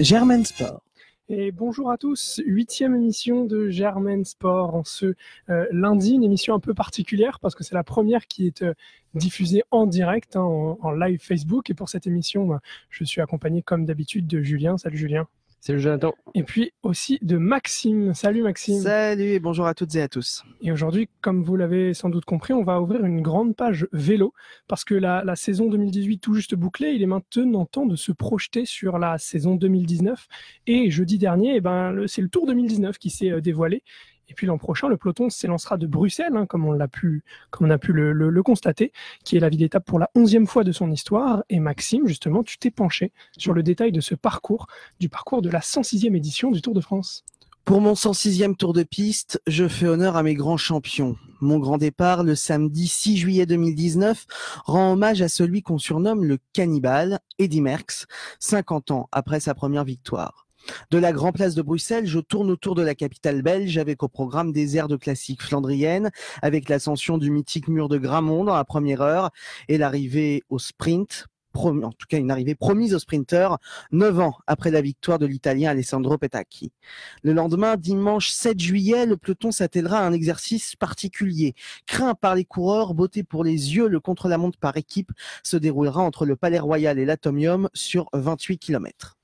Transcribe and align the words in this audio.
Germaine 0.00 0.44
Sport. 0.44 0.82
Et 1.28 1.52
bonjour 1.52 1.90
à 1.90 1.96
tous, 1.96 2.42
huitième 2.44 2.94
émission 2.94 3.44
de 3.44 3.70
Germaine 3.70 4.24
Sport 4.24 4.74
en 4.74 4.84
ce 4.84 5.14
euh, 5.48 5.66
lundi, 5.70 6.14
une 6.14 6.24
émission 6.24 6.54
un 6.54 6.60
peu 6.60 6.74
particulière 6.74 7.38
parce 7.40 7.54
que 7.54 7.64
c'est 7.64 7.74
la 7.74 7.84
première 7.84 8.26
qui 8.26 8.46
est 8.46 8.62
euh, 8.62 8.74
diffusée 9.14 9.62
en 9.70 9.86
direct, 9.86 10.36
hein, 10.36 10.42
en, 10.42 10.90
live 10.90 11.20
Facebook. 11.22 11.70
Et 11.70 11.74
pour 11.74 11.88
cette 11.88 12.06
émission, 12.06 12.46
bah, 12.46 12.60
je 12.90 13.04
suis 13.04 13.20
accompagné 13.20 13.62
comme 13.62 13.86
d'habitude 13.86 14.26
de 14.26 14.42
Julien. 14.42 14.76
Salut 14.76 14.98
Julien. 14.98 15.26
Salut 15.64 15.78
Jonathan. 15.78 16.12
Et 16.34 16.42
puis 16.42 16.72
aussi 16.82 17.20
de 17.22 17.36
Maxime. 17.36 18.14
Salut 18.14 18.42
Maxime. 18.42 18.80
Salut 18.80 19.28
et 19.28 19.38
bonjour 19.38 19.64
à 19.64 19.74
toutes 19.74 19.94
et 19.94 20.02
à 20.02 20.08
tous. 20.08 20.42
Et 20.60 20.72
aujourd'hui, 20.72 21.08
comme 21.20 21.44
vous 21.44 21.54
l'avez 21.54 21.94
sans 21.94 22.08
doute 22.08 22.24
compris, 22.24 22.52
on 22.52 22.64
va 22.64 22.80
ouvrir 22.80 23.04
une 23.04 23.22
grande 23.22 23.54
page 23.54 23.86
vélo 23.92 24.34
parce 24.66 24.82
que 24.82 24.96
la, 24.96 25.22
la, 25.22 25.36
saison 25.36 25.68
2018 25.68 26.18
tout 26.18 26.34
juste 26.34 26.56
bouclée, 26.56 26.94
il 26.94 27.02
est 27.04 27.06
maintenant 27.06 27.64
temps 27.64 27.86
de 27.86 27.94
se 27.94 28.10
projeter 28.10 28.64
sur 28.64 28.98
la 28.98 29.18
saison 29.18 29.54
2019. 29.54 30.26
Et 30.66 30.90
jeudi 30.90 31.16
dernier, 31.16 31.54
eh 31.54 31.60
ben, 31.60 32.08
c'est 32.08 32.22
le 32.22 32.28
Tour 32.28 32.48
2019 32.48 32.98
qui 32.98 33.10
s'est 33.10 33.30
euh, 33.30 33.40
dévoilé. 33.40 33.84
Et 34.32 34.34
puis 34.34 34.46
l'an 34.46 34.56
prochain, 34.56 34.88
le 34.88 34.96
peloton 34.96 35.28
s'élancera 35.28 35.76
de 35.76 35.86
Bruxelles, 35.86 36.34
hein, 36.34 36.46
comme 36.46 36.64
on 36.64 36.72
l'a 36.72 36.88
pu, 36.88 37.22
a 37.60 37.76
pu 37.78 37.92
le, 37.92 38.42
constater, 38.42 38.90
qui 39.24 39.36
est 39.36 39.40
la 39.40 39.50
ville 39.50 39.58
d'étape 39.58 39.84
pour 39.84 39.98
la 39.98 40.08
onzième 40.14 40.46
fois 40.46 40.64
de 40.64 40.72
son 40.72 40.90
histoire. 40.90 41.44
Et 41.50 41.60
Maxime, 41.60 42.06
justement, 42.06 42.42
tu 42.42 42.56
t'es 42.56 42.70
penché 42.70 43.12
sur 43.36 43.52
le 43.52 43.62
détail 43.62 43.92
de 43.92 44.00
ce 44.00 44.14
parcours, 44.14 44.68
du 45.00 45.10
parcours 45.10 45.42
de 45.42 45.50
la 45.50 45.60
106e 45.60 46.16
édition 46.16 46.50
du 46.50 46.62
Tour 46.62 46.72
de 46.72 46.80
France. 46.80 47.26
Pour 47.66 47.82
mon 47.82 47.92
106e 47.92 48.56
tour 48.56 48.72
de 48.72 48.84
piste, 48.84 49.42
je 49.46 49.68
fais 49.68 49.86
honneur 49.86 50.16
à 50.16 50.22
mes 50.22 50.34
grands 50.34 50.56
champions. 50.56 51.18
Mon 51.42 51.58
grand 51.58 51.76
départ, 51.76 52.24
le 52.24 52.34
samedi 52.34 52.88
6 52.88 53.18
juillet 53.18 53.44
2019, 53.44 54.24
rend 54.64 54.92
hommage 54.92 55.20
à 55.20 55.28
celui 55.28 55.60
qu'on 55.60 55.76
surnomme 55.76 56.24
le 56.24 56.38
cannibale, 56.54 57.20
Eddy 57.38 57.60
Merckx, 57.60 58.06
50 58.38 58.92
ans 58.92 59.08
après 59.12 59.40
sa 59.40 59.52
première 59.52 59.84
victoire. 59.84 60.46
De 60.90 60.98
la 60.98 61.12
Grand 61.12 61.32
Place 61.32 61.54
de 61.54 61.62
Bruxelles, 61.62 62.06
je 62.06 62.20
tourne 62.20 62.50
autour 62.50 62.74
de 62.74 62.82
la 62.82 62.94
capitale 62.94 63.42
belge 63.42 63.78
avec 63.78 64.02
au 64.02 64.08
programme 64.08 64.52
des 64.52 64.76
airs 64.76 64.88
de 64.88 64.96
classique 64.96 65.42
flandrienne, 65.42 66.10
avec 66.42 66.68
l'ascension 66.68 67.18
du 67.18 67.30
mythique 67.30 67.68
mur 67.68 67.88
de 67.88 67.98
Gramont 67.98 68.44
dans 68.44 68.54
la 68.54 68.64
première 68.64 69.02
heure 69.02 69.30
et 69.68 69.78
l'arrivée 69.78 70.42
au 70.48 70.58
sprint 70.58 71.26
en 71.54 71.92
tout 71.92 72.06
cas 72.08 72.18
une 72.18 72.30
arrivée 72.30 72.54
promise 72.54 72.94
aux 72.94 72.98
sprinteurs, 72.98 73.58
neuf 73.90 74.18
ans 74.18 74.36
après 74.46 74.70
la 74.70 74.80
victoire 74.80 75.18
de 75.18 75.26
l'Italien 75.26 75.70
Alessandro 75.70 76.18
Petacchi. 76.18 76.72
Le 77.22 77.32
lendemain, 77.32 77.76
dimanche 77.76 78.30
7 78.30 78.58
juillet, 78.58 79.06
le 79.06 79.16
peloton 79.16 79.50
s'attellera 79.50 79.98
à 79.98 80.02
un 80.02 80.12
exercice 80.12 80.76
particulier. 80.76 81.54
Craint 81.86 82.14
par 82.14 82.34
les 82.34 82.44
coureurs, 82.44 82.94
beauté 82.94 83.22
pour 83.22 83.44
les 83.44 83.74
yeux, 83.74 83.88
le 83.88 84.00
contre-la-montre 84.00 84.58
par 84.58 84.76
équipe 84.76 85.12
se 85.42 85.56
déroulera 85.56 86.02
entre 86.02 86.26
le 86.26 86.36
Palais 86.36 86.58
Royal 86.58 86.98
et 86.98 87.04
l'Atomium 87.04 87.68
sur 87.74 88.08
28 88.12 88.58
kilomètres. 88.58 89.16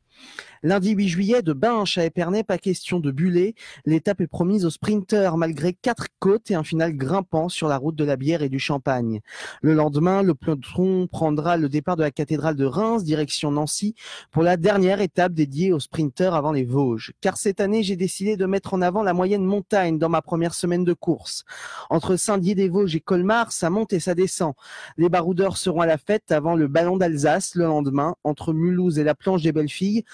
Lundi 0.64 0.90
8 0.90 1.08
juillet, 1.08 1.42
de 1.42 1.52
Binche 1.52 1.98
à 1.98 2.04
Épernay, 2.04 2.42
pas 2.42 2.58
question 2.58 2.98
de 2.98 3.12
buller. 3.12 3.54
L'étape 3.84 4.20
est 4.20 4.26
promise 4.26 4.64
aux 4.64 4.70
sprinteurs 4.70 5.36
malgré 5.36 5.72
quatre 5.72 6.06
côtes 6.18 6.50
et 6.50 6.56
un 6.56 6.64
final 6.64 6.96
grimpant 6.96 7.48
sur 7.48 7.68
la 7.68 7.76
route 7.76 7.94
de 7.94 8.04
la 8.04 8.16
bière 8.16 8.42
et 8.42 8.48
du 8.48 8.58
champagne. 8.58 9.20
Le 9.62 9.74
lendemain, 9.74 10.22
le 10.22 10.34
peloton 10.34 11.06
prendra 11.06 11.56
le 11.56 11.68
départ 11.68 11.94
de 11.94 12.02
la 12.02 12.10
cathédrale 12.10 12.56
de 12.56 12.64
Reims, 12.64 13.04
direction 13.04 13.52
Nancy, 13.52 13.94
pour 14.32 14.42
la 14.42 14.56
dernière 14.56 15.00
étape 15.00 15.32
dédiée 15.32 15.72
aux 15.72 15.78
sprinteurs 15.78 16.34
avant 16.34 16.50
les 16.50 16.64
Vosges. 16.64 17.12
Car 17.20 17.36
cette 17.36 17.60
année, 17.60 17.84
j'ai 17.84 17.96
décidé 17.96 18.36
de 18.36 18.46
mettre 18.46 18.74
en 18.74 18.82
avant 18.82 19.04
la 19.04 19.12
moyenne 19.12 19.44
montagne 19.44 19.98
dans 19.98 20.08
ma 20.08 20.22
première 20.22 20.54
semaine 20.54 20.84
de 20.84 20.92
course. 20.92 21.44
Entre 21.88 22.16
Saint-Dié-des-Vosges 22.16 22.96
et 22.96 23.00
Colmar, 23.00 23.52
ça 23.52 23.70
monte 23.70 23.92
et 23.92 24.00
ça 24.00 24.16
descend. 24.16 24.54
Les 24.96 25.08
baroudeurs 25.08 25.56
seront 25.56 25.82
à 25.82 25.86
la 25.86 25.98
fête 25.98 26.32
avant 26.32 26.56
le 26.56 26.66
ballon 26.66 26.96
d'Alsace 26.96 27.54
le 27.54 27.64
lendemain, 27.64 28.16
entre 28.24 28.52
Mulhouse 28.52 28.98
et 28.98 29.04
la 29.04 29.14
planche 29.14 29.42
des 29.42 29.52
belles 29.52 29.68
filles, 29.68 30.04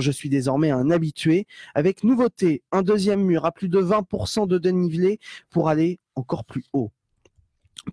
je 0.00 0.10
suis 0.10 0.28
désormais 0.28 0.70
un 0.70 0.90
habitué, 0.90 1.46
avec 1.74 2.04
nouveauté, 2.04 2.62
un 2.72 2.82
deuxième 2.82 3.22
mur 3.22 3.44
à 3.44 3.52
plus 3.52 3.68
de 3.68 3.80
20% 3.80 4.46
de 4.46 4.58
dénivelé 4.58 5.18
pour 5.50 5.68
aller 5.68 5.98
encore 6.14 6.44
plus 6.44 6.64
haut 6.72 6.90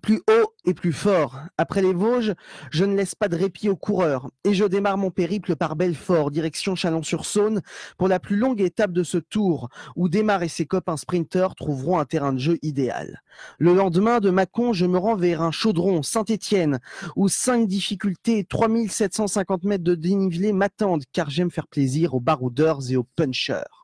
plus 0.00 0.22
haut 0.28 0.52
et 0.64 0.74
plus 0.74 0.92
fort. 0.92 1.38
Après 1.58 1.82
les 1.82 1.92
Vosges, 1.92 2.34
je 2.70 2.84
ne 2.84 2.96
laisse 2.96 3.14
pas 3.14 3.28
de 3.28 3.36
répit 3.36 3.68
aux 3.68 3.76
coureurs 3.76 4.30
et 4.44 4.54
je 4.54 4.64
démarre 4.64 4.96
mon 4.96 5.10
périple 5.10 5.56
par 5.56 5.76
Belfort, 5.76 6.30
direction 6.30 6.74
Chalon-sur-Saône, 6.74 7.60
pour 7.98 8.08
la 8.08 8.18
plus 8.18 8.36
longue 8.36 8.60
étape 8.60 8.92
de 8.92 9.02
ce 9.02 9.18
tour, 9.18 9.68
où 9.96 10.08
Démarre 10.08 10.42
et 10.42 10.48
ses 10.48 10.66
copains 10.66 10.96
sprinteurs 10.96 11.54
trouveront 11.54 11.98
un 11.98 12.04
terrain 12.04 12.32
de 12.32 12.38
jeu 12.38 12.58
idéal. 12.62 13.22
Le 13.58 13.74
lendemain 13.74 14.20
de 14.20 14.30
Mâcon, 14.30 14.72
je 14.72 14.86
me 14.86 14.98
rends 14.98 15.16
vers 15.16 15.42
un 15.42 15.50
chaudron, 15.50 16.02
Saint-Étienne, 16.02 16.80
où 17.16 17.28
cinq 17.28 17.66
difficultés 17.66 18.38
et 18.38 18.44
3750 18.44 19.64
mètres 19.64 19.84
de 19.84 19.94
dénivelé 19.94 20.52
m'attendent, 20.52 21.04
car 21.12 21.30
j'aime 21.30 21.50
faire 21.50 21.66
plaisir 21.66 22.14
aux 22.14 22.20
baroudeurs 22.20 22.90
et 22.90 22.96
aux 22.96 23.06
punchers. 23.16 23.81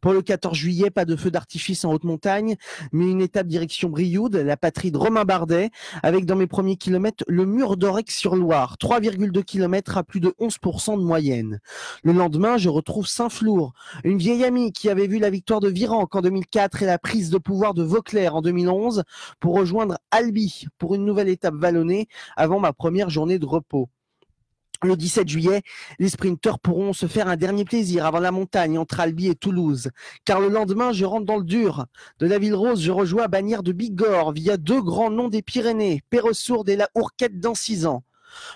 Pour 0.00 0.12
le 0.12 0.22
14 0.22 0.56
juillet, 0.56 0.90
pas 0.90 1.04
de 1.04 1.16
feu 1.16 1.30
d'artifice 1.30 1.84
en 1.84 1.92
haute 1.92 2.04
montagne, 2.04 2.56
mais 2.92 3.06
une 3.10 3.20
étape 3.20 3.46
direction 3.46 3.88
Brioude, 3.88 4.36
la 4.36 4.56
patrie 4.56 4.90
de 4.90 4.98
Romain 4.98 5.24
Bardet, 5.24 5.70
avec 6.02 6.26
dans 6.26 6.36
mes 6.36 6.46
premiers 6.46 6.76
kilomètres 6.76 7.24
le 7.28 7.46
mur 7.46 7.76
d'Orex-sur-Loire, 7.76 8.76
3,2 8.80 9.42
km 9.42 9.96
à 9.96 10.04
plus 10.04 10.20
de 10.20 10.34
11% 10.40 10.98
de 10.98 11.04
moyenne. 11.04 11.60
Le 12.02 12.12
lendemain, 12.12 12.56
je 12.56 12.68
retrouve 12.68 13.06
Saint-Flour, 13.06 13.72
une 14.04 14.18
vieille 14.18 14.44
amie 14.44 14.72
qui 14.72 14.88
avait 14.88 15.06
vu 15.06 15.18
la 15.18 15.30
victoire 15.30 15.60
de 15.60 15.68
Virenque 15.68 16.14
en 16.14 16.20
2004 16.20 16.82
et 16.82 16.86
la 16.86 16.98
prise 16.98 17.30
de 17.30 17.38
pouvoir 17.38 17.74
de 17.74 17.82
Vauclair 17.82 18.36
en 18.36 18.42
2011 18.42 19.02
pour 19.40 19.54
rejoindre 19.54 19.98
Albi 20.10 20.66
pour 20.78 20.94
une 20.94 21.04
nouvelle 21.04 21.28
étape 21.28 21.54
vallonnée 21.54 22.08
avant 22.36 22.60
ma 22.60 22.72
première 22.72 23.10
journée 23.10 23.38
de 23.38 23.46
repos. 23.46 23.88
Le 24.82 24.96
17 24.96 25.28
juillet, 25.28 25.62
les 26.00 26.08
sprinteurs 26.08 26.58
pourront 26.58 26.92
se 26.92 27.06
faire 27.06 27.28
un 27.28 27.36
dernier 27.36 27.64
plaisir 27.64 28.04
avant 28.04 28.18
la 28.18 28.32
montagne 28.32 28.78
entre 28.78 28.98
Albi 28.98 29.28
et 29.28 29.36
Toulouse. 29.36 29.90
Car 30.24 30.40
le 30.40 30.48
lendemain, 30.48 30.92
je 30.92 31.04
rentre 31.04 31.24
dans 31.24 31.36
le 31.36 31.44
dur. 31.44 31.86
De 32.18 32.26
la 32.26 32.38
Ville 32.38 32.56
Rose, 32.56 32.82
je 32.82 32.90
rejoins 32.90 33.28
Bagnères 33.28 33.62
de 33.62 33.70
Bigorre 33.70 34.32
via 34.32 34.56
deux 34.56 34.82
grands 34.82 35.10
noms 35.10 35.28
des 35.28 35.40
Pyrénées, 35.40 36.02
Péressourde 36.10 36.68
et 36.68 36.74
la 36.74 36.88
Ourquette 36.96 37.38
dans 37.38 37.54
six 37.54 37.86
ans. 37.86 38.02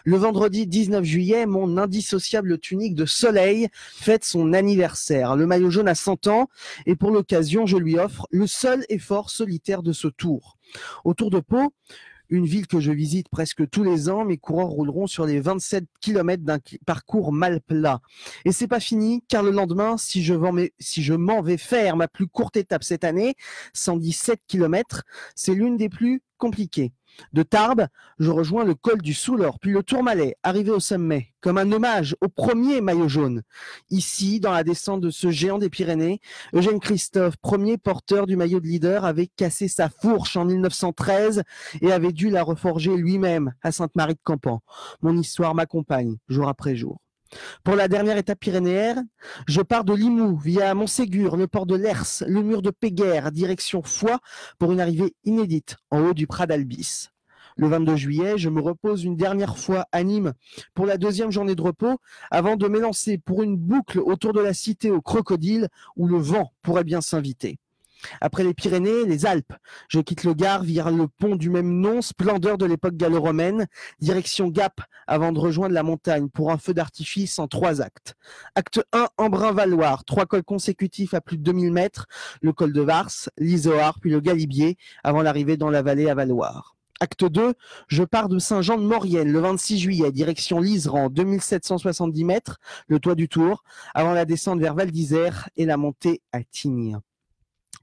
Le 0.04 0.16
vendredi 0.16 0.66
19 0.66 1.04
juillet, 1.04 1.46
mon 1.46 1.78
indissociable 1.78 2.58
tunique 2.58 2.94
de 2.94 3.06
soleil 3.06 3.68
fête 3.72 4.24
son 4.24 4.52
anniversaire. 4.52 5.36
Le 5.36 5.46
maillot 5.46 5.70
jaune 5.70 5.88
a 5.88 5.94
100 5.94 6.26
ans 6.26 6.48
et 6.86 6.96
pour 6.96 7.10
l'occasion, 7.12 7.66
je 7.66 7.76
lui 7.76 7.98
offre 7.98 8.26
le 8.30 8.46
seul 8.46 8.84
effort 8.88 9.30
solitaire 9.30 9.82
de 9.82 9.92
ce 9.92 10.08
tour. 10.08 10.58
Au 11.04 11.14
Tour 11.14 11.30
de 11.30 11.40
Pau, 11.40 11.72
une 12.30 12.46
ville 12.46 12.66
que 12.66 12.80
je 12.80 12.92
visite 12.92 13.28
presque 13.28 13.68
tous 13.70 13.84
les 13.84 14.08
ans. 14.08 14.24
Mes 14.24 14.38
coureurs 14.38 14.68
rouleront 14.68 15.06
sur 15.06 15.26
les 15.26 15.40
27 15.40 15.84
km 16.00 16.42
d'un 16.42 16.58
parcours 16.84 17.32
mal 17.32 17.60
plat. 17.60 18.00
Et 18.44 18.52
c'est 18.52 18.68
pas 18.68 18.80
fini, 18.80 19.22
car 19.28 19.42
le 19.42 19.50
lendemain, 19.50 19.96
si 19.96 20.22
je, 20.22 21.14
m'en 21.14 21.42
vais 21.42 21.56
faire 21.56 21.96
ma 21.96 22.08
plus 22.08 22.26
courte 22.26 22.56
étape 22.56 22.84
cette 22.84 23.04
année, 23.04 23.34
117 23.74 24.40
km, 24.46 25.04
c'est 25.34 25.54
l'une 25.54 25.76
des 25.76 25.88
plus 25.88 26.22
compliquées. 26.38 26.92
De 27.32 27.42
Tarbes, 27.42 27.86
je 28.18 28.30
rejoins 28.30 28.64
le 28.64 28.74
col 28.74 29.00
du 29.02 29.14
Soulor, 29.14 29.58
puis 29.58 29.72
le 29.72 29.82
Tourmalet, 29.82 30.36
arrivé 30.42 30.70
au 30.70 30.80
sommet, 30.80 31.34
comme 31.40 31.58
un 31.58 31.70
hommage 31.72 32.16
au 32.20 32.28
premier 32.28 32.80
maillot 32.80 33.08
jaune. 33.08 33.42
Ici, 33.90 34.40
dans 34.40 34.52
la 34.52 34.64
descente 34.64 35.00
de 35.00 35.10
ce 35.10 35.30
géant 35.30 35.58
des 35.58 35.70
Pyrénées, 35.70 36.20
Eugène 36.52 36.80
Christophe, 36.80 37.36
premier 37.36 37.78
porteur 37.78 38.26
du 38.26 38.36
maillot 38.36 38.60
de 38.60 38.66
leader, 38.66 39.04
avait 39.04 39.28
cassé 39.28 39.68
sa 39.68 39.88
fourche 39.88 40.36
en 40.36 40.44
1913 40.44 41.42
et 41.80 41.92
avait 41.92 42.12
dû 42.12 42.30
la 42.30 42.42
reforger 42.42 42.96
lui-même 42.96 43.52
à 43.62 43.72
Sainte-Marie 43.72 44.14
de 44.14 44.20
Campan. 44.22 44.62
Mon 45.02 45.16
histoire 45.16 45.54
m'accompagne 45.54 46.16
jour 46.28 46.48
après 46.48 46.76
jour. 46.76 46.98
Pour 47.64 47.76
la 47.76 47.88
dernière 47.88 48.16
étape 48.16 48.40
pyrénéenne, 48.40 49.08
je 49.48 49.60
pars 49.60 49.84
de 49.84 49.94
Limoux 49.94 50.36
via 50.36 50.74
Montségur, 50.74 51.36
le 51.36 51.46
port 51.46 51.66
de 51.66 51.76
Lers, 51.76 52.22
le 52.26 52.42
mur 52.42 52.62
de 52.62 52.70
Péguerre, 52.70 53.32
direction 53.32 53.82
Foix 53.82 54.20
pour 54.58 54.72
une 54.72 54.80
arrivée 54.80 55.14
inédite 55.24 55.76
en 55.90 56.00
haut 56.00 56.14
du 56.14 56.26
Prat 56.26 56.46
d'Albis. 56.46 57.08
Le 57.58 57.68
22 57.68 57.96
juillet, 57.96 58.36
je 58.36 58.50
me 58.50 58.60
repose 58.60 59.04
une 59.04 59.16
dernière 59.16 59.56
fois 59.56 59.86
à 59.90 60.04
Nîmes 60.04 60.34
pour 60.74 60.84
la 60.84 60.98
deuxième 60.98 61.30
journée 61.30 61.54
de 61.54 61.62
repos 61.62 61.98
avant 62.30 62.56
de 62.56 62.68
m'élancer 62.68 63.16
pour 63.16 63.42
une 63.42 63.56
boucle 63.56 63.98
autour 63.98 64.34
de 64.34 64.40
la 64.40 64.52
cité 64.52 64.90
aux 64.90 65.00
crocodiles 65.00 65.68
où 65.96 66.06
le 66.06 66.18
vent 66.18 66.52
pourrait 66.60 66.84
bien 66.84 67.00
s'inviter. 67.00 67.58
Après 68.20 68.44
les 68.44 68.54
Pyrénées, 68.54 69.04
les 69.04 69.26
Alpes. 69.26 69.52
Je 69.88 70.00
quitte 70.00 70.24
le 70.24 70.34
Gard 70.34 70.62
via 70.62 70.90
le 70.90 71.08
pont 71.08 71.36
du 71.36 71.50
même 71.50 71.80
nom, 71.80 72.02
splendeur 72.02 72.58
de 72.58 72.66
l'époque 72.66 72.96
gallo-romaine, 72.96 73.66
direction 74.00 74.48
Gap, 74.48 74.80
avant 75.06 75.32
de 75.32 75.38
rejoindre 75.38 75.74
la 75.74 75.82
montagne 75.82 76.28
pour 76.28 76.50
un 76.50 76.58
feu 76.58 76.74
d'artifice 76.74 77.38
en 77.38 77.48
trois 77.48 77.80
actes. 77.80 78.14
Acte 78.54 78.80
1, 78.92 79.08
Embrun-Valoir, 79.18 80.04
trois 80.04 80.26
cols 80.26 80.44
consécutifs 80.44 81.14
à 81.14 81.20
plus 81.20 81.38
de 81.38 81.42
2000 81.42 81.72
mètres, 81.72 82.06
le 82.42 82.52
col 82.52 82.72
de 82.72 82.80
Vars, 82.80 83.10
l'Isoard, 83.38 83.98
puis 84.00 84.10
le 84.10 84.20
Galibier, 84.20 84.76
avant 85.04 85.22
l'arrivée 85.22 85.56
dans 85.56 85.70
la 85.70 85.82
vallée 85.82 86.08
à 86.08 86.14
Valoir. 86.14 86.76
Acte 86.98 87.26
2, 87.26 87.52
je 87.88 88.04
pars 88.04 88.30
de 88.30 88.38
Saint-Jean-de-Maurienne 88.38 89.30
le 89.30 89.38
26 89.40 89.78
juillet, 89.78 90.12
direction 90.12 90.60
Liseran, 90.60 91.10
2770 91.10 92.24
mètres, 92.24 92.58
le 92.88 92.98
toit 92.98 93.14
du 93.14 93.28
Tour, 93.28 93.64
avant 93.94 94.12
la 94.12 94.24
descente 94.24 94.60
vers 94.60 94.74
Val 94.74 94.90
d'Isère 94.90 95.50
et 95.56 95.66
la 95.66 95.76
montée 95.76 96.22
à 96.32 96.42
Tignes. 96.42 96.98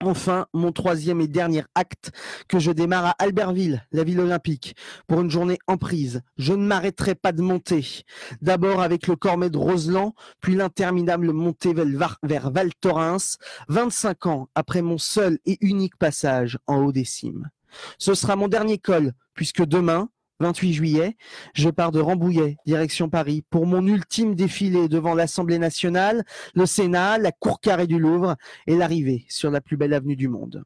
Enfin, 0.01 0.47
mon 0.53 0.71
troisième 0.71 1.21
et 1.21 1.27
dernier 1.27 1.63
acte 1.75 2.11
que 2.47 2.59
je 2.59 2.71
démarre 2.71 3.05
à 3.05 3.15
Albertville, 3.19 3.85
la 3.91 4.03
ville 4.03 4.19
olympique, 4.19 4.75
pour 5.07 5.21
une 5.21 5.29
journée 5.29 5.59
en 5.67 5.77
prise. 5.77 6.21
Je 6.37 6.53
ne 6.53 6.65
m'arrêterai 6.65 7.15
pas 7.15 7.31
de 7.31 7.41
monter. 7.41 8.03
D'abord 8.41 8.81
avec 8.81 9.07
le 9.07 9.15
Cormet 9.15 9.49
de 9.49 9.57
Roseland, 9.57 10.13
puis 10.41 10.55
l'interminable 10.55 11.31
montée 11.31 11.73
vers 11.73 12.51
Val 12.51 12.69
Thorens, 12.81 13.37
25 13.69 14.25
ans 14.25 14.49
après 14.55 14.81
mon 14.81 14.97
seul 14.97 15.39
et 15.45 15.57
unique 15.61 15.97
passage 15.97 16.57
en 16.67 16.77
haut 16.77 16.91
des 16.91 17.05
cimes. 17.05 17.49
Ce 17.97 18.13
sera 18.13 18.35
mon 18.35 18.47
dernier 18.47 18.77
col, 18.77 19.13
puisque 19.33 19.63
demain, 19.63 20.09
28 20.43 20.73
juillet, 20.73 21.15
je 21.53 21.69
pars 21.69 21.93
de 21.93 22.01
Rambouillet, 22.01 22.57
direction 22.65 23.09
Paris, 23.09 23.45
pour 23.49 23.65
mon 23.65 23.87
ultime 23.87 24.35
défilé 24.35 24.89
devant 24.89 25.15
l'Assemblée 25.15 25.57
nationale, 25.57 26.25
le 26.53 26.65
Sénat, 26.65 27.17
la 27.17 27.31
cour 27.31 27.61
carrée 27.61 27.87
du 27.87 27.97
Louvre 27.97 28.35
et 28.67 28.75
l'arrivée 28.75 29.25
sur 29.29 29.51
la 29.51 29.61
plus 29.61 29.77
belle 29.77 29.93
avenue 29.93 30.17
du 30.17 30.27
monde. 30.27 30.65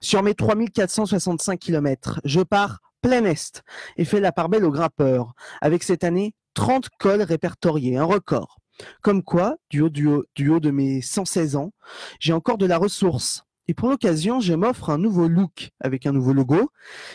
Sur 0.00 0.22
mes 0.22 0.32
3465 0.32 1.60
km, 1.60 2.20
je 2.24 2.40
pars 2.40 2.78
plein 3.02 3.22
est 3.26 3.62
et 3.98 4.06
fais 4.06 4.20
la 4.20 4.32
part 4.32 4.48
belle 4.48 4.64
aux 4.64 4.70
grimpeurs, 4.70 5.34
avec 5.60 5.82
cette 5.82 6.04
année 6.04 6.34
30 6.54 6.88
cols 6.98 7.22
répertoriés, 7.22 7.98
un 7.98 8.04
record. 8.04 8.56
Comme 9.02 9.22
quoi, 9.22 9.56
du 9.68 9.82
haut, 9.82 9.90
du 9.90 10.06
haut, 10.06 10.24
du 10.36 10.48
haut 10.48 10.60
de 10.60 10.70
mes 10.70 11.02
116 11.02 11.56
ans, 11.56 11.72
j'ai 12.18 12.32
encore 12.32 12.56
de 12.56 12.64
la 12.64 12.78
ressource 12.78 13.44
et 13.68 13.74
pour 13.74 13.90
l'occasion, 13.90 14.40
je 14.40 14.54
m'offre 14.54 14.88
un 14.88 14.98
nouveau 14.98 15.28
look 15.28 15.70
avec 15.80 16.06
un 16.06 16.12
nouveau 16.12 16.32
logo 16.32 16.70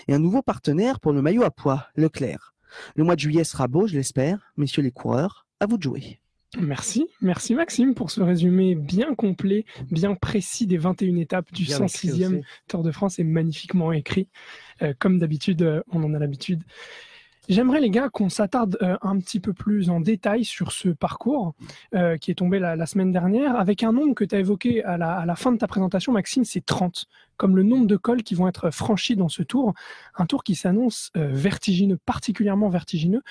et 0.07 0.13
un 0.13 0.19
nouveau 0.19 0.43
partenaire 0.43 0.99
pour 0.99 1.11
le 1.11 1.21
maillot 1.21 1.43
à 1.43 1.49
poids, 1.49 1.87
Leclerc. 1.95 2.53
Le 2.95 3.03
mois 3.03 3.15
de 3.15 3.19
juillet 3.19 3.43
sera 3.43 3.67
beau, 3.67 3.87
je 3.87 3.95
l'espère. 3.95 4.53
Messieurs 4.55 4.83
les 4.83 4.91
coureurs, 4.91 5.47
à 5.59 5.65
vous 5.65 5.77
de 5.77 5.83
jouer. 5.83 6.19
Merci, 6.59 7.07
merci 7.21 7.55
Maxime 7.55 7.95
pour 7.95 8.11
ce 8.11 8.21
résumé 8.21 8.75
bien 8.75 9.15
complet, 9.15 9.65
bien 9.89 10.13
précis 10.13 10.67
des 10.67 10.77
21 10.77 11.15
étapes 11.17 11.51
du 11.51 11.63
106e 11.63 12.43
Tour 12.67 12.83
de 12.83 12.91
France 12.91 13.17
et 13.17 13.23
magnifiquement 13.23 13.91
écrit. 13.91 14.27
Euh, 14.83 14.93
comme 14.99 15.17
d'habitude, 15.17 15.63
euh, 15.63 15.81
on 15.91 16.03
en 16.03 16.13
a 16.13 16.19
l'habitude. 16.19 16.61
J'aimerais 17.49 17.81
les 17.81 17.89
gars 17.89 18.07
qu'on 18.07 18.29
s'attarde 18.29 18.77
euh, 18.81 18.97
un 19.01 19.19
petit 19.19 19.41
peu 19.41 19.51
plus 19.51 19.89
en 19.89 19.99
détail 19.99 20.45
sur 20.45 20.71
ce 20.71 20.89
parcours 20.89 21.53
euh, 21.93 22.15
qui 22.15 22.31
est 22.31 22.35
tombé 22.35 22.57
la, 22.57 22.85
semaine 22.85 23.11
dernière, 23.11 23.57
avec 23.57 23.83
un 23.83 23.91
nombre 23.91 24.15
que 24.15 24.23
tu 24.23 24.33
as 24.33 24.39
évoqué 24.39 24.81
à 24.83 24.97
la, 24.97 25.35
fin 25.35 25.51
de 25.51 25.57
ta 25.57 25.67
présentation, 25.67 26.13
Maxime, 26.13 26.45
c'est 26.45 26.65
30, 26.65 27.05
comme 27.35 27.57
le 27.57 27.63
nombre 27.63 27.85
de 27.85 27.97
cols 27.97 28.23
qui 28.23 28.33
vont 28.33 28.47
être 28.47 28.71
franchis 28.71 29.17
dans 29.17 29.27
ce 29.27 29.43
tour, 29.43 29.73
un 30.15 30.25
tour 30.25 30.43
qui 30.43 30.55
s'annonce 30.55 31.11
euh, 31.17 31.27
vertigineux, 31.33 31.97
particulièrement 32.05 32.69
vertigineux. 32.69 33.21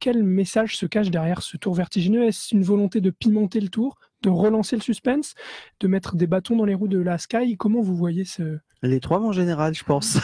Quel 0.00 0.24
message 0.24 0.76
se 0.76 0.86
cache 0.86 1.10
derrière 1.10 1.42
ce 1.42 1.56
tour 1.56 1.74
vertigineux? 1.74 2.24
Est-ce 2.24 2.54
une 2.54 2.64
volonté 2.64 3.00
de 3.00 3.10
pimenter 3.10 3.60
le 3.60 3.68
tour, 3.68 3.98
de 4.22 4.30
relancer 4.30 4.76
le 4.76 4.82
suspense, 4.82 5.34
de 5.80 5.88
mettre 5.88 6.16
des 6.16 6.26
bâtons 6.26 6.56
dans 6.56 6.64
les 6.64 6.74
roues 6.74 6.88
de 6.88 7.00
la 7.00 7.18
Sky 7.18 7.56
Comment 7.56 7.80
vous 7.80 7.96
voyez 7.96 8.24
ce, 8.24 8.58
les 8.82 9.00
trois 9.00 9.20
en 9.20 9.32
général, 9.32 9.74
je 9.74 9.84
pense. 9.84 10.18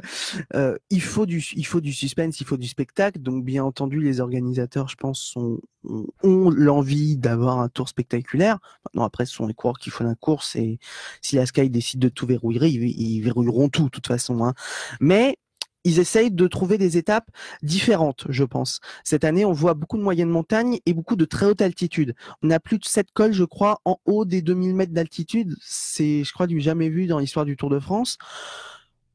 euh, 0.54 0.76
il 0.90 1.00
faut 1.00 1.26
du, 1.26 1.38
il 1.54 1.64
faut 1.64 1.80
du 1.80 1.92
suspense, 1.92 2.40
il 2.40 2.46
faut 2.46 2.56
du 2.56 2.66
spectacle. 2.66 3.20
Donc, 3.20 3.44
bien 3.44 3.62
entendu, 3.62 4.00
les 4.00 4.20
organisateurs, 4.20 4.88
je 4.88 4.96
pense, 4.96 5.36
ont 5.36 6.50
l'envie 6.50 7.16
d'avoir 7.16 7.60
un 7.60 7.68
tour 7.68 7.88
spectaculaire. 7.88 8.58
Maintenant, 8.84 9.04
après, 9.04 9.26
ce 9.26 9.34
sont 9.34 9.46
les 9.46 9.54
coureurs 9.54 9.78
qui 9.78 9.90
font 9.90 10.04
la 10.04 10.16
course 10.16 10.56
et 10.56 10.80
si 11.22 11.36
la 11.36 11.46
Sky 11.46 11.70
décide 11.70 12.00
de 12.00 12.08
tout 12.08 12.26
verrouiller, 12.26 12.68
ils, 12.68 13.20
verrouilleront 13.20 13.68
tout, 13.68 13.84
de 13.84 13.90
toute 13.90 14.08
façon. 14.08 14.44
Hein. 14.44 14.54
Mais 15.00 15.36
ils 15.84 15.98
essayent 15.98 16.30
de 16.30 16.46
trouver 16.46 16.78
des 16.78 16.96
étapes 16.96 17.28
différentes, 17.62 18.26
je 18.28 18.44
pense. 18.44 18.80
Cette 19.04 19.24
année, 19.24 19.44
on 19.44 19.52
voit 19.52 19.74
beaucoup 19.74 19.96
de 19.96 20.02
moyennes 20.02 20.28
montagnes 20.30 20.78
et 20.86 20.94
beaucoup 20.94 21.16
de 21.16 21.24
très 21.24 21.46
haute 21.46 21.62
altitude. 21.62 22.14
On 22.42 22.50
a 22.50 22.60
plus 22.60 22.78
de 22.78 22.84
sept 22.84 23.08
cols, 23.12 23.32
je 23.32 23.44
crois, 23.44 23.80
en 23.84 23.98
haut 24.04 24.24
des 24.24 24.42
2000 24.42 24.74
mètres 24.74 24.92
d'altitude. 24.92 25.56
C'est, 25.62 26.24
je 26.24 26.32
crois, 26.32 26.46
du 26.46 26.60
jamais 26.60 26.88
vu 26.88 27.06
dans 27.06 27.18
l'histoire 27.18 27.44
du 27.44 27.56
Tour 27.56 27.70
de 27.70 27.78
France. 27.78 28.18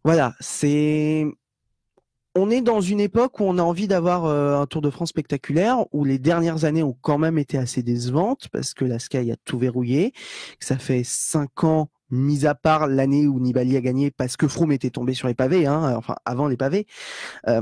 Voilà, 0.03 0.33
c'est 0.39 1.25
on 2.35 2.49
est 2.49 2.61
dans 2.61 2.81
une 2.81 2.99
époque 2.99 3.39
où 3.39 3.45
on 3.45 3.57
a 3.57 3.63
envie 3.63 3.87
d'avoir 3.87 4.25
euh, 4.25 4.59
un 4.59 4.65
Tour 4.65 4.81
de 4.81 4.89
France 4.89 5.09
spectaculaire, 5.09 5.85
où 5.93 6.03
les 6.03 6.19
dernières 6.19 6.65
années 6.65 6.83
ont 6.83 6.95
quand 7.01 7.17
même 7.17 7.37
été 7.37 7.57
assez 7.57 7.81
décevantes 7.81 8.49
parce 8.51 8.73
que 8.73 8.83
la 8.83 8.99
Sky 8.99 9.31
a 9.31 9.37
tout 9.45 9.57
verrouillé. 9.57 10.13
Ça 10.59 10.77
fait 10.77 11.03
cinq 11.05 11.63
ans 11.63 11.89
mis 12.11 12.45
à 12.45 12.53
part 12.53 12.87
l'année 12.87 13.25
où 13.25 13.39
Nibali 13.39 13.77
a 13.77 13.81
gagné 13.81 14.11
parce 14.11 14.37
que 14.37 14.47
Froome 14.47 14.73
était 14.73 14.89
tombé 14.89 15.13
sur 15.13 15.27
les 15.27 15.33
pavés, 15.33 15.65
hein, 15.65 15.95
enfin 15.97 16.15
avant 16.25 16.47
les 16.47 16.57
pavés, 16.57 16.85
euh, 17.47 17.61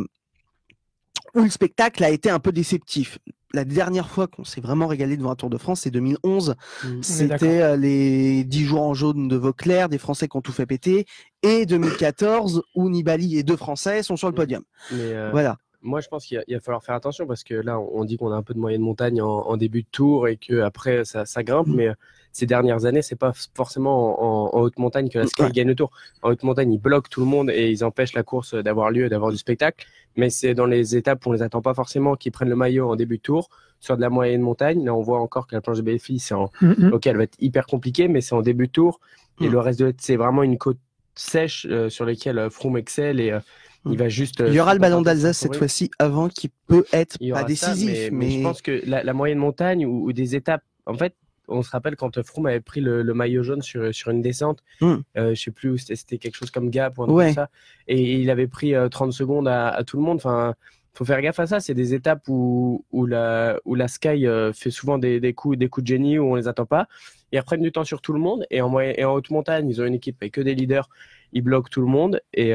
où 1.36 1.44
le 1.44 1.50
spectacle 1.50 2.04
a 2.04 2.10
été 2.10 2.30
un 2.30 2.40
peu 2.40 2.52
déceptif. 2.52 3.20
La 3.56 3.66
dernière 3.66 4.10
fois 4.10 4.28
qu'on 4.28 4.44
s'est 4.44 4.62
vraiment 4.62 4.88
régalé 4.88 5.16
devant 5.16 5.32
un 5.32 5.36
Tour 5.36 5.50
de 5.50 5.58
France, 5.58 5.82
c'est 5.82 5.92
2011. 5.92 6.56
Mmh. 6.84 6.88
C'était 7.04 7.62
euh, 7.62 7.76
les 7.76 8.44
10 8.44 8.66
jours 8.66 8.82
en 8.82 8.94
jaune 8.96 9.28
de 9.28 9.36
Vauclair, 9.36 9.90
des 9.90 10.00
Français 10.00 10.28
qui 10.28 10.36
ont 10.38 10.42
tout 10.42 10.52
fait 10.52 10.66
péter, 10.66 11.06
et 11.44 11.68
2014 11.68 12.64
où 12.74 12.90
Nibali 12.90 13.38
et 13.38 13.44
deux 13.44 13.58
Français 13.58 14.02
sont 14.02 14.16
sur 14.16 14.28
le 14.28 14.34
mmh. 14.34 14.36
podium. 14.36 14.64
Euh, 14.94 15.30
voilà 15.32 15.58
moi, 15.86 16.00
je 16.00 16.08
pense 16.08 16.26
qu'il 16.26 16.38
va 16.38 16.60
falloir 16.62 16.82
faire 16.82 16.96
attention 16.96 17.28
parce 17.28 17.44
que 17.44 17.56
là, 17.56 17.78
on 17.78 18.06
dit 18.06 18.16
qu'on 18.16 18.32
a 18.32 18.36
un 18.38 18.42
peu 18.42 18.54
de 18.54 18.60
moyenne 18.60 18.82
montagne 18.82 19.22
en, 19.22 19.58
début 19.58 19.82
de 19.82 19.88
tour 19.92 20.30
et 20.30 20.38
que 20.38 20.62
après 20.62 21.04
ça, 21.04 21.26
ça 21.26 21.44
grimpe, 21.44 21.68
mmh. 21.68 21.76
mais 21.76 21.90
ces 22.34 22.48
dernières 22.48 22.86
années, 22.86 23.04
c'est 23.04 23.16
pas 23.16 23.32
forcément 23.54 24.56
en, 24.56 24.60
haute 24.60 24.80
montagne 24.80 25.08
que 25.08 25.20
la 25.20 25.28
Sky 25.28 25.52
gagne 25.52 25.68
le 25.68 25.76
tour. 25.76 25.92
En 26.24 26.32
haute 26.32 26.42
montagne, 26.42 26.74
ils 26.74 26.80
bloquent 26.80 27.08
tout 27.10 27.22
le 27.22 27.28
monde 27.28 27.52
et 27.52 27.70
ils 27.70 27.84
empêchent 27.84 28.14
la 28.14 28.24
course 28.24 28.56
d'avoir 28.56 28.90
lieu, 28.90 29.08
d'avoir 29.08 29.32
du 29.32 29.38
spectacle. 29.38 29.86
Mais 30.18 30.32
c'est 30.32 30.56
dans 30.56 30.66
les 30.66 30.96
étapes 30.96 31.24
où 31.26 31.30
on 31.30 31.34
les 31.34 31.44
attend 31.44 31.62
pas 31.62 31.76
forcément 31.76 32.16
qu'ils 32.16 32.32
prennent 32.32 32.50
le 32.50 32.56
maillot 32.56 32.90
en 32.90 32.96
début 32.96 33.18
de 33.18 33.22
tour. 33.22 33.50
Sur 33.80 33.98
de 33.98 34.02
la 34.02 34.10
moyenne 34.10 34.42
montagne, 34.42 34.84
là, 34.84 34.96
on 34.96 35.02
voit 35.02 35.20
encore 35.20 35.46
que 35.46 35.56
la 35.56 35.62
planche 35.62 35.78
de 35.78 35.82
BFI, 35.84 36.18
c'est 36.18 36.34
en, 36.34 36.50
mm 36.62 36.92
ok, 36.94 37.06
elle 37.06 37.18
va 37.18 37.24
être 37.24 37.38
hyper 37.40 37.68
compliquée, 37.68 38.08
mais 38.08 38.22
c'est 38.22 38.34
en 38.34 38.42
début 38.42 38.68
de 38.68 38.72
tour. 38.72 39.00
Et 39.40 39.48
mm. 39.48 39.52
le 39.52 39.60
reste 39.60 39.80
de 39.80 39.94
c'est 40.00 40.16
vraiment 40.16 40.42
une 40.42 40.58
côte 40.58 40.80
sèche 41.16 41.68
euh, 41.70 41.90
sur 41.90 42.06
laquelle 42.06 42.40
euh, 42.40 42.50
Froome 42.50 42.78
excelle 42.78 43.20
et 43.20 43.32
euh, 43.32 43.40
il 43.86 43.98
va 43.98 44.10
juste. 44.10 44.42
Il 44.48 44.54
y 44.54 44.60
aura 44.60 44.74
le 44.74 44.80
ballon 44.80 45.02
d'Alsace 45.02 45.38
cette 45.38 45.56
fois-ci 45.58 45.92
avant 46.00 46.30
qu'il 46.30 46.50
peut 46.68 46.86
être 46.94 47.18
pas 47.32 47.44
décisif. 47.44 48.10
mais, 48.12 48.30
je 48.32 48.42
pense 48.42 48.62
que 48.62 48.82
la, 48.86 49.14
moyenne 49.14 49.40
montagne 49.40 49.86
ou, 49.86 50.06
ou, 50.06 50.14
des 50.14 50.36
étapes, 50.36 50.64
en 50.86 50.94
fait, 50.94 51.14
on 51.48 51.62
se 51.62 51.72
rappelle 51.72 51.96
quand 51.96 52.22
Froome 52.24 52.48
avait 52.48 52.62
pris 52.62 52.82
le, 52.82 53.04
maillot 53.14 53.44
jaune 53.44 53.62
sur, 53.62 53.94
sur 53.94 54.12
une 54.12 54.22
descente, 54.22 54.64
hmm. 54.82 54.96
euh, 55.18 55.36
je 55.36 55.42
sais 55.42 55.52
plus 55.52 55.72
où 55.72 55.78
c'était, 55.78 56.18
quelque 56.18 56.36
chose 56.36 56.52
comme 56.52 56.70
Gap 56.70 56.98
ou 56.98 57.04
un 57.04 57.08
truc 57.08 57.20
comme 57.20 57.34
ça, 57.34 57.50
et 57.88 58.16
il 58.16 58.30
avait 58.30 58.48
pris 58.48 58.74
30 58.92 59.10
euh, 59.10 59.12
secondes 59.12 59.48
à, 59.48 59.84
tout 59.86 59.98
le 59.98 60.04
monde. 60.04 60.18
Enfin, 60.18 60.56
faut 60.94 61.06
faire 61.06 61.22
gaffe 61.22 61.40
à 61.40 61.48
ça. 61.48 61.60
C'est 61.60 61.74
des 61.74 61.94
étapes 61.94 62.28
où, 62.28 62.86
où, 62.92 63.06
la, 63.06 63.60
où 63.66 63.76
la 63.76 63.88
Sky 63.88 64.28
euh, 64.28 64.54
fait 64.54 64.70
souvent 64.70 64.98
des, 64.98 65.20
des, 65.20 65.34
coups, 65.34 65.58
des 65.58 65.68
coups 65.68 65.84
de 65.84 65.88
génie 65.88 66.20
où 66.20 66.32
on 66.32 66.36
les 66.36 66.48
attend 66.48 66.66
pas. 66.66 66.88
Ils 67.32 67.40
reprennent 67.40 67.64
du 67.64 67.72
temps 67.72 67.84
sur 67.84 68.02
tout 68.02 68.14
le 68.14 68.20
monde, 68.20 68.46
et 68.52 68.62
en, 68.62 68.80
et 68.80 69.04
en 69.04 69.14
haute 69.14 69.32
montagne, 69.32 69.68
ils 69.68 69.82
ont 69.82 69.86
une 69.86 69.96
équipe 69.96 70.18
avec 70.22 70.34
que 70.34 70.42
des 70.42 70.54
leaders. 70.54 70.88
Ils 71.36 71.42
bloquent 71.42 71.70
tout 71.70 71.82
le 71.82 71.88
monde, 71.88 72.22
et, 72.36 72.54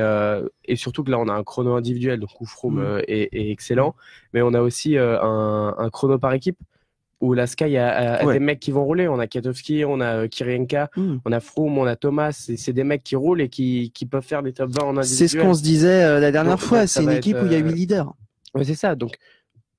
et 0.67 0.77
surtout 0.77 1.03
que 1.03 1.11
là, 1.11 1.19
on 1.19 1.27
a 1.27 1.33
un 1.33 1.43
chrono 1.43 1.75
individuel, 1.75 2.21
donc 2.21 2.41
où 2.41 2.47
Froome 2.47 2.81
hmm. 2.81 3.03
est, 3.09 3.51
excellent, 3.51 3.97
mais 4.33 4.41
on 4.41 4.55
a 4.55 4.61
aussi 4.61 4.97
un, 4.97 5.75
un 5.77 5.91
chrono 5.91 6.17
par 6.17 6.33
équipe 6.33 6.59
où 7.21 7.35
la 7.35 7.47
Sky 7.47 7.77
a, 7.77 8.25
des 8.33 8.39
mecs 8.39 8.61
qui 8.61 8.71
vont 8.71 8.85
rouler. 8.85 9.09
On 9.09 9.19
a 9.19 9.27
Katowski, 9.27 9.85
on 9.85 10.01
a 10.01 10.23
euh, 10.23 10.29
Kirienka, 10.29 10.91
hmm. 10.97 11.17
on 11.25 11.33
a 11.33 11.41
Froome, 11.41 11.79
on 11.79 11.87
a 11.87 11.97
Thomas. 11.97 12.33
C'est 12.33 12.73
des 12.73 12.85
mecs 12.85 13.03
qui 13.03 13.17
roulent 13.17 13.41
et 13.41 13.49
qui, 13.49 13.91
qui 13.93 14.07
peuvent 14.07 14.25
faire 14.25 14.43
des 14.43 14.53
top 14.53 14.71
20 14.71 14.83
en 14.83 14.97
individuel. 14.97 15.07
C'est 15.07 15.29
ce 15.29 15.37
qu'on 15.37 15.55
se 15.55 15.63
disait 15.63 16.05
euh, 16.05 16.21
la 16.21 16.31
dernière 16.31 16.61
fois. 16.61 16.87
C'est 16.87 17.03
une 17.03 17.11
équipe 17.11 17.37
où 17.43 17.47
il 17.47 17.53
y 17.53 17.57
a 17.57 17.59
huit 17.59 17.73
euh, 17.73 17.75
leaders. 17.75 18.15
Ouais, 18.55 18.65
c'est 18.65 18.75
ça. 18.75 18.95
Donc, 18.95 19.17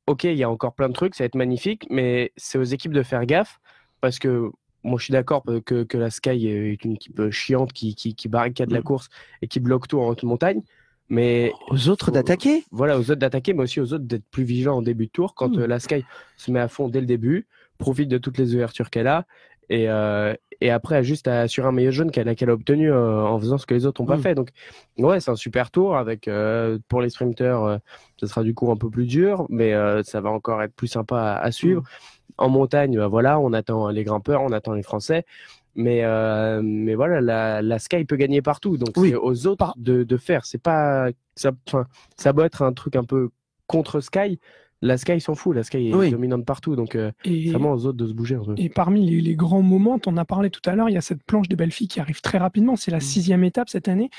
ok, 0.08 0.26
il 0.26 0.36
y 0.36 0.44
a 0.44 0.50
encore 0.50 0.74
plein 0.74 0.90
de 0.90 0.94
trucs, 0.94 1.16
ça 1.16 1.24
va 1.24 1.26
être 1.28 1.36
magnifique, 1.36 1.88
mais 1.90 2.32
c'est 2.36 2.58
aux 2.58 2.64
équipes 2.64 2.94
de 2.94 3.04
faire 3.04 3.26
gaffe 3.26 3.60
parce 4.02 4.20
que 4.20 4.52
moi, 4.84 4.98
je 4.98 5.06
suis 5.06 5.12
d'accord 5.12 5.44
que, 5.66 5.84
que, 5.84 5.98
la 5.98 6.10
Sky 6.10 6.48
est 6.48 6.86
une 6.86 6.94
équipe 6.94 7.30
chiante 7.32 7.74
qui, 7.74 7.96
qui, 7.96 8.16
qui 8.16 8.30
barricade 8.30 8.72
la 8.72 8.80
hmm. 8.80 8.84
course 8.84 9.10
et 9.42 9.48
qui 9.48 9.60
bloque 9.60 9.88
tout 9.88 10.00
en 10.00 10.08
haute 10.08 10.24
montagne. 10.24 10.62
Mais 11.10 11.54
aux 11.70 11.90
autres 11.90 12.12
d'attaquer. 12.12 12.64
Voilà, 12.72 12.98
aux 12.98 13.02
autres 13.02 13.16
d'attaquer, 13.16 13.54
mais 13.54 13.64
aussi 13.64 13.82
aux 13.82 13.94
autres 13.94 14.06
d'être 14.06 14.26
plus 14.30 14.44
vigilants 14.44 14.78
en 14.78 14.82
début 14.82 15.08
de 15.08 15.12
tour. 15.12 15.34
Quand 15.34 15.50
hmm. 15.50 15.62
euh, 15.62 15.68
la 15.68 15.80
Sky 15.80 16.06
se 16.38 16.52
met 16.52 16.60
à 16.60 16.68
fond 16.68 16.88
dès 16.88 17.02
le 17.02 17.08
début, 17.08 17.48
profite 17.78 18.10
de 18.10 18.18
toutes 18.18 18.38
les 18.38 18.54
ouvertures 18.54 18.90
qu'elle 18.90 19.08
a, 19.08 19.26
et, 19.70 19.90
euh, 19.90 20.34
et 20.62 20.72
après 20.72 21.04
juste 21.04 21.28
à 21.28 21.42
assurer 21.42 21.68
un 21.68 21.72
maillot 21.72 21.92
jaune 21.92 22.12
qu'elle 22.12 22.28
a, 22.28 22.36
qu'elle 22.36 22.50
a 22.50 22.54
obtenu 22.54 22.92
euh, 22.92 23.24
en 23.24 23.40
faisant 23.40 23.58
ce 23.58 23.66
que 23.66 23.74
les 23.74 23.86
autres 23.86 24.02
n'ont 24.02 24.08
pas 24.08 24.18
hmm. 24.18 24.22
fait. 24.22 24.36
Donc 24.36 24.50
ouais, 24.98 25.20
c'est 25.20 25.32
un 25.32 25.36
super 25.36 25.72
tour 25.72 25.98
avec 25.98 26.30
pour 26.88 27.02
les 27.02 27.10
sprinters, 27.10 27.80
ce 28.18 28.28
sera 28.28 28.44
du 28.44 28.54
coup 28.54 28.72
un 28.72 28.78
peu 28.78 28.90
plus 28.90 29.06
dur, 29.06 29.48
mais 29.50 29.74
ça 30.04 30.22
va 30.22 30.30
encore 30.30 30.62
être 30.62 30.74
plus 30.74 30.88
sympa 30.88 31.40
à, 31.42 31.52
suivre. 31.52 31.82
Hmm. 31.82 31.86
En 32.38 32.48
montagne, 32.48 32.96
bah, 32.96 33.08
voilà, 33.08 33.38
on 33.38 33.52
attend 33.52 33.90
les 33.90 34.06
grimpeurs, 34.06 34.42
on 34.42 34.54
attend 34.54 34.74
les 34.74 34.84
Français. 34.84 35.26
Mais, 35.80 36.04
euh, 36.04 36.62
mais 36.62 36.94
voilà, 36.94 37.22
la, 37.22 37.62
la, 37.62 37.80
Sky 37.80 38.04
peut 38.04 38.18
gagner 38.18 38.42
partout. 38.42 38.76
Donc 38.76 38.90
c'est 38.96 39.16
aux 39.16 39.48
autres 39.48 39.74
de, 39.78 40.04
de 40.04 40.18
faire. 40.18 40.46
C'est 40.46 40.62
pas 40.62 41.10
ça, 41.36 41.52
ça 42.18 42.34
doit 42.34 42.46
être 42.46 42.64
un 42.64 42.74
truc 42.74 42.98
un 42.98 43.06
peu 43.06 43.30
contre 43.66 44.02
Sky. 44.02 44.40
La 44.82 44.98
Sky 44.98 45.20
s'en 45.20 45.36
fout, 45.36 45.56
la 45.56 45.64
Sky 45.64 45.90
est 45.90 46.12
dominante 46.12 46.46
partout, 46.46 46.76
donc 46.76 46.96
euh, 46.96 47.12
vraiment 47.26 47.74
aux 47.74 47.86
autres 47.86 47.98
de 47.98 48.08
se 48.08 48.14
bouger. 48.14 48.40
Et 48.58 48.70
parmi 48.70 49.22
les, 49.22 49.36
grands 49.36 49.62
moments, 49.62 50.00
on 50.06 50.18
a 50.18 50.26
parlé 50.26 50.50
tout 50.50 50.62
à 50.66 50.76
l'heure, 50.76 50.90
il 50.90 50.94
y 50.94 50.98
a 50.98 51.02
cette 51.02 51.24
planche 51.24 51.50
des 51.50 51.56
belles 51.56 51.72
filles 51.72 51.88
qui 51.88 52.00
arrive 52.00 52.22
très 52.22 52.38
rapidement, 52.38 52.76
c'est 52.76 52.92
la 52.92 52.98
mm. 52.98 53.02
sixième 53.02 53.44
étape 53.44 53.70
cette 53.70 53.88
année. 53.88 54.10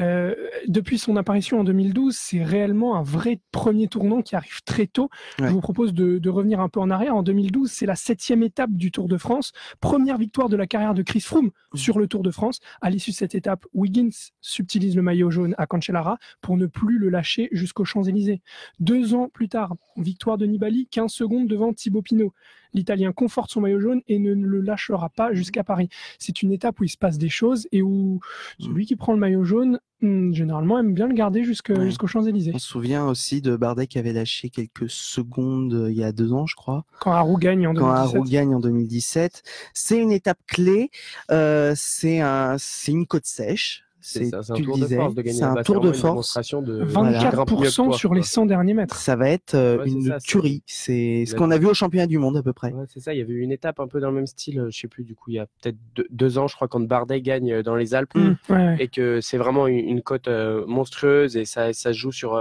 Euh, 0.00 0.34
depuis 0.68 0.98
son 0.98 1.16
apparition 1.16 1.60
en 1.60 1.64
2012, 1.64 2.16
c'est 2.16 2.42
réellement 2.42 2.96
un 2.96 3.02
vrai 3.02 3.40
premier 3.52 3.88
tournant 3.88 4.22
qui 4.22 4.36
arrive 4.36 4.62
très 4.64 4.86
tôt. 4.86 5.10
Je 5.38 5.46
vous 5.46 5.60
propose 5.60 5.92
de, 5.92 6.28
revenir 6.28 6.60
un 6.60 6.68
peu 6.68 6.80
en 6.80 6.90
arrière. 6.90 7.14
En 7.14 7.22
2012, 7.22 7.70
c'est 7.70 7.86
la 7.86 7.94
septième 7.94 8.42
étape 8.42 8.72
du 8.72 8.90
Tour 8.90 9.08
de 9.08 9.16
France, 9.16 9.52
première 9.80 10.18
victoire 10.18 10.48
de 10.48 10.56
la 10.56 10.66
carrière 10.66 10.92
de 10.92 11.02
Chris 11.02 11.20
Froome 11.20 11.50
mm. 11.72 11.76
sur 11.76 11.98
le 11.98 12.06
Tour 12.06 12.22
de 12.22 12.30
France. 12.30 12.60
À 12.80 12.90
l'issue 12.90 13.10
de 13.10 13.16
cette 13.16 13.34
étape, 13.34 13.66
Wiggins 13.74 14.08
subtilise 14.40 14.96
le 14.96 15.02
maillot 15.02 15.30
jaune 15.30 15.54
à 15.58 15.66
Cancellara 15.66 16.18
pour 16.40 16.56
ne 16.56 16.66
plus 16.66 16.98
le 16.98 17.10
lâcher 17.10 17.48
jusqu'aux 17.52 17.84
Champs-Élysées. 17.84 18.40
Deux 18.80 19.14
ans 19.14 19.28
plus 19.32 19.48
tard, 19.48 19.74
victoire 20.06 20.38
de 20.38 20.46
Nibali, 20.46 20.86
15 20.90 21.12
secondes 21.12 21.48
devant 21.48 21.72
Thibaut 21.72 22.02
Pinot. 22.02 22.32
L'Italien 22.72 23.12
conforte 23.12 23.50
son 23.50 23.60
maillot 23.62 23.80
jaune 23.80 24.02
et 24.06 24.18
ne 24.18 24.34
le 24.34 24.60
lâchera 24.60 25.08
pas 25.08 25.32
jusqu'à 25.32 25.64
Paris. 25.64 25.88
C'est 26.18 26.42
une 26.42 26.52
étape 26.52 26.78
où 26.80 26.84
il 26.84 26.88
se 26.88 26.98
passe 26.98 27.18
des 27.18 27.28
choses 27.28 27.66
et 27.72 27.82
où 27.82 28.20
celui 28.60 28.86
qui 28.86 28.96
prend 28.96 29.14
le 29.14 29.18
maillot 29.18 29.44
jaune, 29.44 29.80
hmm, 30.02 30.32
généralement, 30.32 30.78
aime 30.78 30.92
bien 30.92 31.08
le 31.08 31.14
garder 31.14 31.42
jusqu'aux 31.42 32.06
Champs-Élysées. 32.06 32.52
On 32.54 32.58
se 32.58 32.68
souvient 32.68 33.06
aussi 33.06 33.40
de 33.40 33.56
Bardet 33.56 33.86
qui 33.86 33.98
avait 33.98 34.12
lâché 34.12 34.50
quelques 34.50 34.90
secondes 34.90 35.72
euh, 35.72 35.90
il 35.90 35.96
y 35.96 36.04
a 36.04 36.12
deux 36.12 36.32
ans, 36.32 36.46
je 36.46 36.54
crois. 36.54 36.84
Quand 37.00 37.12
Harou 37.12 37.38
gagne 37.38 37.66
en 37.66 37.72
2017. 37.72 38.14
Quand 38.14 38.28
gagne 38.28 38.54
en 38.54 38.60
2017. 38.60 39.42
C'est 39.72 39.98
une 39.98 40.12
étape 40.12 40.38
clé. 40.46 40.90
Euh, 41.30 41.72
c'est 41.76 42.20
un, 42.20 42.56
une 42.88 43.06
côte 43.06 43.26
sèche. 43.26 43.85
C'est 44.08 44.32
un 44.32 44.40
tour 44.40 44.78
de 44.78 44.86
force 44.86 45.14
de 45.14 45.22
gagner. 45.22 45.38
C'est 45.38 45.44
un 45.44 45.62
tour 45.62 45.80
de 45.80 45.92
force. 45.92 46.36
De 46.36 46.84
24% 46.84 47.92
sur 47.96 48.14
les 48.14 48.22
100 48.22 48.46
derniers 48.46 48.74
mètres. 48.74 48.94
Ça 48.96 49.16
va 49.16 49.28
être 49.28 49.54
euh, 49.54 49.84
une 49.84 50.16
tuerie. 50.22 50.62
C'est 50.64 51.24
ce 51.26 51.34
qu'on 51.34 51.50
a 51.50 51.58
vu 51.58 51.66
au 51.66 51.74
championnat 51.74 52.06
du 52.06 52.18
monde 52.18 52.36
à 52.36 52.42
peu 52.42 52.52
près. 52.52 52.72
c'est 52.88 53.00
ça. 53.00 53.14
Il 53.14 53.18
y 53.18 53.20
avait 53.20 53.34
une 53.34 53.50
étape 53.50 53.80
un 53.80 53.88
peu 53.88 53.98
dans 53.98 54.10
le 54.10 54.14
même 54.14 54.28
style. 54.28 54.60
Euh, 54.60 54.70
je 54.70 54.78
sais 54.78 54.86
plus. 54.86 55.02
Du 55.02 55.16
coup, 55.16 55.30
il 55.30 55.34
y 55.34 55.38
a 55.40 55.46
peut-être 55.60 55.76
deux, 56.10 56.38
ans, 56.38 56.46
je 56.46 56.54
crois, 56.54 56.68
quand 56.68 56.80
Bardet 56.80 57.20
gagne 57.20 57.52
euh, 57.52 57.62
dans 57.64 57.74
les 57.74 57.94
Alpes 57.94 58.14
mmh, 58.14 58.76
et 58.78 58.86
que 58.86 59.20
c'est 59.20 59.38
vraiment 59.38 59.66
une, 59.66 60.02
cote 60.02 60.28
monstrueuse 60.68 61.36
et 61.36 61.44
ça, 61.44 61.72
ça 61.72 61.92
joue 61.92 62.12
sur 62.12 62.36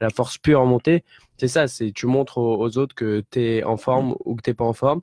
la 0.00 0.10
force 0.10 0.36
pure 0.36 0.60
en 0.60 0.66
montée. 0.66 1.02
C'est 1.38 1.48
ça. 1.48 1.66
C'est 1.66 1.92
tu 1.92 2.06
montres 2.06 2.36
aux, 2.36 2.76
autres 2.76 2.94
que 2.94 3.22
tu 3.30 3.40
es 3.40 3.64
en 3.64 3.78
forme 3.78 4.16
ou 4.26 4.34
que 4.34 4.42
t'es 4.42 4.54
pas 4.54 4.64
en 4.64 4.74
forme. 4.74 5.00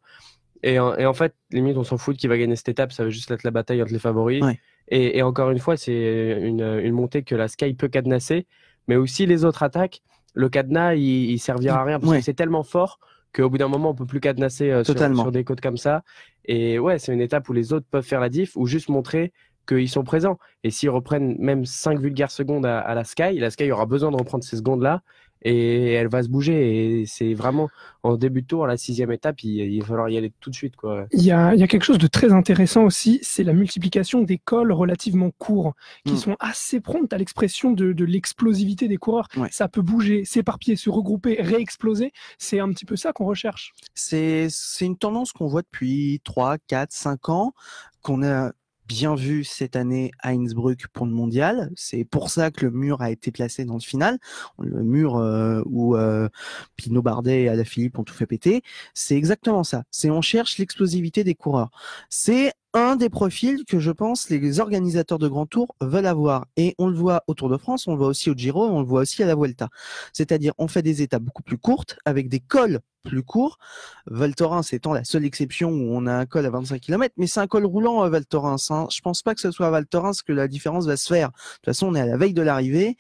Et 0.61 0.77
en, 0.77 0.95
et 0.95 1.07
en 1.07 1.13
fait, 1.13 1.33
limite, 1.51 1.75
on 1.77 1.83
s'en 1.83 1.97
fout 1.97 2.15
qui 2.15 2.27
va 2.27 2.37
gagner 2.37 2.55
cette 2.55 2.69
étape. 2.69 2.91
Ça 2.91 3.03
va 3.03 3.09
juste 3.09 3.31
être 3.31 3.43
la 3.43 3.51
bataille 3.51 3.81
entre 3.81 3.93
les 3.93 3.99
favoris. 3.99 4.43
Et, 4.89 5.21
encore 5.21 5.49
une 5.51 5.59
fois, 5.59 5.77
c'est 5.77 6.37
une, 6.41 6.91
montée 6.91 7.23
que 7.23 7.35
la 7.35 7.47
Sky 7.47 7.73
peut 7.73 7.87
cadenasser, 7.87 8.45
mais 8.87 8.95
aussi 8.95 9.25
les 9.25 9.45
autres 9.45 9.63
attaques. 9.63 10.01
Le 10.33 10.49
cadenas, 10.49 10.95
il, 10.95 11.39
servira 11.39 11.81
à 11.81 11.83
rien 11.83 11.99
parce 11.99 12.13
que 12.13 12.21
c'est 12.21 12.33
tellement 12.33 12.63
fort 12.63 12.99
qu'au 13.33 13.49
bout 13.49 13.57
d'un 13.57 13.67
moment, 13.67 13.91
on 13.91 13.95
peut 13.95 14.05
plus 14.05 14.19
cadenasser 14.19 14.69
euh, 14.69 14.83
sur, 14.83 15.31
des 15.31 15.43
côtes 15.43 15.61
comme 15.61 15.77
ça. 15.77 16.03
Et 16.45 16.77
ouais, 16.77 16.99
c'est 16.99 17.13
une 17.13 17.21
étape 17.21 17.47
où 17.49 17.53
les 17.53 17.73
autres 17.73 17.87
peuvent 17.89 18.05
faire 18.05 18.19
la 18.19 18.29
diff 18.29 18.55
ou 18.55 18.67
juste 18.67 18.89
montrer 18.89 19.31
qu'ils 19.67 19.89
sont 19.89 20.03
présents. 20.03 20.37
Et 20.63 20.69
s'ils 20.69 20.89
reprennent 20.89 21.35
même 21.39 21.65
5 21.65 21.99
vulgaires 21.99 22.31
secondes 22.31 22.65
à, 22.65 22.79
à, 22.79 22.93
la 22.93 23.03
Sky, 23.03 23.39
la 23.39 23.49
Sky 23.49 23.71
aura 23.71 23.85
besoin 23.85 24.11
de 24.11 24.17
reprendre 24.17 24.43
ces 24.43 24.57
secondes-là 24.57 25.01
et 25.43 25.93
elle 25.93 26.07
va 26.07 26.23
se 26.23 26.29
bouger. 26.29 27.01
Et 27.01 27.05
c'est 27.05 27.33
vraiment 27.33 27.69
en 28.03 28.17
début 28.17 28.41
de 28.41 28.47
tour, 28.47 28.67
la 28.67 28.77
sixième 28.77 29.11
étape, 29.11 29.43
il, 29.43 29.79
va 29.79 29.87
falloir 29.87 30.09
y 30.09 30.17
aller 30.17 30.31
tout 30.41 30.49
de 30.49 30.55
suite. 30.55 30.75
Quoi. 30.75 31.05
Il, 31.11 31.23
y 31.23 31.31
a, 31.31 31.53
il 31.53 31.59
y 31.59 31.63
a 31.63 31.67
quelque 31.67 31.83
chose 31.83 31.97
de 31.97 32.07
très 32.07 32.33
intéressant 32.33 32.83
aussi, 32.83 33.19
c'est 33.21 33.43
la 33.43 33.53
multiplication 33.53 34.21
des 34.21 34.37
cols 34.37 34.71
relativement 34.71 35.31
courts, 35.37 35.73
qui 36.05 36.13
hmm. 36.13 36.17
sont 36.17 36.35
assez 36.39 36.81
promptes 36.81 37.13
à 37.13 37.17
l'expression 37.17 37.71
de, 37.71 37.93
de 37.93 38.05
l'explosivité 38.05 38.87
des 38.87 38.97
coureurs. 38.97 39.27
Ça 39.51 39.67
peut 39.67 39.81
bouger, 39.81 40.25
s'éparpiller, 40.25 40.75
se 40.75 40.89
regrouper, 40.89 41.37
réexploser. 41.39 42.11
C'est 42.37 42.59
un 42.59 42.69
petit 42.69 42.85
peu 42.85 42.95
ça 42.95 43.13
qu'on 43.13 43.25
recherche. 43.25 43.73
C'est 43.93 44.49
une 44.81 44.97
tendance 44.97 45.31
qu'on 45.31 45.47
voit 45.47 45.61
depuis 45.61 46.21
3, 46.23 46.57
4, 46.67 46.91
5 46.91 47.29
ans, 47.29 47.53
qu'on 48.01 48.23
a 48.23 48.51
bien 48.87 49.15
vu 49.15 49.43
cette 49.43 49.75
année 49.75 50.11
à 50.19 50.31
Innsbruck 50.31 50.87
pour 50.87 51.05
le 51.05 51.11
mondial. 51.11 51.71
C'est 51.75 52.03
pour 52.03 52.29
ça 52.29 52.51
que 52.51 52.65
le 52.65 52.71
mur 52.71 53.01
a 53.01 53.11
été 53.11 53.31
placé 53.31 53.65
dans 53.65 53.75
le 53.75 53.79
final. 53.79 54.19
Le 54.59 54.83
mur 54.83 55.17
euh, 55.17 55.61
où 55.65 55.95
euh, 55.95 56.29
Pinot 56.75 57.01
Bardet 57.01 57.43
et 57.43 57.49
Alaphilippe 57.49 57.99
ont 57.99 58.03
tout 58.03 58.13
fait 58.13 58.27
péter. 58.27 58.61
C'est 58.93 59.15
exactement 59.15 59.63
ça. 59.63 59.83
C'est 59.91 60.09
on 60.09 60.21
cherche 60.21 60.57
l'explosivité 60.57 61.23
des 61.23 61.35
coureurs. 61.35 61.71
C'est 62.09 62.53
un 62.73 62.95
des 62.95 63.09
profils 63.09 63.65
que 63.65 63.79
je 63.79 63.91
pense 63.91 64.29
les 64.29 64.59
organisateurs 64.59 65.19
de 65.19 65.27
Grand 65.27 65.45
Tour 65.45 65.75
veulent 65.81 66.07
avoir. 66.07 66.45
Et 66.57 66.75
on 66.77 66.87
le 66.87 66.95
voit 66.95 67.23
au 67.27 67.33
Tour 67.33 67.49
de 67.49 67.57
France, 67.57 67.87
on 67.87 67.91
le 67.91 67.97
voit 67.97 68.07
aussi 68.07 68.29
au 68.29 68.33
Giro, 68.33 68.65
on 68.65 68.79
le 68.79 68.85
voit 68.85 69.01
aussi 69.01 69.23
à 69.23 69.27
la 69.27 69.35
Vuelta. 69.35 69.69
C'est-à-dire, 70.11 70.53
on 70.57 70.67
fait 70.67 70.81
des 70.81 71.01
étapes 71.01 71.23
beaucoup 71.23 71.43
plus 71.43 71.57
courtes, 71.57 71.97
avec 72.05 72.29
des 72.29 72.39
cols 72.39 72.79
plus 73.03 73.23
courts. 73.23 73.59
Val 74.07 74.33
Thorens 74.33 74.63
étant 74.71 74.93
la 74.93 75.03
seule 75.03 75.25
exception 75.25 75.69
où 75.69 75.89
on 75.93 76.07
a 76.07 76.13
un 76.13 76.25
col 76.25 76.45
à 76.45 76.49
25 76.49 76.79
km, 76.79 77.13
mais 77.17 77.27
c'est 77.27 77.41
un 77.41 77.47
col 77.47 77.65
roulant 77.65 78.01
à 78.01 78.09
Val 78.09 78.25
Thorens. 78.25 78.71
Hein. 78.71 78.87
Je 78.89 79.01
pense 79.01 79.21
pas 79.21 79.35
que 79.35 79.41
ce 79.41 79.51
soit 79.51 79.67
à 79.67 79.69
Val 79.69 79.85
Thorens 79.85 80.21
que 80.25 80.33
la 80.33 80.47
différence 80.47 80.85
va 80.85 80.97
se 80.97 81.13
faire. 81.13 81.29
De 81.29 81.33
toute 81.33 81.65
façon, 81.65 81.87
on 81.87 81.95
est 81.95 82.01
à 82.01 82.05
la 82.05 82.17
veille 82.17 82.33
de 82.33 82.41
l'arrivée. 82.41 82.97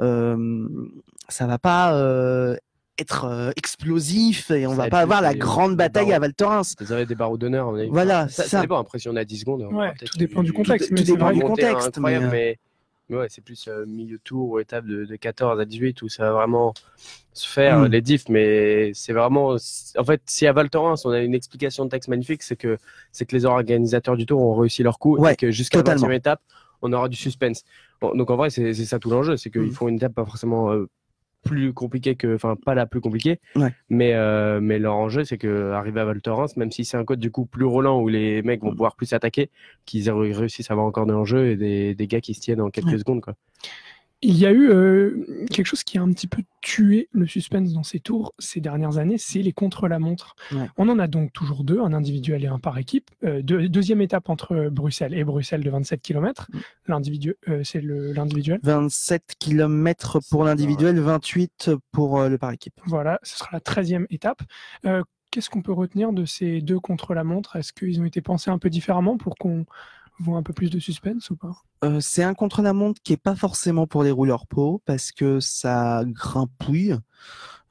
Euh, 0.00 0.68
ça 1.28 1.46
va 1.46 1.58
pas 1.58 1.94
euh, 1.94 2.56
être 2.98 3.24
euh, 3.24 3.50
explosif 3.56 4.50
et 4.50 4.66
on 4.66 4.74
va 4.74 4.88
pas 4.88 5.00
avoir 5.00 5.20
la 5.20 5.34
grande 5.34 5.76
bataille 5.76 6.12
à 6.12 6.18
Val 6.18 6.34
Thorens. 6.34 6.74
Vous 6.80 6.92
avez 6.92 7.06
des 7.06 7.14
barreaux 7.14 7.36
d'honneur. 7.36 7.72
Voilà, 7.90 8.28
ça, 8.28 8.44
ça. 8.44 8.60
dépend. 8.60 8.78
Après, 8.78 8.98
si 8.98 9.08
on 9.08 9.16
a 9.16 9.24
10 9.24 9.40
secondes. 9.40 9.62
Ouais, 9.72 9.92
tout 10.04 10.18
dépend 10.18 10.42
du 10.42 10.52
contexte. 10.52 10.94
Tout, 10.94 11.02
dépend 11.02 11.32
du 11.32 11.40
contexte. 11.40 11.98
Euh, 11.98 12.30
mais, 12.30 12.58
ouais, 13.10 13.26
c'est 13.28 13.42
plus 13.44 13.68
euh, 13.68 13.84
milieu 13.86 14.18
tour 14.18 14.50
ou 14.50 14.60
étape 14.60 14.86
de, 14.86 15.14
14 15.16 15.60
à 15.60 15.64
18 15.64 16.02
où 16.02 16.08
ça 16.08 16.24
va 16.24 16.32
vraiment 16.32 16.74
se 17.32 17.46
faire 17.46 17.80
mm. 17.80 17.86
les 17.86 18.00
diffs. 18.00 18.28
Mais 18.28 18.92
c'est 18.94 19.12
vraiment. 19.12 19.56
En 19.98 20.04
fait, 20.04 20.22
si 20.26 20.46
à 20.46 20.52
Val 20.52 20.70
Thorens, 20.70 21.04
on 21.04 21.10
a 21.10 21.20
une 21.20 21.34
explication 21.34 21.84
de 21.84 21.90
texte 21.90 22.08
magnifique, 22.08 22.42
c'est 22.42 22.56
que, 22.56 22.78
c'est 23.12 23.26
que 23.26 23.36
les 23.36 23.44
organisateurs 23.44 24.16
du 24.16 24.26
tour 24.26 24.40
ont 24.40 24.54
réussi 24.54 24.82
leur 24.82 24.98
coup 24.98 25.24
et 25.26 25.36
que 25.36 25.50
jusqu'à 25.50 25.82
la 25.82 25.96
20 25.96 26.10
étape, 26.12 26.40
on 26.82 26.92
aura 26.92 27.08
du 27.08 27.16
suspense. 27.16 27.64
donc 28.02 28.30
en 28.30 28.36
vrai, 28.36 28.50
c'est 28.50 28.74
ça 28.74 28.98
tout 28.98 29.10
l'enjeu. 29.10 29.36
C'est 29.36 29.50
qu'ils 29.50 29.62
mm. 29.62 29.72
font 29.72 29.88
une 29.88 29.96
étape 29.96 30.14
pas 30.14 30.24
forcément 30.24 30.72
plus 31.46 31.72
compliqué 31.72 32.16
que, 32.16 32.34
enfin 32.34 32.56
pas 32.56 32.74
la 32.74 32.86
plus 32.86 33.00
compliquée, 33.00 33.40
mais 33.88 34.14
euh, 34.14 34.60
mais 34.60 34.78
leur 34.78 34.96
enjeu 34.96 35.24
c'est 35.24 35.38
que 35.38 35.72
arriver 35.72 36.00
à 36.00 36.04
Val 36.04 36.20
Thorens, 36.20 36.56
même 36.56 36.70
si 36.70 36.84
c'est 36.84 36.96
un 36.96 37.04
code 37.04 37.20
du 37.20 37.30
coup 37.30 37.46
plus 37.46 37.64
roulant 37.64 38.00
où 38.00 38.08
les 38.08 38.42
mecs 38.42 38.62
vont 38.62 38.70
pouvoir 38.70 38.96
plus 38.96 39.06
s'attaquer, 39.06 39.50
qu'ils 39.84 40.10
réussissent 40.10 40.70
à 40.70 40.74
avoir 40.74 40.86
encore 40.86 41.06
de 41.06 41.12
l'enjeu 41.12 41.50
et 41.50 41.56
des, 41.56 41.94
des 41.94 42.06
gars 42.06 42.20
qui 42.20 42.34
se 42.34 42.40
tiennent 42.40 42.60
en 42.60 42.70
quelques 42.70 42.98
secondes 42.98 43.20
quoi. 43.20 43.34
Il 44.22 44.36
y 44.38 44.46
a 44.46 44.50
eu 44.50 44.70
euh, 44.70 45.46
quelque 45.50 45.66
chose 45.66 45.84
qui 45.84 45.98
a 45.98 46.02
un 46.02 46.10
petit 46.10 46.26
peu 46.26 46.42
tué 46.62 47.08
le 47.12 47.26
suspense 47.26 47.72
dans 47.74 47.82
ces 47.82 48.00
tours 48.00 48.32
ces 48.38 48.60
dernières 48.60 48.96
années, 48.96 49.18
c'est 49.18 49.42
les 49.42 49.52
contre-la-montre. 49.52 50.34
On 50.78 50.88
en 50.88 50.98
a 50.98 51.06
donc 51.06 51.32
toujours 51.32 51.64
deux, 51.64 51.80
un 51.80 51.92
individuel 51.92 52.42
et 52.44 52.46
un 52.46 52.58
par 52.58 52.78
équipe. 52.78 53.10
Euh, 53.24 53.42
deuxième 53.42 54.00
étape 54.00 54.30
entre 54.30 54.68
Bruxelles 54.70 55.12
et 55.12 55.22
Bruxelles 55.22 55.62
de 55.62 55.70
27 55.70 56.00
km. 56.00 56.48
Mm. 56.50 56.58
L'individu, 56.88 57.34
euh, 57.48 57.60
c'est 57.62 57.82
l'individuel. 57.82 58.58
27 58.62 59.34
km 59.38 60.18
pour 60.30 60.44
l'individuel, 60.44 60.98
28 60.98 61.70
pour 61.92 62.22
le 62.22 62.38
par 62.38 62.52
équipe. 62.52 62.80
Voilà, 62.86 63.20
ce 63.22 63.38
sera 63.38 63.50
la 63.52 63.60
13e 63.60 64.06
étape. 64.10 64.42
Qu'est-ce 65.30 65.50
qu'on 65.50 65.60
peut 65.60 65.72
retenir 65.72 66.12
de 66.12 66.24
ces 66.24 66.62
deux 66.62 66.80
contre-la-montre? 66.80 67.56
Est-ce 67.56 67.74
qu'ils 67.74 68.00
ont 68.00 68.06
été 68.06 68.22
pensés 68.22 68.50
un 68.50 68.58
peu 68.58 68.70
différemment 68.70 69.18
pour 69.18 69.34
qu'on 69.34 69.66
voit 70.18 70.38
un 70.38 70.42
peu 70.42 70.52
plus 70.52 70.70
de 70.70 70.78
suspense 70.78 71.30
ou 71.30 71.36
pas? 71.36 71.62
Euh, 71.84 72.00
c'est 72.00 72.22
un 72.22 72.34
contre-la-montre 72.34 73.00
qui 73.02 73.12
est 73.12 73.18
pas 73.18 73.36
forcément 73.36 73.86
pour 73.86 74.02
les 74.02 74.10
rouleurs 74.10 74.46
peau 74.46 74.82
parce 74.86 75.12
que 75.12 75.40
ça 75.40 76.04
grimpouille. 76.06 76.96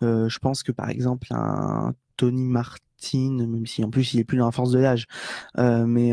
Euh, 0.04 0.30
je 0.30 0.40
pense 0.40 0.64
que 0.64 0.72
par 0.72 0.90
exemple 0.90 1.28
un 1.32 1.94
Tony 2.18 2.44
Martin, 2.44 2.80
même 3.32 3.66
si 3.66 3.84
en 3.84 3.90
plus 3.90 4.14
il 4.14 4.20
est 4.20 4.24
plus 4.24 4.38
dans 4.38 4.46
la 4.46 4.52
force 4.52 4.72
de 4.72 4.80
l'âge, 4.80 5.06
euh, 5.58 5.86
mais 5.86 6.12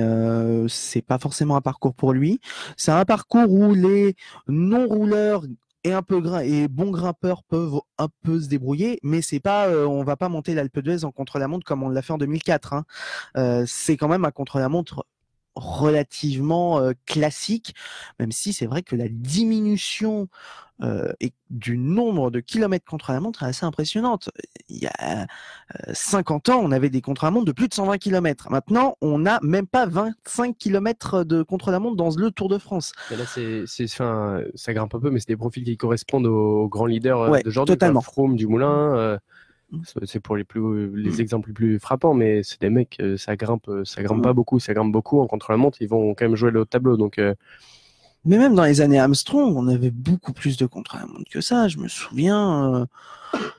c'est 0.68 1.02
pas 1.02 1.18
forcément 1.18 1.56
un 1.56 1.60
parcours 1.60 1.94
pour 1.94 2.12
lui. 2.12 2.40
C'est 2.76 2.92
un 2.92 3.04
parcours 3.04 3.50
où 3.50 3.74
les 3.74 4.16
non-rouleurs 4.48 5.44
et 5.84 5.92
un 5.92 6.02
peu 6.02 6.22
et 6.44 6.68
bons 6.68 6.92
grimpeurs 6.92 7.42
peuvent 7.42 7.80
un 7.98 8.06
peu 8.22 8.40
se 8.40 8.48
débrouiller, 8.48 9.00
mais 9.02 9.20
c'est 9.20 9.40
pas, 9.40 9.68
on 9.68 10.04
va 10.04 10.16
pas 10.16 10.28
monter 10.28 10.54
l'Alpe 10.54 10.78
d'Huez 10.78 11.04
en 11.04 11.10
contre-la-montre 11.10 11.64
comme 11.64 11.82
on 11.82 11.88
l'a 11.88 12.02
fait 12.02 12.12
en 12.12 12.18
2004. 12.18 12.72
Hein. 12.72 13.64
c'est 13.66 13.96
quand 13.96 14.08
même 14.08 14.24
un 14.24 14.30
contre-la-montre 14.30 15.04
relativement 15.54 16.78
euh, 16.78 16.92
classique, 17.06 17.74
même 18.18 18.32
si 18.32 18.52
c'est 18.52 18.66
vrai 18.66 18.82
que 18.82 18.96
la 18.96 19.08
diminution 19.08 20.28
euh, 20.82 21.12
du 21.50 21.78
nombre 21.78 22.30
de 22.30 22.40
kilomètres 22.40 22.86
contre 22.86 23.12
la 23.12 23.20
montre 23.20 23.42
est 23.42 23.46
assez 23.46 23.64
impressionnante. 23.64 24.30
Il 24.68 24.78
y 24.78 24.86
a 24.86 25.26
50 25.92 26.48
euh, 26.48 26.52
ans, 26.52 26.60
on 26.62 26.72
avait 26.72 26.90
des 26.90 27.00
contre 27.00 27.24
la 27.24 27.30
montre 27.30 27.44
de 27.44 27.52
plus 27.52 27.68
de 27.68 27.74
120 27.74 27.98
km. 27.98 28.50
Maintenant, 28.50 28.96
on 29.00 29.18
n'a 29.18 29.38
même 29.42 29.66
pas 29.66 29.86
25 29.86 30.56
km 30.58 31.24
de 31.24 31.42
contre 31.42 31.70
la 31.70 31.78
montre 31.78 31.96
dans 31.96 32.10
le 32.16 32.30
Tour 32.30 32.48
de 32.48 32.58
France. 32.58 32.92
là, 33.10 33.24
c'est, 33.26 33.66
ça 33.86 34.74
grimpe 34.74 34.94
un 34.94 35.00
peu, 35.00 35.10
mais 35.10 35.20
c'est 35.20 35.28
des 35.28 35.36
profils 35.36 35.64
qui 35.64 35.76
correspondent 35.76 36.26
aux 36.26 36.68
grands 36.68 36.86
leaders 36.86 37.30
ouais, 37.30 37.42
d'aujourd'hui. 37.42 37.74
Totalement. 37.74 38.00
Froome, 38.00 38.36
Dumoulin. 38.36 39.18
C'est 40.04 40.20
pour 40.20 40.36
les 40.36 40.44
plus 40.44 40.94
les 40.94 41.10
mm. 41.10 41.20
exemples 41.20 41.48
les 41.48 41.54
plus 41.54 41.78
frappants, 41.78 42.14
mais 42.14 42.42
c'est 42.42 42.60
des 42.60 42.70
mecs, 42.70 42.98
euh, 43.00 43.16
ça 43.16 43.36
grimpe, 43.36 43.68
euh, 43.68 43.84
ça 43.84 44.02
grimpe 44.02 44.18
mm. 44.18 44.22
pas 44.22 44.32
beaucoup, 44.32 44.60
ça 44.60 44.74
grimpe 44.74 44.92
beaucoup 44.92 45.20
en 45.20 45.26
contre-la-montre, 45.26 45.80
ils 45.80 45.88
vont 45.88 46.14
quand 46.14 46.26
même 46.26 46.36
jouer 46.36 46.50
le 46.50 46.60
haut 46.60 46.64
tableau. 46.64 46.96
Donc, 46.96 47.18
euh. 47.18 47.34
Mais 48.24 48.38
même 48.38 48.54
dans 48.54 48.64
les 48.64 48.80
années 48.80 49.00
Armstrong, 49.00 49.56
on 49.56 49.68
avait 49.68 49.90
beaucoup 49.90 50.32
plus 50.32 50.56
de 50.56 50.66
contre-la-montre 50.66 51.30
que 51.30 51.40
ça. 51.40 51.68
Je 51.68 51.78
me 51.78 51.88
souviens, 51.88 52.86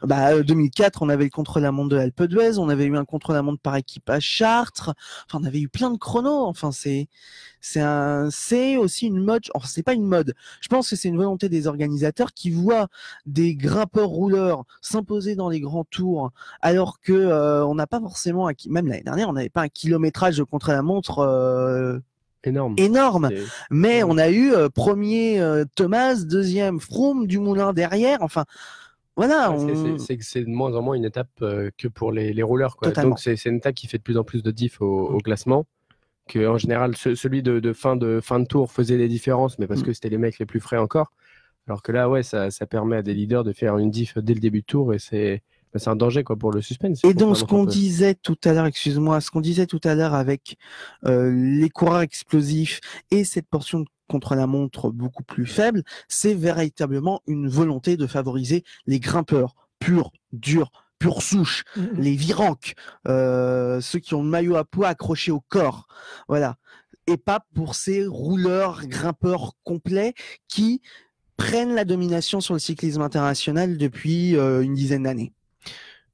Bah 0.04 0.42
2004, 0.42 1.02
on 1.02 1.10
avait 1.10 1.26
le 1.26 1.30
contre-la-montre 1.30 1.90
de 1.90 1.98
Alpe 1.98 2.24
d'Huez, 2.24 2.58
on 2.58 2.70
avait 2.70 2.86
eu 2.86 2.98
un 2.98 3.06
contre-la-montre 3.06 3.62
par 3.62 3.76
équipe 3.76 4.10
à 4.10 4.20
Chartres. 4.20 4.94
Enfin, 5.28 5.40
on 5.42 5.46
avait 5.46 5.62
eu 5.62 5.70
plein 5.70 5.92
de 5.92 5.98
chronos. 5.98 6.46
Enfin, 6.46 6.72
c'est 6.72 7.08
c'est 7.62 7.82
un 7.82 8.30
c'est 8.32 8.78
aussi 8.78 9.08
une 9.08 9.24
mode. 9.24 9.44
Enfin, 9.54 9.68
c'est 9.68 9.84
pas 9.84 9.94
une 9.94 10.06
mode. 10.06 10.34
Je 10.62 10.68
pense 10.68 10.90
que 10.90 10.96
c'est 10.96 11.10
une 11.10 11.18
volonté 11.18 11.50
des 11.50 11.68
organisateurs 11.68 12.34
qui 12.34 12.50
voient 12.52 12.88
des 13.26 13.56
grimpeurs 13.56 14.10
rouleurs 14.10 14.66
s'imposer 14.82 15.36
dans 15.36 15.50
les 15.50 15.60
grands 15.60 15.86
tours, 15.86 16.32
alors 16.62 17.00
que 17.02 17.64
on 17.64 17.76
n'a 17.76 17.88
pas 17.88 18.00
forcément 18.00 18.50
même 18.70 18.88
l'année 18.88 19.04
dernière, 19.04 19.30
on 19.30 19.34
n'avait 19.34 19.50
pas 19.50 19.62
un 19.64 19.70
kilométrage 19.70 20.38
de 20.38 20.44
contre-la-montre 20.44 22.02
énorme. 22.44 22.76
Énorme. 22.78 23.30
Mais 23.72 24.04
on 24.04 24.18
a 24.18 24.30
eu 24.30 24.54
euh, 24.54 24.70
premier 24.70 25.40
euh, 25.40 25.66
Thomas, 25.76 26.16
deuxième 26.24 26.80
Froome, 26.80 27.28
du 27.28 27.40
Moulin 27.40 27.74
derrière. 27.74 28.22
Enfin, 28.22 28.46
voilà. 29.16 29.56
C'est 30.00 30.18
que 30.18 30.24
c'est 30.24 30.44
de 30.44 30.50
moins 30.50 30.76
en 30.76 30.82
moins 30.82 30.96
une 30.96 31.06
étape 31.06 31.30
euh, 31.42 31.70
que 31.78 31.88
pour 31.88 32.12
les, 32.12 32.34
les 32.34 32.44
rouleurs. 32.44 32.78
Quoi. 32.78 32.92
Donc 32.92 33.20
c'est 33.20 33.46
une 33.46 33.58
étape 33.58 33.76
qui 33.76 33.88
fait 33.88 33.98
de 33.98 34.04
plus 34.04 34.18
en 34.18 34.24
plus 34.24 34.44
de 34.44 34.52
diff 34.52 34.82
au, 34.82 35.18
classement. 35.20 35.66
Que 36.28 36.48
en 36.48 36.58
général, 36.58 36.96
celui 36.96 37.44
de, 37.44 37.74
fin 37.74 37.96
de 37.98 38.22
fin 38.22 38.40
de 38.40 38.46
tour 38.46 38.72
faisait 38.72 38.98
des 38.98 39.10
différences, 39.10 39.60
mais 39.60 39.68
parce 39.68 39.82
mm. 39.82 39.86
que 39.86 39.94
c'était 39.94 40.10
les 40.10 40.18
mecs 40.18 40.40
les 40.40 40.46
plus 40.46 40.62
frais 40.62 40.78
encore. 40.78 41.12
Alors 41.68 41.82
que 41.82 41.92
là, 41.92 42.10
ouais, 42.10 42.24
ça, 42.24 42.50
ça 42.50 42.66
permet 42.66 42.98
à 42.98 43.02
des 43.02 43.14
leaders 43.14 43.44
de 43.44 43.54
faire 43.54 43.78
une 43.78 43.92
diff 43.92 44.18
dès 44.18 44.34
le 44.34 44.40
début 44.40 44.62
de 44.62 44.66
tour 44.66 44.94
et 44.94 45.00
c'est 45.00 45.44
c'est 45.76 45.90
un 45.90 45.96
danger 45.96 46.24
quoi 46.24 46.36
pour 46.36 46.52
le 46.52 46.62
suspense. 46.62 47.02
Et 47.04 47.14
donc 47.14 47.38
ce 47.38 47.44
qu'on 47.44 47.66
disait 47.66 48.16
tout 48.16 48.38
à 48.44 48.54
l'heure, 48.54 48.66
excuse-moi, 48.66 49.22
ce 49.22 49.32
qu'on 49.32 49.42
disait 49.42 49.66
tout 49.66 49.82
à 49.84 49.96
l'heure 49.96 50.14
avec 50.14 50.58
euh, 51.06 51.32
les 51.32 51.70
coureurs 51.70 52.02
explosifs 52.02 52.80
et 53.12 53.24
cette 53.24 53.48
portion 53.48 53.86
contre 54.08 54.36
la 54.36 54.48
montre 54.48 54.92
beaucoup 54.92 55.24
plus 55.24 55.46
faible, 55.46 55.84
c'est 56.08 56.34
véritablement 56.34 57.22
une 57.28 57.48
volonté 57.48 57.98
de 57.98 58.06
favoriser 58.06 58.64
les 58.86 59.00
grimpeurs 59.00 59.56
purs, 59.80 60.12
durs, 60.32 60.72
pure 61.00 61.22
souche, 61.22 61.64
mmh 61.76 61.82
les 61.98 62.16
viranques, 62.16 62.74
euh, 63.08 63.82
ceux 63.82 64.00
qui 64.00 64.14
ont 64.14 64.24
le 64.24 64.30
maillot 64.30 64.56
à 64.56 64.66
poids 64.66 64.90
accroché 64.90 65.32
au 65.32 65.42
corps, 65.42 65.88
voilà, 66.28 66.58
et 67.08 67.18
pas 67.18 67.46
pour 67.54 67.76
ces 67.76 68.06
rouleurs 68.06 68.86
grimpeurs 68.88 69.54
complets 69.64 70.14
qui 70.48 70.82
prennent 71.38 71.74
la 71.74 71.86
domination 71.86 72.40
sur 72.40 72.54
le 72.54 72.60
cyclisme 72.60 73.02
international 73.02 73.78
depuis 73.78 74.36
euh, 74.38 74.62
une 74.62 74.76
dizaine 74.76 75.04
d'années. 75.04 75.34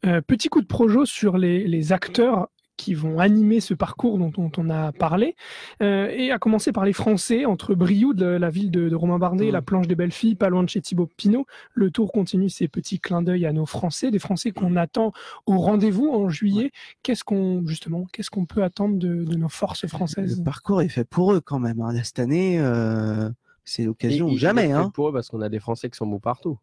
Euh, 0.05 0.21
petit 0.21 0.49
coup 0.49 0.61
de 0.61 0.67
projo 0.67 1.05
sur 1.05 1.37
les, 1.37 1.91
acteurs 1.91 2.49
qui 2.77 2.93
vont 2.93 3.19
animer 3.19 3.59
ce 3.59 3.73
parcours 3.73 4.17
dont, 4.17 4.51
on 4.57 4.69
a 4.69 4.93
parlé, 4.93 5.35
euh, 5.83 6.07
et 6.07 6.31
à 6.31 6.39
commencer 6.39 6.71
par 6.71 6.85
les 6.85 6.93
Français, 6.93 7.43
entre 7.43 7.75
Brioude, 7.75 8.21
la 8.21 8.49
ville 8.49 8.71
de, 8.71 8.95
Romain 8.95 9.19
Bardet, 9.19 9.51
la 9.51 9.59
mmh. 9.59 9.65
planche 9.65 9.87
des 9.87 9.95
belles 9.95 10.13
filles, 10.13 10.35
pas 10.35 10.47
loin 10.47 10.63
de 10.63 10.69
chez 10.69 10.79
Thibaut 10.79 11.09
Pinot. 11.17 11.45
Le 11.73 11.91
tour 11.91 12.13
continue 12.13 12.47
ses 12.47 12.69
petits 12.69 13.01
clins 13.01 13.21
d'œil 13.21 13.45
à 13.45 13.51
nos 13.51 13.65
Français, 13.65 14.11
des 14.11 14.19
Français 14.19 14.51
qu'on 14.51 14.77
attend 14.77 15.11
au 15.45 15.57
rendez-vous 15.57 16.09
en 16.09 16.29
juillet. 16.29 16.71
Qu'est-ce 17.03 17.25
qu'on 17.25 17.67
justement, 17.67 18.05
qu'est-ce 18.13 18.29
qu'on 18.29 18.45
peut 18.45 18.63
attendre 18.63 18.97
de, 18.97 19.09
nos 19.35 19.49
forces 19.49 19.85
françaises? 19.87 20.37
Le 20.37 20.43
parcours 20.45 20.81
est 20.81 20.87
fait 20.87 21.03
pour 21.03 21.33
eux 21.33 21.41
quand 21.41 21.59
même. 21.59 21.81
Hein. 21.81 21.93
cette 22.03 22.19
année, 22.19 22.59
euh, 22.61 23.29
c'est 23.65 23.83
l'occasion 23.83 24.27
ou 24.27 24.37
jamais. 24.37 24.71
Hein. 24.71 24.89
Pour 24.93 25.09
eux 25.09 25.13
parce 25.13 25.27
qu'on 25.27 25.41
a 25.41 25.49
des 25.49 25.59
Français 25.59 25.89
qui 25.89 25.97
sont 25.97 26.07
beaux 26.07 26.19
partout. 26.19 26.57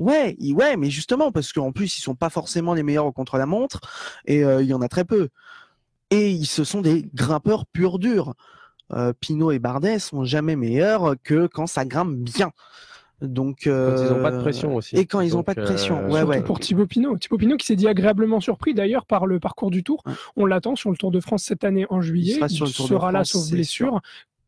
Ouais, 0.00 0.36
ouais, 0.40 0.76
mais 0.76 0.90
justement 0.90 1.32
parce 1.32 1.52
qu'en 1.52 1.72
plus 1.72 1.98
ils 1.98 2.00
sont 2.00 2.14
pas 2.14 2.30
forcément 2.30 2.74
les 2.74 2.82
meilleurs 2.82 3.12
contre 3.12 3.38
la 3.38 3.46
montre 3.46 3.80
et 4.26 4.44
euh, 4.44 4.62
il 4.62 4.68
y 4.68 4.74
en 4.74 4.82
a 4.82 4.88
très 4.88 5.04
peu. 5.04 5.28
Et 6.10 6.30
ils 6.30 6.46
ce 6.46 6.64
sont 6.64 6.80
des 6.80 7.06
grimpeurs 7.14 7.66
purs 7.66 7.98
durs. 7.98 8.34
Euh, 8.92 9.12
Pinot 9.18 9.50
et 9.50 9.58
Bardet 9.58 9.98
sont 9.98 10.24
jamais 10.24 10.56
meilleurs 10.56 11.14
que 11.22 11.46
quand 11.46 11.66
ça 11.66 11.84
grimpe 11.84 12.14
bien. 12.14 12.50
Donc 13.22 13.60
quand 13.64 13.96
ils 13.96 14.12
n'ont 14.12 14.22
pas 14.22 14.32
de 14.32 14.40
pression 14.40 14.74
aussi. 14.76 14.96
Et 14.96 15.06
quand 15.06 15.20
ils 15.20 15.32
n'ont 15.32 15.42
pas 15.42 15.54
de 15.54 15.62
pression, 15.62 16.08
ouais, 16.08 16.22
ouais. 16.22 16.42
Pour 16.42 16.60
Thibaut 16.60 16.86
Pinot, 16.86 17.16
Thibaut 17.16 17.38
Pinot 17.38 17.56
qui 17.56 17.66
s'est 17.66 17.76
dit 17.76 17.88
agréablement 17.88 18.40
surpris 18.40 18.74
d'ailleurs 18.74 19.06
par 19.06 19.26
le 19.26 19.40
parcours 19.40 19.70
du 19.70 19.82
Tour. 19.82 20.02
On 20.36 20.44
l'attend 20.46 20.76
sur 20.76 20.90
le 20.90 20.96
Tour 20.96 21.10
de 21.10 21.20
France 21.20 21.44
cette 21.44 21.64
année 21.64 21.86
en 21.90 22.00
juillet. 22.02 22.38
Il 22.50 22.66
sera, 22.66 23.12
là 23.12 23.24
sauf 23.24 23.50
blessure. 23.50 24.00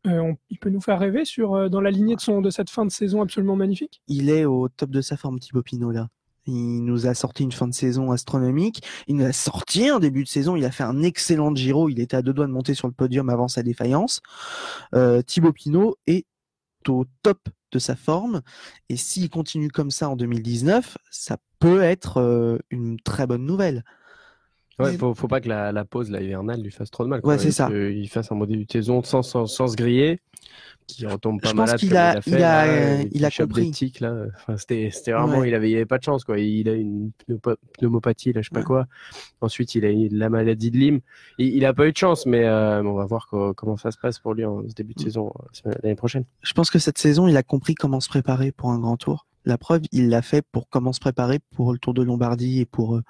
Euh, 0.07 0.33
il 0.49 0.57
peut 0.59 0.69
nous 0.69 0.81
faire 0.81 0.99
rêver 0.99 1.25
sur 1.25 1.55
euh, 1.55 1.69
dans 1.69 1.81
la 1.81 1.91
lignée 1.91 2.15
de 2.15 2.49
cette 2.49 2.69
fin 2.69 2.85
de 2.85 2.91
saison 2.91 3.21
absolument 3.21 3.55
magnifique? 3.55 4.01
Il 4.07 4.29
est 4.29 4.45
au 4.45 4.69
top 4.69 4.89
de 4.89 5.01
sa 5.01 5.17
forme, 5.17 5.39
Thibaut 5.39 5.63
Pinot 5.63 5.91
là. 5.91 6.07
Il 6.45 6.85
nous 6.85 7.07
a 7.07 7.13
sorti 7.13 7.43
une 7.43 7.51
fin 7.51 7.67
de 7.67 7.73
saison 7.73 8.11
astronomique. 8.11 8.81
Il 9.07 9.17
nous 9.17 9.25
a 9.25 9.33
sorti 9.33 9.89
un 9.89 9.99
début 9.99 10.23
de 10.23 10.29
saison. 10.29 10.55
Il 10.55 10.63
a 10.63 10.71
fait 10.71 10.85
un 10.85 11.03
excellent 11.03 11.53
Giro. 11.53 11.89
Il 11.89 11.99
était 11.99 12.15
à 12.15 12.21
deux 12.21 12.31
doigts 12.31 12.47
de 12.47 12.53
monter 12.53 12.73
sur 12.73 12.87
le 12.87 12.93
podium 12.93 13.29
avant 13.29 13.49
sa 13.49 13.63
défaillance. 13.63 14.21
Euh, 14.95 15.21
Thibaut 15.21 15.51
Pinot 15.51 15.97
est 16.07 16.25
au 16.87 17.03
top 17.21 17.49
de 17.73 17.79
sa 17.79 17.97
forme. 17.97 18.43
Et 18.87 18.95
s'il 18.95 19.29
continue 19.29 19.67
comme 19.67 19.91
ça 19.91 20.09
en 20.09 20.15
2019, 20.15 20.97
ça 21.11 21.35
peut 21.59 21.81
être 21.81 22.61
une 22.69 22.97
très 23.01 23.27
bonne 23.27 23.45
nouvelle. 23.45 23.83
Ouais, 24.79 24.95
faut, 24.95 25.15
faut 25.15 25.27
pas 25.27 25.41
que 25.41 25.49
la, 25.49 25.71
la 25.71 25.85
pause 25.85 26.11
là, 26.11 26.21
hivernale 26.21 26.61
lui 26.61 26.71
fasse 26.71 26.91
trop 26.91 27.03
de 27.03 27.09
mal. 27.09 27.21
Ouais, 27.23 27.39
c'est 27.39 27.51
ça. 27.51 27.69
Il 27.71 28.07
fasse 28.09 28.31
un 28.31 28.35
modèle 28.35 28.65
de 28.65 28.71
saison 28.71 29.01
sans, 29.01 29.23
sans, 29.23 29.47
sans, 29.47 29.67
se 29.67 29.75
griller, 29.75 30.19
qui 30.85 31.05
retombe 31.07 31.41
pas 31.41 31.49
je 31.49 31.55
malade. 31.55 31.71
Pense 31.73 31.81
qu'il 31.81 31.97
a, 31.97 32.19
il 32.27 32.35
a, 32.43 33.01
il 33.11 33.25
a, 33.25 33.31
compris. 33.31 33.93
là. 33.99 34.25
Enfin, 34.35 34.57
c'était, 34.57 34.89
c'était 34.91 35.13
vraiment, 35.13 35.43
il 35.43 35.55
avait, 35.55 35.71
il 35.71 35.75
avait 35.75 35.85
pas 35.85 35.97
de 35.97 36.03
chance 36.03 36.23
quoi. 36.23 36.39
Il 36.39 36.69
a 36.69 36.73
une 36.73 37.11
pneumopathie 37.79 38.33
là, 38.33 38.41
je 38.41 38.49
sais 38.49 38.53
pas 38.53 38.63
quoi. 38.63 38.85
Ensuite, 39.41 39.73
il 39.75 39.83
a 39.83 39.91
eu 39.91 40.09
la 40.09 40.29
maladie 40.29 40.69
de 40.69 40.77
Lyme. 40.77 40.99
Il, 41.39 41.55
il 41.55 41.65
a 41.65 41.73
pas 41.73 41.87
eu 41.87 41.91
de 41.91 41.97
chance, 41.97 42.27
mais 42.27 42.45
euh, 42.45 42.83
on 42.83 42.93
va 42.93 43.05
voir 43.05 43.29
comment 43.55 43.77
ça 43.77 43.91
se 43.91 43.97
passe 43.97 44.19
pour 44.19 44.35
lui 44.35 44.45
en 44.45 44.61
ce 44.67 44.75
début 44.75 44.93
de 44.93 45.01
mm. 45.01 45.03
saison 45.03 45.33
euh, 45.65 45.71
l'année 45.81 45.95
prochaine. 45.95 46.25
Je 46.41 46.53
pense 46.53 46.69
que 46.69 46.79
cette 46.79 46.97
saison, 46.97 47.27
il 47.27 47.35
a 47.35 47.43
compris 47.43 47.73
comment 47.73 47.99
se 47.99 48.09
préparer 48.09 48.51
pour 48.51 48.71
un 48.71 48.79
grand 48.79 48.97
tour. 48.97 49.26
La 49.47 49.57
preuve, 49.57 49.83
il 49.93 50.09
l'a 50.09 50.21
fait 50.21 50.45
pour 50.51 50.67
comment 50.67 50.91
se 50.91 50.99
préparer 50.99 51.39
pour 51.55 51.71
le 51.71 51.79
Tour 51.79 51.93
de 51.93 52.03
Lombardie 52.03 52.59
et 52.59 52.65
pour 52.65 52.97
euh, 52.97 53.03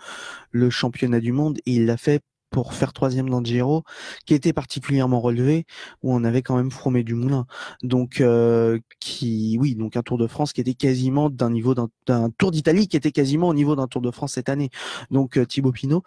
le 0.52 0.70
championnat 0.70 1.20
du 1.20 1.32
monde. 1.32 1.58
Et 1.66 1.78
il 1.78 1.88
l'a 1.88 1.98
fait 1.98 2.22
pour 2.52 2.76
faire 2.76 2.94
troisième 2.94 3.28
dans 3.28 3.40
le 3.40 3.46
Giro, 3.46 3.84
qui 4.28 4.36
était 4.36 4.54
particulièrement 4.54 5.20
relevé, 5.20 5.66
où 6.04 6.14
on 6.14 6.24
avait 6.24 6.44
quand 6.44 6.56
même 6.56 6.70
Fromé 6.70 7.04
du 7.04 7.16
Moulin. 7.16 7.48
Donc, 7.82 8.22
euh, 8.22 8.78
qui, 9.00 9.58
oui, 9.60 9.74
donc 9.74 9.98
un 9.98 10.04
Tour 10.04 10.20
de 10.20 10.28
France 10.28 10.54
qui 10.54 10.62
était 10.62 10.76
quasiment 10.76 11.32
d'un 11.32 11.50
niveau 11.50 11.74
d'un 11.74 12.30
Tour 12.38 12.52
d'Italie 12.52 12.88
qui 12.88 12.98
était 12.98 13.12
quasiment 13.12 13.48
au 13.48 13.56
niveau 13.56 13.76
d'un 13.76 13.88
Tour 13.88 14.04
de 14.04 14.12
France 14.12 14.34
cette 14.34 14.48
année. 14.48 14.70
Donc, 15.10 15.40
euh, 15.40 15.46
Thibaut 15.48 15.72
Pinot, 15.72 16.04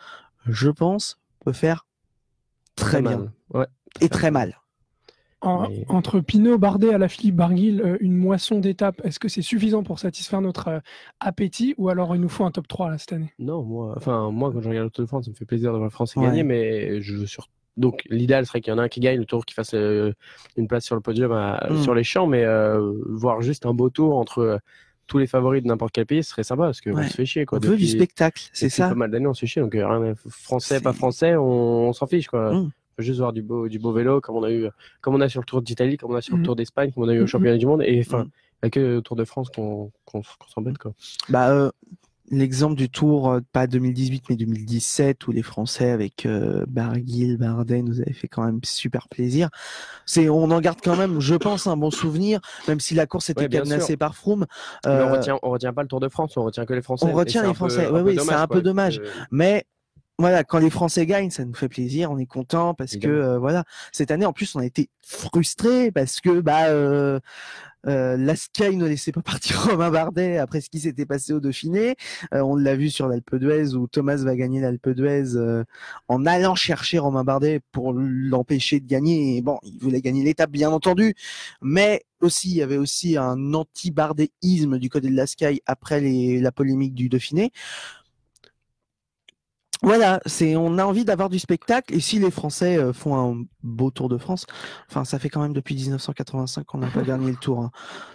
je 0.47 0.71
pense, 0.71 1.19
peut 1.45 1.53
faire 1.53 1.89
très, 2.77 3.03
bien. 3.03 3.33
et 4.01 4.09
très 4.09 4.31
mal 4.31 4.61
entre 5.43 6.21
Pinot, 6.21 6.59
Bardet, 6.59 6.93
à 6.93 6.99
la 6.99 7.09
Philippe 7.09 7.37
Barguil, 7.37 7.81
euh, 7.81 7.97
une 8.01 8.15
moisson 8.15 8.59
d'étapes, 8.59 9.01
est-ce 9.05 9.19
que 9.19 9.29
c'est 9.29 9.43
suffisant 9.43 9.83
pour 9.83 9.99
satisfaire 9.99 10.41
notre 10.41 10.69
euh, 10.69 10.81
appétit 11.19 11.75
ou 11.79 11.89
alors 11.89 12.15
il 12.15 12.21
nous 12.21 12.29
faut 12.29 12.45
un 12.45 12.51
top 12.51 12.69
3 12.69 12.91
là, 12.91 12.99
cette 12.99 13.13
année? 13.13 13.33
Non, 13.39 13.63
moi, 13.63 13.95
enfin, 13.97 14.31
moi 14.31 14.53
quand 14.53 14.61
je 14.61 14.69
regarde 14.69 14.87
le 14.87 14.91
Tour 14.91 15.05
de 15.05 15.09
France, 15.09 15.25
ça 15.25 15.31
me 15.31 15.37
fait 15.37 15.47
plaisir 15.47 15.73
de 15.73 15.77
voir 15.77 15.85
le 15.85 15.91
Français 15.91 16.21
gagner, 16.21 16.43
mais 16.43 17.01
je 17.01 17.25
sur... 17.25 17.49
Donc 17.77 18.03
l'idéal 18.11 18.45
serait 18.45 18.61
qu'il 18.61 18.73
y 18.73 18.77
en 18.77 18.79
ait 18.79 18.85
un 18.85 18.89
qui 18.89 19.01
gagne 19.01 19.19
le 19.19 19.25
tour, 19.25 19.47
qui 19.47 19.55
fasse 19.55 19.75
euh, 19.75 20.13
une 20.57 20.69
place 20.69 20.85
sur 20.85 20.97
le 20.97 21.01
podium 21.01 21.33
mm. 21.33 21.83
sur 21.83 21.95
les 21.95 22.05
champs, 22.05 22.27
mais 22.27 22.45
voir 23.07 23.41
juste 23.41 23.65
un 23.65 23.73
beau 23.73 23.89
tour 23.89 24.19
entre 24.19 24.61
tous 25.07 25.19
les 25.19 25.27
favoris 25.27 25.63
de 25.63 25.69
n'importe 25.69 25.93
quel 25.93 26.07
pays, 26.07 26.23
ce 26.23 26.31
serait 26.31 26.45
sympa 26.45 26.65
parce 26.65 26.81
que 26.81 26.91
on 26.91 27.03
se 27.03 27.15
fait 27.15 27.25
chier. 27.25 27.47
Quoi. 27.47 27.59
On 27.63 27.67
veut 27.67 27.77
du 27.77 27.87
spectacle, 27.87 28.49
c'est 28.53 28.69
ça? 28.69 28.89
pas 28.89 28.95
mal 28.95 29.11
d'années, 29.11 29.27
on 29.27 29.35
se 29.35 29.41
fait 29.41 29.47
chier. 29.47 29.63
Donc, 29.63 29.77
français, 30.29 30.81
pas 30.81 30.93
français, 30.93 31.37
on, 31.37 31.93
s'en 31.93 32.07
fiche. 32.07 32.29
Quoi. 32.29 32.65
Juste 33.01 33.19
voir 33.19 33.33
du 33.33 33.43
beau, 33.43 33.69
du 33.69 33.79
beau 33.79 33.93
vélo, 33.93 34.21
comme 34.21 34.37
on 34.37 34.43
a 34.43 34.51
eu, 34.51 34.69
comme 35.01 35.15
on 35.15 35.21
a 35.21 35.29
sur 35.29 35.41
le 35.41 35.47
Tour 35.47 35.63
d'Italie, 35.63 35.97
comme 35.97 36.13
on 36.13 36.17
a 36.17 36.21
sur 36.21 36.37
le 36.37 36.43
mm. 36.43 36.45
Tour 36.45 36.57
d'Espagne, 36.57 36.93
comme 36.93 37.05
on 37.05 37.09
a 37.09 37.15
eu 37.15 37.21
au 37.21 37.25
mm-hmm. 37.25 37.27
championnat 37.27 37.59
du 37.59 37.67
monde. 37.67 37.83
Et 37.83 38.01
enfin, 38.01 38.27
il 38.63 38.65
n'y 38.65 38.67
a 38.67 38.71
que 38.71 38.81
le 38.81 39.03
Tour 39.03 39.17
de 39.17 39.25
France 39.25 39.49
qu'on 39.51 39.91
s'embête. 40.49 40.79
Quoi. 40.79 40.93
Bah, 41.29 41.51
euh, 41.51 41.71
l'exemple 42.31 42.77
du 42.77 42.89
Tour, 42.89 43.31
euh, 43.31 43.41
pas 43.53 43.67
2018, 43.67 44.25
mais 44.31 44.37
2017, 44.37 45.27
où 45.27 45.33
les 45.33 45.43
Français 45.43 45.91
avec 45.91 46.27
euh, 46.27 46.65
Barguil, 46.69 47.37
Bardet 47.37 47.83
nous 47.83 48.01
avaient 48.01 48.13
fait 48.13 48.29
quand 48.29 48.45
même 48.45 48.61
super 48.63 49.09
plaisir. 49.09 49.51
C'est, 50.07 50.29
on 50.29 50.51
en 50.51 50.61
garde 50.61 50.79
quand 50.83 50.97
même, 50.97 51.21
je 51.21 51.35
pense, 51.35 51.67
un 51.67 51.77
bon 51.77 51.91
souvenir, 51.91 52.41
même 52.69 52.81
si 52.81 52.95
la 52.95 53.07
course 53.07 53.31
était 53.31 53.49
cadenassée 53.49 53.97
par 53.97 54.15
Froome. 54.15 54.47
Euh, 54.87 55.09
on 55.09 55.13
retient, 55.13 55.39
on 55.43 55.51
retient 55.51 55.73
pas 55.73 55.83
le 55.83 55.89
Tour 55.89 56.01
de 56.01 56.09
France, 56.09 56.37
on 56.37 56.45
retient 56.45 56.65
que 56.65 56.75
les 56.75 56.83
Français. 56.83 57.07
On 57.07 57.13
retient 57.13 57.47
les 57.47 57.55
Français. 57.55 57.89
oui, 57.91 58.01
oui, 58.01 58.19
c'est 58.19 58.33
un 58.33 58.47
peu 58.47 58.63
dommage. 58.63 59.01
Mais 59.31 59.65
voilà, 60.21 60.45
quand 60.45 60.59
les 60.59 60.71
Français 60.71 61.07
gagnent, 61.07 61.31
ça 61.31 61.45
nous 61.45 61.55
fait 61.55 61.69
plaisir, 61.69 62.11
on 62.11 62.19
est 62.19 62.27
content 62.27 62.75
parce 62.75 62.97
que 62.97 63.09
euh, 63.09 63.39
voilà, 63.39 63.65
cette 63.93 64.11
année 64.11 64.27
en 64.27 64.33
plus 64.33 64.55
on 64.55 64.61
a 64.61 64.67
été 64.67 64.91
frustrés 65.03 65.91
parce 65.91 66.21
que 66.21 66.41
bah 66.41 66.67
euh, 66.69 67.19
euh, 67.87 68.17
la 68.19 68.37
Sky 68.37 68.77
ne 68.77 68.87
laissait 68.87 69.13
pas 69.13 69.23
partir 69.23 69.63
Romain 69.63 69.91
Bardet 69.91 70.37
après 70.37 70.61
ce 70.61 70.69
qui 70.69 70.81
s'était 70.81 71.07
passé 71.07 71.33
au 71.33 71.41
Dauphiné. 71.41 71.97
Euh, 72.35 72.41
on 72.41 72.57
l'a 72.57 72.77
vu 72.77 72.91
sur 72.91 73.09
l'Alpe 73.09 73.37
d'Huez 73.37 73.75
où 73.75 73.87
Thomas 73.89 74.17
va 74.17 74.37
gagner 74.37 74.61
l'Alpe 74.61 74.91
d'Huez 74.91 75.65
en 76.09 76.27
allant 76.27 76.55
chercher 76.55 76.99
Romain 76.99 77.25
Bardet 77.25 77.61
pour 77.73 77.93
l'empêcher 77.95 78.81
de 78.81 78.87
gagner. 78.87 79.37
Et 79.37 79.43
bon, 79.43 79.59
il 79.63 79.79
voulait 79.81 80.03
gagner 80.03 80.23
l'étape 80.23 80.51
bien 80.51 80.71
entendu, 80.71 81.15
mais 81.63 82.03
aussi 82.21 82.51
il 82.51 82.57
y 82.57 82.63
avait 82.63 82.77
aussi 82.77 83.17
un 83.17 83.55
anti-bardéisme 83.55 84.79
du 84.79 84.91
côté 84.91 85.09
de 85.09 85.17
la 85.17 85.27
Sky 85.27 85.63
après 85.65 86.01
les, 86.01 86.41
la 86.41 86.53
polémique 86.53 86.95
du 86.95 87.09
Dauphiné 87.09 87.51
voilà, 89.83 90.21
c'est 90.27 90.57
on 90.57 90.77
a 90.79 90.85
envie 90.85 91.05
d'avoir 91.05 91.31
du 91.31 91.39
spectacle 91.39 91.95
et 91.95 92.01
si 92.01 92.19
les 92.19 92.31
Français 92.31 92.77
euh, 92.77 92.93
font 92.93 93.17
un 93.17 93.45
beau 93.63 93.91
Tour 93.91 94.09
de 94.09 94.19
France, 94.19 94.47
enfin 94.89 95.05
ça 95.05 95.19
fait 95.19 95.31
quand 95.31 95.41
même 95.41 95.55
depuis 95.55 95.75
1985 95.75 96.65
qu'on 96.65 96.79
n'a 96.79 96.89
pas 96.89 97.03
gagné 97.03 97.31
le 97.31 97.37
Tour. 97.37 97.61
Hein. 97.61 97.71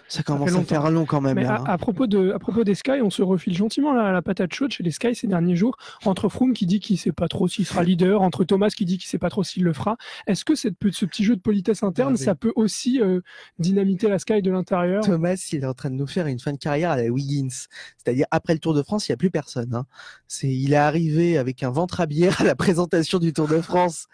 Ça 0.08 0.22
commence 0.22 0.54
à 0.54 0.62
faire 0.64 0.92
long 0.92 1.06
quand 1.06 1.22
même. 1.22 1.38
Hein. 1.40 1.64
à, 1.66 1.78
propos 1.78 2.06
de, 2.06 2.32
à 2.32 2.40
propos 2.40 2.64
des 2.64 2.76
Sky, 2.76 3.02
on 3.02 3.10
se 3.10 3.24
refile 3.24 3.56
gentiment 3.56 3.94
la, 3.94 4.12
la 4.12 4.22
patate 4.22 4.54
chaude 4.54 4.72
chez 4.72 4.84
les 4.84 4.92
Sky 4.92 5.16
ces 5.16 5.28
derniers 5.28 5.56
jours. 5.56 5.78
Entre 6.06 6.30
Froome 6.30 6.54
qui 6.54 6.68
dit 6.68 6.80
qu'il 6.80 7.00
sait 7.00 7.12
pas 7.12 7.28
trop 7.28 7.48
s'il 7.48 7.66
sera 7.66 7.84
leader, 7.84 8.22
entre 8.22 8.44
Thomas 8.44 8.70
qui 8.70 8.86
dit 8.86 9.00
qu'il 9.00 9.08
sait 9.08 9.18
pas 9.18 9.30
trop 9.30 9.44
s'il 9.44 9.64
le 9.64 9.74
fera. 9.74 9.98
Est-ce 10.28 10.46
que 10.46 10.54
cette, 10.54 10.76
ce 10.92 11.06
petit 11.06 11.24
jeu 11.24 11.36
de 11.36 11.42
politesse 11.42 11.82
interne, 11.82 12.16
ah 12.20 12.24
ça 12.24 12.36
peut 12.36 12.54
aussi 12.56 13.02
euh, 13.02 13.22
dynamiter 13.58 14.08
la 14.08 14.20
Sky 14.20 14.44
de 14.44 14.52
l'intérieur? 14.52 15.04
Thomas, 15.04 15.44
il 15.52 15.64
est 15.64 15.66
en 15.66 15.74
train 15.74 15.90
de 15.90 15.96
nous 15.96 16.08
faire 16.08 16.28
une 16.28 16.40
fin 16.40 16.54
de 16.54 16.58
carrière 16.58 16.92
à 16.92 16.98
la 16.98 17.10
Wiggins. 17.10 17.50
C'est-à-dire 17.98 18.28
après 18.30 18.54
le 18.54 18.60
Tour 18.60 18.76
de 18.76 18.84
France, 18.84 19.08
il 19.08 19.12
n'y 19.12 19.16
a 19.16 19.18
plus 19.18 19.32
personne. 19.32 19.74
Hein. 19.74 19.86
C'est, 20.28 20.54
il 20.54 20.74
est 20.74 20.78
arrivé 20.78 21.38
avec 21.38 21.55
un 21.64 21.72
ventre 21.72 22.02
à 22.02 22.06
bière 22.06 22.42
à 22.42 22.44
la 22.44 22.56
présentation 22.56 23.20
du 23.20 23.34
Tour 23.34 23.48
de 23.48 23.62
France. 23.62 24.08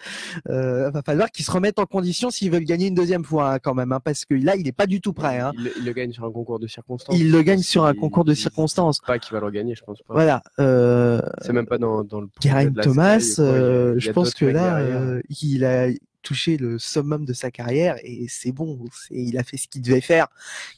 Euh, 0.49 0.89
va 0.91 1.01
falloir 1.01 1.31
qu'il 1.31 1.45
se 1.45 1.51
remette 1.51 1.79
en 1.79 1.85
condition 1.85 2.29
s'ils 2.29 2.51
veulent 2.51 2.65
gagner 2.65 2.87
une 2.87 2.95
deuxième 2.95 3.23
fois 3.23 3.53
hein, 3.53 3.59
quand 3.59 3.73
même, 3.73 3.91
hein, 3.91 3.99
parce 4.03 4.25
que 4.25 4.33
là, 4.33 4.55
il 4.55 4.63
n'est 4.63 4.71
pas 4.71 4.87
du 4.87 5.01
tout 5.01 5.13
prêt. 5.13 5.39
Hein. 5.39 5.51
Il, 5.57 5.85
le 5.85 5.93
gagne 5.93 6.11
sur 6.11 6.25
un 6.25 6.31
concours 6.31 6.59
de 6.59 6.67
circonstances. 6.67 7.17
Il 7.17 7.31
le 7.31 7.41
gagne 7.41 7.61
sur 7.61 7.85
un 7.85 7.93
concours 7.93 8.25
de 8.25 8.33
circonstances. 8.33 8.99
Pas 8.99 9.19
qu'il 9.19 9.33
va 9.33 9.39
le 9.39 9.51
gagner, 9.51 9.75
je 9.75 9.83
pense 9.83 10.01
pas. 10.01 10.13
Voilà. 10.13 10.41
Euh, 10.59 11.21
c'est 11.41 11.53
même 11.53 11.67
pas 11.67 11.77
dans, 11.77 12.03
dans 12.03 12.21
le. 12.21 12.29
Geraint 12.41 12.71
Thomas, 12.73 13.35
euh, 13.39 13.95
je 13.97 14.11
pense 14.11 14.33
que 14.33 14.45
là, 14.45 14.79
euh, 14.79 15.21
il 15.41 15.65
a 15.65 15.87
touché 16.21 16.57
le 16.57 16.77
summum 16.77 17.25
de 17.25 17.33
sa 17.33 17.51
carrière 17.51 17.95
et 18.03 18.27
c'est 18.29 18.51
bon. 18.51 18.79
Il 19.09 19.37
a 19.37 19.43
fait 19.43 19.57
ce 19.57 19.67
qu'il 19.67 19.81
devait 19.81 20.01
faire. 20.01 20.27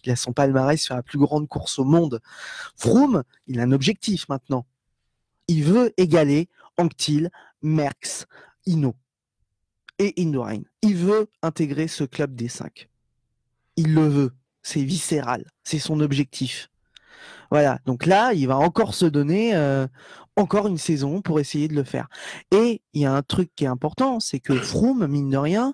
Il 0.04 0.12
a 0.12 0.16
son 0.16 0.34
palmarès 0.34 0.80
sur 0.80 0.96
la 0.96 1.04
plus 1.04 1.20
grande 1.20 1.48
course 1.48 1.80
au 1.80 1.84
monde. 1.84 2.22
Froome, 2.76 3.24
il 3.48 3.60
a 3.60 3.64
un 3.64 3.72
objectif 3.72 4.28
maintenant. 4.30 4.66
Il 5.48 5.64
veut 5.64 5.94
égaler 5.98 6.50
Anctil, 6.78 7.30
Merckx, 7.62 8.26
Ino 8.66 8.96
et 10.00 10.14
Indurain. 10.18 10.62
Il 10.82 10.96
veut 10.96 11.28
intégrer 11.42 11.88
ce 11.88 12.04
club 12.04 12.36
des 12.36 12.48
cinq. 12.48 12.90
Il 13.76 13.94
le 13.94 14.08
veut. 14.08 14.34
C'est 14.62 14.84
viscéral. 14.84 15.46
C'est 15.64 15.80
son 15.80 16.00
objectif. 16.00 16.70
Voilà. 17.52 17.80
Donc 17.86 18.06
là, 18.06 18.34
il 18.34 18.48
va 18.48 18.58
encore 18.58 18.96
se 18.96 19.06
donner 19.06 19.56
euh, 19.56 19.88
encore 20.36 20.68
une 20.68 20.78
saison 20.78 21.22
pour 21.22 21.40
essayer 21.40 21.68
de 21.68 21.76
le 21.76 21.84
faire. 21.84 22.08
Et 22.52 22.82
il 22.94 23.02
y 23.02 23.06
a 23.06 23.14
un 23.14 23.22
truc 23.22 23.52
qui 23.56 23.66
est 23.66 23.68
important, 23.68 24.20
c'est 24.20 24.40
que 24.40 24.54
Froome, 24.54 25.08
mine 25.08 25.30
de 25.30 25.38
rien, 25.38 25.74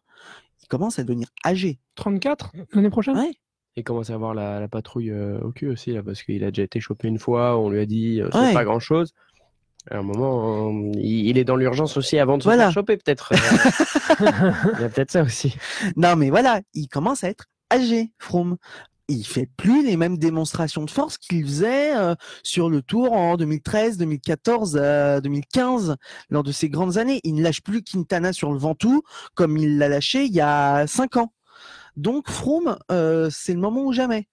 il 0.62 0.68
commence 0.68 1.00
à 1.00 1.04
devenir 1.04 1.30
âgé. 1.46 1.80
34 1.96 2.52
l'année 2.74 2.90
prochaine? 2.90 3.18
Ouais. 3.18 3.32
Il 3.76 3.84
commence 3.84 4.10
à 4.10 4.16
avoir 4.16 4.34
la, 4.34 4.68
patrouille 4.68 5.12
euh, 5.12 5.40
au 5.40 5.52
cul 5.52 5.70
aussi, 5.70 5.94
là, 5.94 6.04
parce 6.04 6.24
qu'il 6.24 6.44
a 6.44 6.52
déjà 6.52 6.64
été 6.64 6.82
chopé 6.82 7.08
une 7.08 7.20
fois, 7.20 7.58
on 7.58 7.70
lui 7.70 7.80
a 7.80 7.86
dit 7.86 8.22
euh, 8.22 8.30
c'est 8.34 8.54
pas 8.54 8.66
grand 8.66 8.80
chose. 8.80 9.14
À 9.90 9.98
un 9.98 10.04
moment, 10.04 10.72
il, 10.96 11.38
est 11.38 11.44
dans 11.44 11.56
l'urgence 11.56 11.98
aussi 11.98 12.20
avant 12.20 12.38
de 12.38 12.44
se 12.44 12.50
faire 12.50 12.72
choper, 12.72 12.98
peut-être. 12.98 13.32
il 14.20 14.82
y 14.82 14.84
a 14.84 14.90
peut-être 14.90 15.12
ça 15.12 15.24
aussi. 15.24 15.56
Non, 15.96 16.16
mais 16.16 16.30
voilà, 16.30 16.62
il 16.74 16.88
commence 16.88 17.24
à 17.24 17.30
être 17.30 17.46
âgé, 17.72 18.12
Froome. 18.20 18.58
Il 19.08 19.26
fait 19.26 19.50
plus 19.58 19.84
les 19.84 19.98
mêmes 19.98 20.20
démonstrations 20.20 20.84
de 20.84 20.92
force 20.92 21.18
qu'il 21.18 21.44
faisait 21.44 21.98
euh, 21.98 22.14
sur 22.44 22.70
le 22.70 22.84
Tour 22.84 23.14
en 23.14 23.38
2013, 23.38 23.98
2014, 23.98 24.74
2015, 25.24 25.96
lors 26.30 26.44
de 26.44 26.52
ces 26.52 26.70
grandes 26.70 26.98
années. 26.98 27.20
Il 27.24 27.36
ne 27.36 27.42
lâche 27.42 27.62
plus 27.62 27.82
Quintana 27.82 28.34
sur 28.34 28.52
le 28.52 28.60
Ventoux 28.60 29.02
comme 29.34 29.58
il 29.58 29.80
l'a 29.80 29.88
lâché 29.88 30.26
il 30.26 30.34
y 30.34 30.42
a 30.42 30.86
cinq 30.86 31.18
ans. 31.18 31.34
Donc 31.96 32.30
Froome, 32.30 32.78
euh, 32.92 33.30
c'est 33.32 33.54
le 33.54 33.60
moment 33.60 33.84
ou 33.84 33.92
jamais, 33.92 34.28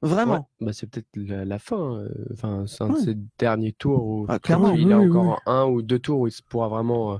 Vraiment? 0.00 0.48
bah 0.60 0.72
c'est 0.72 0.88
peut-être 0.88 1.08
la, 1.16 1.58
fin. 1.58 1.96
Euh, 1.96 2.08
enfin, 2.32 2.64
c'est 2.66 2.82
un 2.82 2.90
de 2.90 2.98
ces 2.98 3.16
derniers 3.38 3.72
tours 3.72 4.04
où 4.04 4.26
ah, 4.28 4.38
clairement, 4.38 4.72
il 4.72 4.92
a 4.92 4.98
encore 4.98 5.40
un 5.46 5.64
ou 5.64 5.82
deux 5.82 5.98
tours 5.98 6.20
où 6.20 6.26
il 6.28 6.34
pourra 6.48 6.68
vraiment 6.68 7.14
euh, 7.14 7.16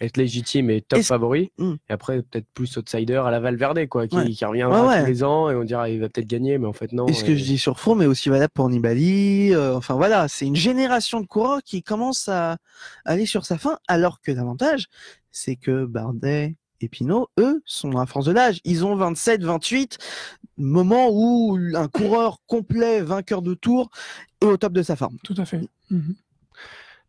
être 0.00 0.16
légitime 0.16 0.70
et 0.70 0.80
top 0.80 1.02
favori. 1.02 1.52
Mmh. 1.58 1.72
Et 1.88 1.92
après, 1.92 2.22
peut-être 2.22 2.46
plus 2.54 2.76
outsider 2.76 3.16
à 3.16 3.30
la 3.30 3.40
Valverde, 3.40 3.86
quoi, 3.88 4.06
qui, 4.06 4.34
qui 4.34 4.44
reviendra 4.44 5.00
tous 5.00 5.06
les 5.06 5.24
ans 5.24 5.50
et 5.50 5.54
on 5.54 5.64
dira 5.64 5.90
il 5.90 6.00
va 6.00 6.08
peut-être 6.08 6.28
gagner, 6.28 6.58
mais 6.58 6.66
en 6.66 6.72
fait 6.72 6.92
non. 6.92 7.06
Et 7.06 7.12
ce 7.12 7.24
que 7.24 7.34
je 7.34 7.42
dis 7.42 7.58
sur 7.58 7.78
Froome 7.78 8.02
est 8.02 8.06
aussi 8.06 8.28
valable 8.28 8.52
pour 8.54 8.68
Nibali. 8.70 9.52
Euh, 9.52 9.76
enfin 9.76 9.94
voilà, 9.94 10.28
c'est 10.28 10.46
une 10.46 10.56
génération 10.56 11.20
de 11.20 11.26
coureurs 11.26 11.62
qui 11.62 11.82
commence 11.82 12.28
à 12.28 12.58
aller 13.04 13.26
sur 13.26 13.44
sa 13.44 13.58
fin, 13.58 13.78
alors 13.88 14.20
que 14.20 14.30
l'avantage, 14.30 14.86
c'est 15.30 15.56
que 15.56 15.84
Bardet, 15.84 16.56
et 16.80 16.88
Pinot, 16.88 17.28
eux, 17.38 17.62
sont 17.64 17.96
à 17.98 18.06
force 18.06 18.26
de 18.26 18.32
l'âge. 18.32 18.60
Ils 18.64 18.84
ont 18.84 18.94
27, 18.94 19.42
28, 19.42 19.98
moment 20.56 21.08
où 21.10 21.58
un 21.74 21.88
coureur 21.88 22.38
complet, 22.46 23.00
vainqueur 23.02 23.42
de 23.42 23.54
tour, 23.54 23.90
est 24.40 24.46
au 24.46 24.56
top 24.56 24.72
de 24.72 24.82
sa 24.82 24.96
forme. 24.96 25.16
Tout 25.22 25.34
à 25.36 25.44
fait. 25.44 25.60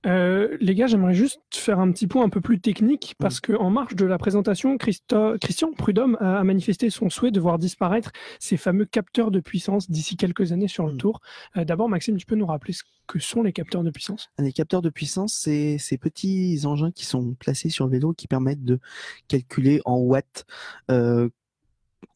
Euh, 0.05 0.57
les 0.59 0.73
gars, 0.73 0.87
j'aimerais 0.87 1.13
juste 1.13 1.41
faire 1.53 1.79
un 1.79 1.91
petit 1.91 2.07
point 2.07 2.23
un 2.23 2.29
peu 2.29 2.41
plus 2.41 2.59
technique 2.59 3.15
parce 3.19 3.39
que 3.39 3.53
en 3.53 3.69
marge 3.69 3.95
de 3.95 4.05
la 4.05 4.17
présentation, 4.17 4.77
Christian 4.77 5.73
Prudhomme 5.77 6.17
a 6.19 6.43
manifesté 6.43 6.89
son 6.89 7.09
souhait 7.09 7.31
de 7.31 7.39
voir 7.39 7.59
disparaître 7.59 8.11
ces 8.39 8.57
fameux 8.57 8.85
capteurs 8.85 9.31
de 9.31 9.39
puissance 9.39 9.89
d'ici 9.89 10.17
quelques 10.17 10.51
années 10.51 10.67
sur 10.67 10.87
le 10.87 10.93
mm. 10.93 10.97
tour. 10.97 11.21
Euh, 11.57 11.65
d'abord, 11.65 11.89
Maxime, 11.89 12.17
tu 12.17 12.25
peux 12.25 12.35
nous 12.35 12.47
rappeler 12.47 12.73
ce 12.73 12.83
que 13.07 13.19
sont 13.19 13.43
les 13.43 13.53
capteurs 13.53 13.83
de 13.83 13.91
puissance? 13.91 14.29
Les 14.39 14.53
capteurs 14.53 14.81
de 14.81 14.89
puissance, 14.89 15.33
c'est 15.33 15.77
ces 15.77 15.97
petits 15.97 16.61
engins 16.65 16.91
qui 16.91 17.05
sont 17.05 17.35
placés 17.35 17.69
sur 17.69 17.85
le 17.85 17.91
vélo 17.91 18.13
qui 18.13 18.27
permettent 18.27 18.63
de 18.63 18.79
calculer 19.27 19.81
en 19.85 19.97
watts 19.97 20.45
euh, 20.89 21.29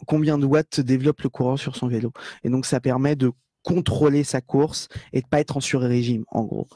combien 0.07 0.37
de 0.37 0.45
watts 0.45 0.79
développe 0.79 1.21
le 1.21 1.29
coureur 1.29 1.59
sur 1.59 1.75
son 1.75 1.87
vélo. 1.87 2.11
Et 2.43 2.49
donc, 2.49 2.65
ça 2.65 2.79
permet 2.79 3.15
de 3.15 3.31
contrôler 3.65 4.23
sa 4.23 4.41
course 4.41 4.89
et 5.11 5.21
de 5.21 5.27
pas 5.27 5.39
être 5.39 5.57
en 5.57 5.59
sur-régime 5.59 6.23
en 6.29 6.43
gros. 6.43 6.67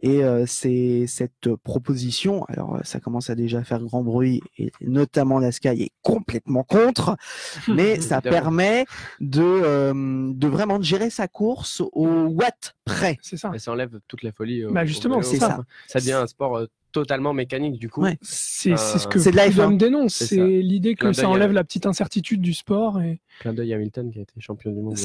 Et 0.00 0.24
euh, 0.24 0.44
c'est 0.44 1.06
cette 1.06 1.54
proposition, 1.62 2.44
alors 2.46 2.74
euh, 2.74 2.80
ça 2.82 2.98
commence 2.98 3.30
à 3.30 3.36
déjà 3.36 3.62
faire 3.62 3.80
grand 3.80 4.02
bruit 4.02 4.42
et 4.58 4.72
notamment 4.80 5.38
la 5.38 5.52
Sky 5.52 5.68
est 5.68 5.92
complètement 6.02 6.64
contre, 6.64 7.16
mais 7.68 8.00
ça 8.00 8.20
permet 8.20 8.86
de 9.20 9.40
euh, 9.42 10.32
de 10.34 10.48
vraiment 10.48 10.80
de 10.80 10.84
gérer 10.84 11.10
sa 11.10 11.28
course 11.28 11.80
au 11.92 12.08
watt 12.24 12.74
près. 12.84 13.18
C'est 13.22 13.36
ça. 13.36 13.52
Et 13.54 13.60
ça 13.60 13.70
enlève 13.70 14.00
toute 14.08 14.24
la 14.24 14.32
folie. 14.32 14.64
bah 14.68 14.84
justement, 14.84 15.22
c'est 15.22 15.38
ça. 15.38 15.60
Ça 15.86 16.00
devient 16.00 16.12
un 16.12 16.26
sport 16.26 16.66
totalement 16.92 17.32
mécanique 17.32 17.78
du 17.78 17.88
coup. 17.88 18.04
C'est 18.20 18.76
ce 18.76 19.06
que 19.08 19.58
l'homme 19.58 19.78
dénonce, 19.78 20.14
c'est 20.14 20.36
l'idée 20.36 20.94
que 20.94 21.12
ça 21.12 21.28
enlève 21.28 21.52
la 21.52 21.64
petite 21.64 21.86
incertitude 21.86 22.40
du 22.40 22.54
sport. 22.54 23.00
Et... 23.00 23.20
Clin 23.40 23.52
d'œil 23.52 23.74
Hamilton 23.74 24.10
qui 24.10 24.18
a 24.18 24.22
été 24.22 24.32
champion 24.40 24.72
du 24.72 24.80
monde. 24.80 24.96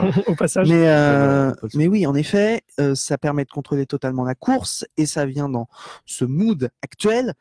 au 0.26 0.34
passage. 0.34 0.68
Mais, 0.68 0.88
euh, 0.88 1.52
mais 1.74 1.86
oui, 1.86 2.06
en 2.06 2.14
effet, 2.14 2.62
euh, 2.80 2.94
ça 2.94 3.18
permet 3.18 3.44
de 3.44 3.50
contrôler 3.50 3.86
totalement 3.86 4.24
la 4.24 4.34
course 4.34 4.84
et 4.96 5.06
ça 5.06 5.26
vient 5.26 5.48
dans 5.48 5.68
ce 6.04 6.24
mood 6.24 6.70
actuel 6.82 7.34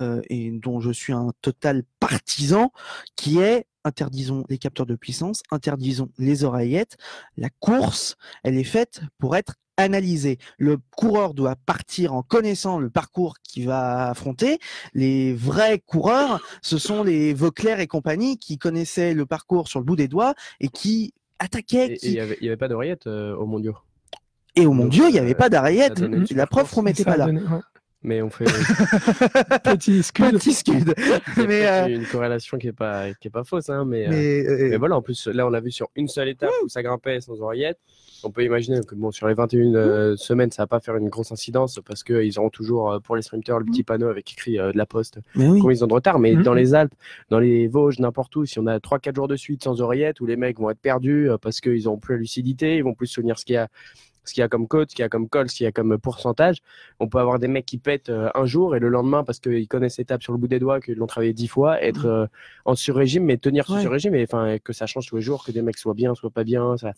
euh, 0.00 0.22
et 0.30 0.50
dont 0.52 0.80
je 0.80 0.90
suis 0.90 1.12
un 1.12 1.32
total 1.42 1.82
partisan 2.00 2.72
qui 3.16 3.38
est 3.40 3.66
interdisons 3.84 4.44
les 4.48 4.58
capteurs 4.58 4.86
de 4.86 4.96
puissance, 4.96 5.42
interdisons 5.50 6.10
les 6.18 6.44
oreillettes. 6.44 6.96
La 7.36 7.48
course, 7.60 8.16
elle 8.42 8.56
est 8.56 8.64
faite 8.64 9.02
pour 9.18 9.36
être 9.36 9.54
analysée. 9.76 10.38
Le 10.58 10.78
coureur 10.96 11.34
doit 11.34 11.54
partir 11.54 12.12
en 12.12 12.22
connaissant 12.22 12.78
le 12.78 12.90
parcours 12.90 13.36
qu'il 13.42 13.66
va 13.66 14.10
affronter. 14.10 14.58
Les 14.92 15.32
vrais 15.32 15.78
coureurs, 15.78 16.42
ce 16.62 16.78
sont 16.78 17.04
les 17.04 17.32
Vauclair 17.32 17.80
et 17.80 17.86
compagnie 17.86 18.38
qui 18.38 18.58
connaissaient 18.58 19.14
le 19.14 19.24
parcours 19.24 19.68
sur 19.68 19.78
le 19.78 19.84
bout 19.84 19.96
des 19.96 20.08
doigts 20.08 20.34
et 20.60 20.68
qui 20.68 21.14
attaquaient. 21.38 21.96
Il 22.02 22.12
n'y 22.12 22.18
avait, 22.20 22.56
pas 22.56 22.68
d'oreillette 22.68 23.06
euh, 23.06 23.36
au 23.36 23.46
mondiaux? 23.46 23.76
Et 24.56 24.66
au 24.66 24.72
mondiaux, 24.72 25.06
il 25.06 25.12
n'y 25.12 25.20
avait 25.20 25.34
euh, 25.34 25.38
pas 25.38 25.48
d'oreillette. 25.48 26.00
La 26.32 26.48
preuve 26.48 26.68
qu'on 26.70 26.82
mettait 26.82 27.04
pas 27.04 27.16
là 27.16 27.28
mais 28.02 28.22
on 28.22 28.30
fait 28.30 28.44
petit 29.64 30.02
scud. 30.02 30.32
Petit 30.32 30.52
scud. 30.52 30.94
mais 31.36 31.66
euh, 31.66 31.86
une 31.88 32.06
corrélation 32.06 32.56
qui 32.56 32.68
est 32.68 32.72
pas 32.72 33.12
qui 33.14 33.28
est 33.28 33.30
pas 33.30 33.44
fausse, 33.44 33.68
hein, 33.70 33.84
mais, 33.84 34.06
euh, 34.06 34.68
mais, 34.70 34.76
voilà. 34.76 34.96
En 34.96 35.02
plus, 35.02 35.26
là, 35.26 35.46
on 35.46 35.50
l'a 35.50 35.60
vu 35.60 35.72
sur 35.72 35.88
une 35.96 36.08
seule 36.08 36.28
étape 36.28 36.50
où 36.64 36.68
ça 36.68 36.82
grimpait 36.82 37.20
sans 37.20 37.40
oreillette. 37.40 37.78
On 38.24 38.30
peut 38.30 38.44
imaginer 38.44 38.80
que 38.80 38.94
bon, 38.94 39.10
sur 39.10 39.28
les 39.28 39.34
21 39.34 39.74
euh, 39.74 40.16
semaines, 40.16 40.50
ça 40.50 40.62
va 40.62 40.66
pas 40.66 40.80
faire 40.80 40.96
une 40.96 41.08
grosse 41.08 41.32
incidence 41.32 41.80
parce 41.84 42.02
que 42.02 42.24
ils 42.24 42.38
auront 42.38 42.50
toujours 42.50 43.00
pour 43.02 43.16
les 43.16 43.22
sprinters 43.22 43.58
le 43.58 43.64
petit 43.64 43.84
panneau 43.84 44.08
avec 44.08 44.30
écrit 44.32 44.54
de 44.54 44.72
la 44.76 44.86
poste 44.86 45.20
combien 45.34 45.70
ils 45.70 45.84
ont 45.84 45.88
de 45.88 45.94
retard. 45.94 46.18
Mais 46.18 46.34
dans 46.34 46.54
les 46.54 46.74
Alpes, 46.74 46.94
dans 47.30 47.38
les 47.38 47.68
Vosges, 47.68 47.98
n'importe 47.98 48.34
où, 48.36 48.44
si 48.44 48.58
on 48.58 48.66
a 48.66 48.78
3-4 48.78 49.14
jours 49.14 49.28
de 49.28 49.36
suite 49.36 49.64
sans 49.64 49.80
oreillette, 49.80 50.20
où 50.20 50.26
les 50.26 50.36
mecs 50.36 50.58
vont 50.58 50.70
être 50.70 50.80
perdus 50.80 51.30
parce 51.40 51.60
qu'ils 51.60 51.88
ont 51.88 51.96
plus 51.96 52.14
la 52.14 52.20
lucidité, 52.20 52.76
ils 52.76 52.84
vont 52.84 52.94
plus 52.94 53.06
se 53.06 53.14
souvenir 53.14 53.38
ce 53.38 53.44
qu'il 53.44 53.54
y 53.54 53.58
a 53.58 53.68
ce 54.24 54.34
qu'il 54.34 54.40
y 54.40 54.44
a 54.44 54.48
comme 54.48 54.68
code, 54.68 54.90
ce 54.90 54.96
qu'il 54.96 55.02
y 55.02 55.06
a 55.06 55.08
comme 55.08 55.28
call, 55.28 55.48
ce 55.48 55.56
qu'il 55.56 55.64
y 55.64 55.66
a 55.66 55.72
comme 55.72 55.98
pourcentage. 55.98 56.58
On 57.00 57.08
peut 57.08 57.18
avoir 57.18 57.38
des 57.38 57.48
mecs 57.48 57.66
qui 57.66 57.78
pètent 57.78 58.10
euh, 58.10 58.30
un 58.34 58.46
jour 58.46 58.76
et 58.76 58.78
le 58.78 58.88
lendemain, 58.88 59.24
parce 59.24 59.40
qu'ils 59.40 59.68
connaissent 59.68 59.98
l'étape 59.98 60.22
sur 60.22 60.32
le 60.32 60.38
bout 60.38 60.48
des 60.48 60.58
doigts, 60.58 60.80
qu'ils 60.80 60.96
l'ont 60.96 61.06
travaillé 61.06 61.32
dix 61.32 61.48
fois, 61.48 61.82
être 61.82 62.06
mmh. 62.06 62.10
euh, 62.10 62.26
en 62.64 62.74
sur-régime, 62.74 63.24
mais 63.24 63.36
tenir 63.36 63.66
sur-régime, 63.66 64.14
et 64.14 64.22
enfin 64.22 64.58
que 64.58 64.72
ça 64.72 64.86
change 64.86 65.06
tous 65.06 65.16
les 65.16 65.22
jours, 65.22 65.44
que 65.44 65.52
des 65.52 65.62
mecs 65.62 65.78
soient 65.78 65.94
bien, 65.94 66.14
soient 66.14 66.30
pas 66.30 66.44
bien, 66.44 66.76
ça, 66.76 66.92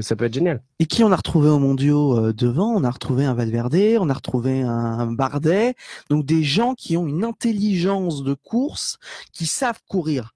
ça 0.00 0.16
peut 0.16 0.24
être 0.24 0.34
génial. 0.34 0.62
Et 0.78 0.86
qui 0.86 1.04
on 1.04 1.12
a 1.12 1.16
retrouvé 1.16 1.50
au 1.50 1.58
mondiaux 1.58 2.16
euh, 2.18 2.32
devant? 2.32 2.74
On 2.74 2.82
a 2.82 2.90
retrouvé 2.90 3.26
un 3.26 3.34
Valverde, 3.34 3.98
on 4.00 4.08
a 4.08 4.14
retrouvé 4.14 4.62
un 4.62 5.12
Bardet, 5.12 5.74
donc 6.08 6.24
des 6.24 6.42
gens 6.42 6.74
qui 6.74 6.96
ont 6.96 7.06
une 7.06 7.24
intelligence 7.24 8.22
de 8.22 8.32
course, 8.32 8.98
qui 9.32 9.44
savent 9.44 9.80
courir. 9.88 10.32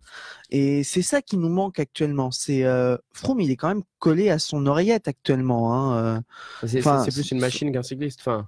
Et 0.51 0.85
c'est 0.85 1.03
ça 1.03 1.23
qui 1.23 1.39
nous 1.39 1.49
manque 1.49 1.81
actuellement. 1.81 2.31
C'est 2.31 2.65
euh, 2.65 2.97
Froome, 3.13 3.41
il 3.41 3.51
est 3.51 3.57
quand 3.57 3.69
même 3.69 3.83
collé 3.99 4.29
à 4.29 4.39
son 4.39 4.67
oreillette 4.67 5.09
actuellement. 5.09 5.75
Hein, 5.75 6.23
euh. 6.63 6.67
c'est 6.67 6.81
plus 6.81 7.31
une 7.31 7.41
machine 7.41 7.73
qu'un 7.73 7.83
cycliste. 7.83 8.21
Enfin, 8.21 8.47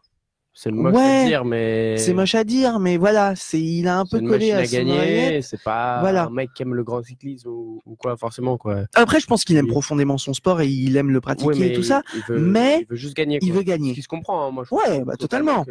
C'est 0.61 0.73
moche 0.73 0.97
à 0.97 1.25
dire, 1.25 1.45
mais. 1.45 1.97
C'est 1.99 2.13
moche 2.15 2.35
à 2.35 2.43
dire, 2.43 2.81
mais 2.81 2.97
voilà, 2.97 3.37
c'est 3.37 3.61
il 3.61 3.87
a 3.87 4.01
un 4.01 4.05
peu 4.05 4.21
collé 4.21 4.51
à, 4.51 4.67
gagner. 4.67 5.41
C'est 5.41 5.63
pas 5.63 6.01
voilà. 6.01 6.25
un 6.25 6.31
mec 6.31 6.51
qui 6.53 6.63
aime 6.63 6.75
le 6.75 6.83
grand 6.83 7.01
cyclisme 7.01 7.49
ou, 7.49 7.81
quoi, 7.97 8.17
forcément 8.17 8.59
quoi. 8.59 8.81
Après, 8.95 9.21
je 9.21 9.29
pense 9.29 9.45
qu'il 9.45 9.57
aime 9.57 9.69
profondément 9.69 10.19
son 10.19 10.35
sport 10.35 10.61
et 10.61 10.67
il 10.67 10.97
aime 10.97 11.13
le 11.13 11.21
pratiquer 11.21 11.73
et 11.73 11.75
tout 11.75 11.85
ça. 11.85 12.03
mais 12.29 12.81
il 12.81 12.87
veut 12.91 12.97
juste 12.97 13.15
gagner. 13.15 13.39
Il 13.41 13.53
veut 13.53 13.63
gagner. 13.63 13.91
Ce 13.91 13.95
qui 13.95 14.03
se 14.03 14.09
comprend. 14.09 14.49
Hein, 14.49 14.51
moi, 14.51 14.65
je 14.69 14.75
ouais, 14.75 15.05
bah, 15.05 15.15
totalement. 15.17 15.65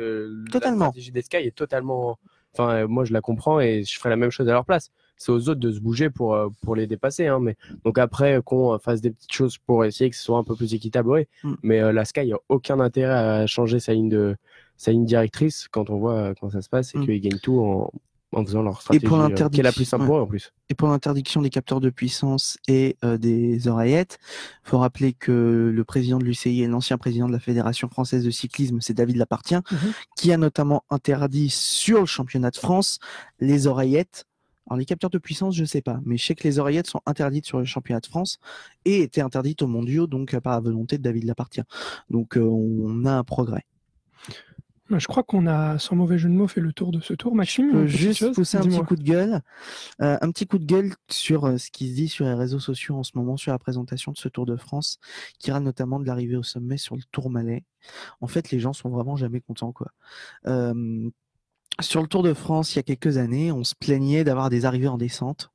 totalement. 0.53 0.85
La 0.85 0.91
stratégie 0.91 1.11
des 1.11 1.21
Sky 1.21 1.37
est 1.37 1.55
totalement. 1.55 2.17
Enfin, 2.53 2.87
moi, 2.87 3.03
je 3.03 3.11
la 3.11 3.19
comprends 3.19 3.59
et 3.59 3.83
je 3.83 3.99
ferais 3.99 4.09
la 4.09 4.15
même 4.15 4.31
chose 4.31 4.47
à 4.47 4.53
leur 4.53 4.63
place 4.63 4.89
c'est 5.17 5.31
aux 5.31 5.49
autres 5.49 5.59
de 5.59 5.71
se 5.71 5.79
bouger 5.79 6.09
pour, 6.09 6.35
euh, 6.35 6.47
pour 6.61 6.75
les 6.75 6.87
dépasser. 6.87 7.27
Hein, 7.27 7.39
mais, 7.41 7.55
donc 7.83 7.97
après, 7.97 8.39
qu'on 8.45 8.77
fasse 8.79 9.01
des 9.01 9.11
petites 9.11 9.33
choses 9.33 9.57
pour 9.57 9.83
essayer 9.83 10.09
que 10.09 10.15
ce 10.15 10.23
soit 10.23 10.37
un 10.37 10.43
peu 10.43 10.55
plus 10.55 10.73
équitable, 10.73 11.09
oui. 11.09 11.27
Mm. 11.43 11.53
Mais 11.63 11.81
euh, 11.81 11.91
la 11.91 12.05
Sky, 12.05 12.21
il 12.21 12.27
n'y 12.27 12.33
a 12.33 12.39
aucun 12.49 12.79
intérêt 12.79 13.13
à 13.13 13.47
changer 13.47 13.79
sa 13.79 13.93
ligne, 13.93 14.09
de, 14.09 14.37
sa 14.77 14.91
ligne 14.91 15.05
directrice 15.05 15.67
quand 15.69 15.89
on 15.89 15.97
voit 15.97 16.13
euh, 16.13 16.33
comment 16.39 16.51
ça 16.51 16.61
se 16.61 16.69
passe 16.69 16.95
et 16.95 16.99
mm. 16.99 17.05
qu'ils 17.05 17.21
gagnent 17.21 17.39
tout 17.39 17.59
en, 17.59 17.91
en 18.33 18.45
faisant 18.45 18.61
leur 18.61 18.81
stratégie 18.81 19.05
et 19.05 19.07
pour 19.07 19.17
qui 19.51 19.59
est 19.59 19.63
la 19.63 19.71
plus 19.71 19.85
simple 19.85 20.09
en 20.09 20.27
plus. 20.27 20.53
Et 20.69 20.75
pour 20.75 20.87
l'interdiction 20.89 21.41
des 21.41 21.49
capteurs 21.49 21.79
de 21.79 21.89
puissance 21.89 22.57
et 22.67 22.97
des 23.19 23.67
oreillettes, 23.67 24.19
il 24.65 24.69
faut 24.69 24.79
rappeler 24.79 25.13
que 25.13 25.71
le 25.73 25.83
président 25.83 26.17
de 26.19 26.25
l'UCI 26.25 26.61
et 26.61 26.67
l'ancien 26.67 26.97
président 26.97 27.27
de 27.27 27.33
la 27.33 27.39
Fédération 27.39 27.87
française 27.89 28.23
de 28.23 28.31
cyclisme, 28.31 28.81
c'est 28.81 28.93
David 28.93 29.15
Lapartien, 29.15 29.59
mm-hmm. 29.59 29.93
qui 30.17 30.31
a 30.33 30.37
notamment 30.37 30.83
interdit 30.89 31.49
sur 31.49 32.01
le 32.01 32.05
championnat 32.05 32.51
de 32.51 32.57
France 32.57 32.99
les 33.39 33.67
oreillettes 33.67 34.25
alors 34.67 34.77
les 34.77 34.85
capteurs 34.85 35.09
de 35.09 35.17
puissance, 35.17 35.55
je 35.55 35.61
ne 35.61 35.65
sais 35.65 35.81
pas, 35.81 35.99
mais 36.05 36.17
je 36.17 36.25
sais 36.25 36.35
que 36.35 36.43
les 36.43 36.59
oreillettes 36.59 36.87
sont 36.87 37.01
interdites 37.05 37.45
sur 37.45 37.59
le 37.59 37.65
championnat 37.65 38.01
de 38.01 38.05
France 38.05 38.37
et 38.83 39.01
étaient 39.01 39.21
interdites 39.21 39.61
aux 39.61 39.67
mondiaux, 39.67 40.07
donc 40.07 40.37
par 40.39 40.53
la 40.53 40.59
volonté 40.59 40.97
de 40.97 41.03
David 41.03 41.23
Lapartien. 41.23 41.63
Donc 42.09 42.37
euh, 42.37 42.41
on 42.41 43.05
a 43.05 43.13
un 43.13 43.23
progrès. 43.23 43.65
Bah, 44.89 44.99
je 44.99 45.07
crois 45.07 45.23
qu'on 45.23 45.47
a, 45.47 45.77
sans 45.79 45.95
mauvais 45.95 46.17
jeu 46.17 46.29
de 46.29 46.33
mots, 46.33 46.47
fait 46.47 46.61
le 46.61 46.71
tour 46.71 46.91
de 46.91 46.99
ce 46.99 47.13
tour. 47.13 47.35
Maxime, 47.35 47.71
je 47.71 47.77
peux 47.77 47.87
juste 47.87 48.33
pousser 48.33 48.57
un 48.57 48.61
petit 48.61 48.81
coup 48.81 48.95
de 48.95 49.03
gueule, 49.03 49.41
euh, 50.01 50.17
un 50.21 50.31
petit 50.31 50.47
coup 50.47 50.57
de 50.57 50.65
gueule 50.65 50.93
sur 51.09 51.45
euh, 51.45 51.57
ce 51.57 51.69
qui 51.71 51.89
se 51.89 51.95
dit 51.95 52.07
sur 52.07 52.25
les 52.25 52.33
réseaux 52.33 52.59
sociaux 52.59 52.95
en 52.95 53.03
ce 53.03 53.11
moment 53.15 53.37
sur 53.37 53.51
la 53.51 53.59
présentation 53.59 54.11
de 54.11 54.17
ce 54.17 54.29
Tour 54.29 54.45
de 54.45 54.55
France, 54.55 54.99
qui 55.39 55.49
ira 55.49 55.59
notamment 55.59 55.99
de 55.99 56.05
l'arrivée 56.05 56.37
au 56.37 56.43
sommet 56.43 56.77
sur 56.77 56.95
le 56.95 57.01
Tour 57.11 57.29
Malais. 57.29 57.65
En 58.21 58.27
fait, 58.27 58.51
les 58.51 58.59
gens 58.59 58.73
sont 58.73 58.89
vraiment 58.89 59.15
jamais 59.15 59.41
contents, 59.41 59.73
quoi 59.73 59.91
sur 61.79 62.01
le 62.01 62.07
Tour 62.07 62.23
de 62.23 62.33
France, 62.33 62.73
il 62.73 62.77
y 62.77 62.79
a 62.79 62.83
quelques 62.83 63.17
années, 63.17 63.51
on 63.51 63.63
se 63.63 63.75
plaignait 63.75 64.23
d'avoir 64.23 64.49
des 64.49 64.65
arrivées 64.65 64.87
en 64.87 64.97
descente. 64.97 65.51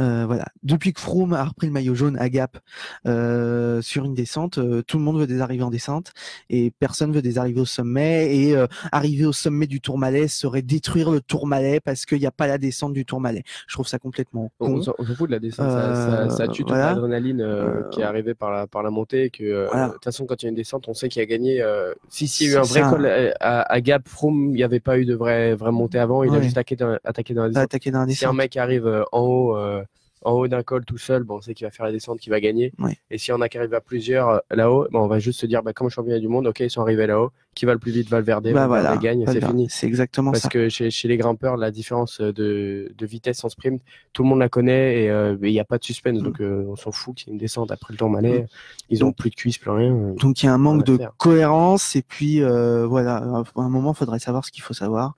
Euh, 0.00 0.24
voilà. 0.26 0.44
Depuis 0.62 0.92
que 0.92 1.00
Froome 1.00 1.32
a 1.32 1.44
repris 1.44 1.66
le 1.66 1.72
maillot 1.72 1.94
jaune 1.94 2.16
à 2.18 2.28
Gap 2.28 2.58
euh, 3.06 3.80
sur 3.80 4.04
une 4.04 4.14
descente, 4.14 4.58
euh, 4.58 4.82
tout 4.82 4.98
le 4.98 5.04
monde 5.04 5.18
veut 5.18 5.26
des 5.26 5.40
arrivées 5.40 5.62
en 5.62 5.70
descente 5.70 6.12
et 6.50 6.70
personne 6.78 7.12
veut 7.12 7.22
des 7.22 7.38
arrivées 7.38 7.60
au 7.60 7.66
sommet. 7.66 8.36
Et 8.36 8.56
arriver 8.92 9.24
au 9.24 9.32
sommet 9.32 9.66
du 9.66 9.80
Tourmalet 9.80 10.28
serait 10.28 10.62
détruire 10.62 11.10
le 11.10 11.20
Tourmalet 11.20 11.80
parce 11.80 12.06
qu'il 12.06 12.18
n'y 12.18 12.26
a 12.26 12.30
pas 12.30 12.46
la 12.46 12.58
descente 12.58 12.92
du 12.92 13.04
Tourmalet. 13.04 13.42
Je 13.66 13.74
trouve 13.74 13.86
ça 13.86 13.98
complètement 13.98 14.50
con. 14.58 14.76
On 14.76 14.82
s'en 14.82 14.94
fout 15.16 15.28
de 15.28 15.32
la 15.32 15.38
descente. 15.38 15.70
Ça, 15.70 16.28
ça, 16.30 16.48
tue 16.48 16.64
toute 16.64 16.76
l'adrénaline 16.76 17.84
qui 17.90 18.00
est 18.00 18.04
arrivée 18.04 18.34
par 18.34 18.50
la, 18.50 18.66
par 18.66 18.82
la 18.82 18.90
montée. 18.90 19.30
Que 19.30 19.44
de 19.44 19.92
toute 19.92 20.04
façon, 20.04 20.26
quand 20.26 20.42
il 20.42 20.46
y 20.46 20.48
a 20.48 20.50
une 20.50 20.56
descente, 20.56 20.88
on 20.88 20.94
sait 20.94 21.08
qu'il 21.08 21.22
a 21.22 21.26
gagné. 21.26 21.64
si 22.08 22.28
s'il 22.28 22.48
y 22.48 22.50
a 22.50 22.54
eu 22.54 22.58
un 22.58 22.62
vrai 22.62 22.82
col 22.82 23.06
à, 23.40 23.62
à, 23.62 23.80
Gap, 23.80 24.08
Froome, 24.08 24.50
il 24.50 24.56
n'y 24.56 24.64
avait 24.64 24.80
pas 24.80 24.98
eu 24.98 25.04
de 25.04 25.14
vrai 25.14 25.45
vraiment 25.54 25.78
monté 25.78 25.98
avant, 25.98 26.22
il 26.22 26.34
a 26.34 26.40
juste 26.40 26.56
attaqué 26.56 26.76
dans, 26.76 26.98
attaqué 27.04 27.34
dans 27.34 27.42
la 27.42 27.48
descente. 27.48 28.16
Si 28.16 28.24
un 28.26 28.32
mec 28.32 28.56
arrive 28.56 28.86
euh, 28.86 29.04
en 29.12 29.20
haut, 29.20 29.56
euh, 29.56 29.82
en 30.22 30.32
haut 30.32 30.48
d'un 30.48 30.62
col 30.62 30.84
tout 30.84 30.98
seul, 30.98 31.22
bon, 31.22 31.36
on 31.36 31.40
sait 31.40 31.54
qu'il 31.54 31.66
va 31.66 31.70
faire 31.70 31.86
la 31.86 31.92
descente, 31.92 32.20
qu'il 32.20 32.30
va 32.30 32.40
gagner. 32.40 32.72
Et 33.10 33.18
si 33.18 33.32
on 33.32 33.40
a 33.40 33.48
qui 33.48 33.58
arrive 33.58 33.74
à 33.74 33.80
plusieurs 33.80 34.28
euh, 34.28 34.38
là-haut, 34.50 34.88
bon, 34.90 35.00
on 35.00 35.06
va 35.06 35.18
juste 35.18 35.40
se 35.40 35.46
dire, 35.46 35.62
bah, 35.62 35.72
comme 35.72 35.88
championnat 35.88 36.18
du 36.18 36.28
monde, 36.28 36.46
ok, 36.46 36.60
ils 36.60 36.70
sont 36.70 36.82
arrivés 36.82 37.06
là-haut, 37.06 37.30
qui 37.56 37.64
va 37.64 37.72
le 37.72 37.80
plus 37.80 37.90
vite 37.90 38.08
va 38.08 38.18
le 38.18 38.24
Valverde, 38.24 38.52
bah, 38.52 38.68
voilà, 38.68 38.96
gagne, 38.96 39.24
c'est 39.26 39.44
fini. 39.44 39.66
C'est 39.68 39.86
exactement 39.86 40.30
Parce 40.30 40.44
ça. 40.44 40.48
que 40.48 40.68
chez, 40.68 40.90
chez, 40.90 41.08
les 41.08 41.16
grimpeurs, 41.16 41.56
la 41.56 41.72
différence 41.72 42.20
de, 42.20 42.92
de, 42.96 43.06
vitesse 43.06 43.42
en 43.44 43.48
sprint, 43.48 43.82
tout 44.12 44.22
le 44.22 44.28
monde 44.28 44.38
la 44.38 44.48
connaît 44.48 45.04
et 45.04 45.36
il 45.42 45.50
n'y 45.50 45.58
a 45.58 45.64
pas 45.64 45.78
de 45.78 45.84
suspense, 45.84 46.20
mm. 46.20 46.22
donc 46.22 46.40
on 46.40 46.76
s'en 46.76 46.92
fout 46.92 47.16
qu'il 47.16 47.28
y 47.28 47.30
ait 47.30 47.32
une 47.32 47.38
descente 47.38 47.72
après 47.72 47.92
le 47.92 47.98
tourmalet. 47.98 48.42
Mm. 48.42 48.46
Ils 48.90 49.04
ont 49.04 49.12
plus 49.12 49.30
de 49.30 49.34
cuisses, 49.34 49.58
plus 49.58 49.70
rien. 49.70 50.14
Donc 50.20 50.42
il 50.42 50.46
y 50.46 50.48
a 50.48 50.54
un 50.54 50.58
manque 50.58 50.84
de 50.84 50.98
cohérence 51.16 51.96
et 51.96 52.02
puis 52.02 52.40
voilà, 52.40 53.16
à 53.16 53.44
un 53.56 53.68
moment, 53.68 53.92
il 53.92 53.96
faudrait 53.96 54.20
savoir 54.20 54.44
ce 54.44 54.52
qu'il 54.52 54.62
faut 54.62 54.74
savoir. 54.74 55.16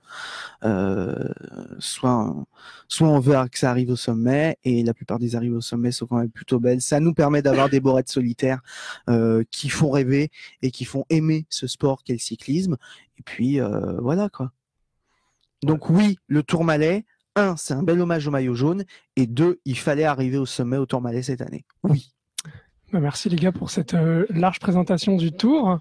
Euh, 0.65 1.15
soit, 1.79 2.35
soit 2.87 3.07
on 3.07 3.19
veut 3.19 3.35
que 3.51 3.59
ça 3.59 3.69
arrive 3.69 3.91
au 3.91 3.95
sommet, 3.95 4.57
et 4.63 4.83
la 4.83 4.93
plupart 4.93 5.19
des 5.19 5.35
arrivées 5.35 5.55
au 5.55 5.61
sommet 5.61 5.91
sont 5.91 6.07
quand 6.07 6.17
même 6.17 6.29
plutôt 6.29 6.59
belles. 6.59 6.81
Ça 6.81 6.99
nous 6.99 7.13
permet 7.13 7.41
d'avoir 7.41 7.69
des 7.69 7.79
borettes 7.79 8.09
solitaires 8.09 8.59
euh, 9.09 9.43
qui 9.51 9.69
font 9.69 9.89
rêver 9.89 10.29
et 10.61 10.71
qui 10.71 10.85
font 10.85 11.05
aimer 11.09 11.45
ce 11.49 11.67
sport 11.67 12.03
qu'est 12.03 12.13
le 12.13 12.19
cyclisme. 12.29 12.77
Et 13.17 13.23
puis 13.23 13.59
euh, 13.59 13.99
voilà 14.01 14.29
quoi. 14.29 14.51
Donc 15.61 15.89
oui, 15.89 16.17
le 16.27 16.41
Tourmalet, 16.41 17.05
un, 17.35 17.57
c'est 17.57 17.73
un 17.73 17.83
bel 17.83 17.99
hommage 17.99 18.27
au 18.27 18.31
maillot 18.31 18.55
jaune, 18.55 18.85
et 19.15 19.27
deux, 19.27 19.59
il 19.65 19.77
fallait 19.77 20.05
arriver 20.05 20.37
au 20.37 20.45
sommet 20.45 20.77
au 20.77 20.85
Tourmalet 20.85 21.21
cette 21.21 21.41
année. 21.41 21.65
Oui. 21.83 22.13
Bah, 22.91 22.99
merci 22.99 23.29
les 23.29 23.35
gars 23.35 23.51
pour 23.51 23.69
cette 23.69 23.93
euh, 23.93 24.25
large 24.31 24.57
présentation 24.59 25.15
du 25.15 25.31
tour. 25.31 25.77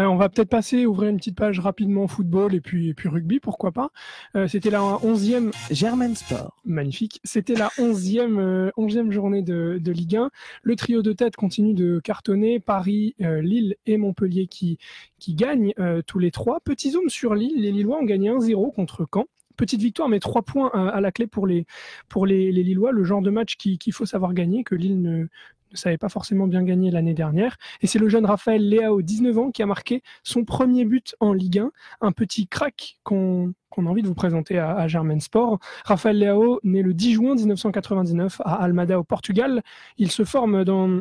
Euh, 0.00 0.04
on 0.04 0.16
va 0.16 0.28
peut-être 0.28 0.48
passer, 0.48 0.86
ouvrir 0.86 1.10
une 1.10 1.18
petite 1.18 1.36
page 1.36 1.60
rapidement 1.60 2.08
football 2.08 2.52
et 2.52 2.60
puis, 2.60 2.88
et 2.88 2.94
puis 2.94 3.08
rugby, 3.08 3.38
pourquoi 3.38 3.70
pas. 3.70 3.90
Euh, 4.34 4.48
C'était 4.48 4.70
la 4.70 4.82
onzième... 5.04 5.52
Germain 5.70 6.12
Sport. 6.16 6.56
Magnifique. 6.64 7.20
C'était 7.22 7.54
la 7.54 7.70
onzième, 7.78 8.40
euh, 8.40 8.70
onzième 8.76 9.12
journée 9.12 9.42
de, 9.42 9.78
de, 9.80 9.92
Ligue 9.92 10.16
1. 10.16 10.30
Le 10.64 10.74
trio 10.74 11.02
de 11.02 11.12
tête 11.12 11.36
continue 11.36 11.74
de 11.74 12.00
cartonner. 12.02 12.58
Paris, 12.58 13.14
Lille 13.20 13.76
et 13.86 13.96
Montpellier 13.96 14.48
qui, 14.48 14.78
qui 15.20 15.34
gagnent 15.34 15.72
tous 16.06 16.18
les 16.18 16.30
trois. 16.30 16.60
Petit 16.60 16.90
zoom 16.90 17.08
sur 17.08 17.34
Lille. 17.34 17.60
Les 17.60 17.70
Lillois 17.70 17.98
ont 17.98 18.04
gagné 18.04 18.30
1-0 18.30 18.74
contre 18.74 19.06
Caen 19.12 19.26
petite 19.56 19.82
victoire, 19.82 20.08
mais 20.08 20.20
trois 20.20 20.42
points 20.42 20.70
à, 20.70 21.00
la 21.00 21.10
clé 21.10 21.26
pour 21.26 21.46
les, 21.46 21.66
pour 22.08 22.26
les, 22.26 22.52
les 22.52 22.62
Lillois, 22.62 22.92
le 22.92 23.02
genre 23.02 23.22
de 23.22 23.30
match 23.30 23.56
qu'il 23.56 23.92
faut 23.92 24.06
savoir 24.06 24.32
gagner, 24.32 24.62
que 24.62 24.76
Lille 24.76 25.02
ne, 25.02 25.26
ne 25.72 25.76
savait 25.76 25.98
pas 25.98 26.08
forcément 26.08 26.46
bien 26.46 26.62
gagner 26.62 26.90
l'année 26.90 27.14
dernière. 27.14 27.56
Et 27.80 27.86
c'est 27.86 27.98
le 27.98 28.08
jeune 28.08 28.26
Raphaël 28.26 28.68
Léao, 28.68 29.02
19 29.02 29.38
ans, 29.38 29.50
qui 29.50 29.62
a 29.62 29.66
marqué 29.66 30.02
son 30.22 30.44
premier 30.44 30.84
but 30.84 31.14
en 31.20 31.32
Ligue 31.32 31.58
1. 31.58 31.70
Un 32.00 32.12
petit 32.12 32.46
crack 32.46 32.98
qu'on 33.02 33.54
a 33.76 33.82
envie 33.82 34.02
de 34.02 34.08
vous 34.08 34.14
présenter 34.14 34.58
à, 34.58 34.86
Germain 34.88 35.20
Sport. 35.20 35.58
Raphaël 35.84 36.18
Léao, 36.18 36.60
né 36.64 36.82
le 36.82 36.94
10 36.94 37.12
juin 37.14 37.34
1999 37.34 38.40
à 38.44 38.54
Almada 38.62 38.98
au 38.98 39.04
Portugal. 39.04 39.62
Il 39.96 40.10
se 40.10 40.24
forme 40.24 40.64
dans 40.64 41.00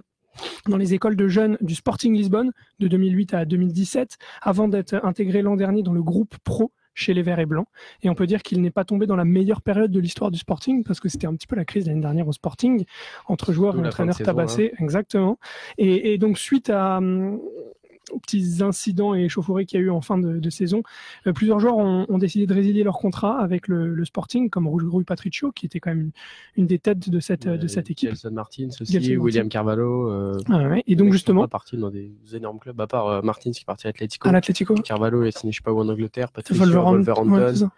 dans 0.68 0.78
les 0.78 0.94
écoles 0.94 1.16
de 1.16 1.28
jeunes 1.28 1.58
du 1.62 1.74
Sporting 1.74 2.14
Lisbonne 2.14 2.52
de 2.78 2.88
2008 2.88 3.34
à 3.34 3.46
2017, 3.46 4.18
avant 4.44 4.68
d'être 4.68 4.94
intégré 5.04 5.42
l'an 5.42 5.56
dernier 5.56 5.82
dans 5.82 5.94
le 5.94 6.04
groupe 6.04 6.36
pro 6.44 6.72
chez 6.98 7.14
les 7.14 7.22
Verts 7.22 7.40
et 7.40 7.46
Blancs. 7.46 7.68
Et 8.02 8.10
on 8.10 8.16
peut 8.16 8.26
dire 8.26 8.42
qu'il 8.42 8.60
n'est 8.62 8.72
pas 8.72 8.84
tombé 8.84 9.06
dans 9.06 9.16
la 9.16 9.24
meilleure 9.24 9.62
période 9.62 9.92
de 9.92 10.00
l'histoire 10.00 10.32
du 10.32 10.40
Sporting, 10.40 10.84
parce 10.84 11.00
que 11.00 11.10
c'était 11.10 11.28
un 11.28 11.36
petit 11.36 11.46
peu 11.46 11.56
la 11.56 11.64
crise 11.64 11.86
l'année 11.86 12.02
dernière 12.02 12.28
au 12.28 12.34
Sporting, 12.34 12.86
entre 13.28 13.54
joueurs 13.54 13.78
et 13.78 13.88
entraîneurs 13.88 14.18
tabassés. 14.18 14.72
Hein. 14.74 14.84
Exactement. 14.84 15.38
Et, 15.78 16.14
et, 16.14 16.18
donc, 16.18 16.40
suite 16.40 16.72
à, 16.72 16.98
hum, 16.98 17.40
aux 18.12 18.20
petits 18.20 18.62
incidents 18.62 19.16
et 19.16 19.24
échauffourées 19.24 19.66
qu'il 19.66 19.80
y 19.80 19.84
a 19.84 19.86
eu 19.86 19.90
en 19.90 20.02
fin 20.02 20.18
de, 20.18 20.50
saison, 20.50 20.84
euh, 21.26 21.34
plusieurs 21.34 21.60
joueurs 21.60 21.78
ont, 21.78 22.18
décidé 22.18 22.48
de 22.48 22.54
résilier 22.54 22.84
leur 22.84 22.98
contrat 22.98 23.40
avec 23.40 23.68
le, 23.68 24.04
Sporting, 24.06 24.50
comme 24.50 24.68
Rui 24.68 25.04
Patricio, 25.04 25.52
qui 25.52 25.66
était 25.66 25.80
quand 25.80 25.92
même 25.92 26.12
une, 26.56 26.66
des 26.68 26.80
têtes 26.80 27.10
de 27.10 27.20
cette, 27.20 27.48
de 27.48 27.68
cette 27.68 27.90
équipe. 27.90 28.10
Gelson 28.10 28.32
Martins 28.32 28.70
aussi, 28.80 29.18
William 29.18 29.50
Carvalho. 29.50 30.10
Euh, 30.10 30.40
ah 30.50 30.76
et 30.86 30.96
donc 30.96 31.12
justement. 31.12 31.42
Pas 31.42 31.48
parti 31.48 31.78
dans 31.78 31.90
des 31.90 32.12
énormes 32.34 32.60
clubs, 32.60 32.80
à 32.80 32.88
part 32.88 33.08
euh, 33.08 33.22
Martins 33.22 33.52
qui 33.52 33.62
est 33.62 33.66
parti 33.66 33.88
à 33.88 34.32
l'Atlético. 34.32 34.76
Carvalho, 34.76 35.24
il 35.24 35.28
a 35.28 35.32
signé, 35.32 35.52
je 35.52 35.58
sais 35.58 35.64
pas 35.64 35.72
où 35.72 35.80
en 35.80 35.90
Angleterre, 35.90 36.32
Patricio, 36.32 36.66
Wolverhampton. 36.66 37.70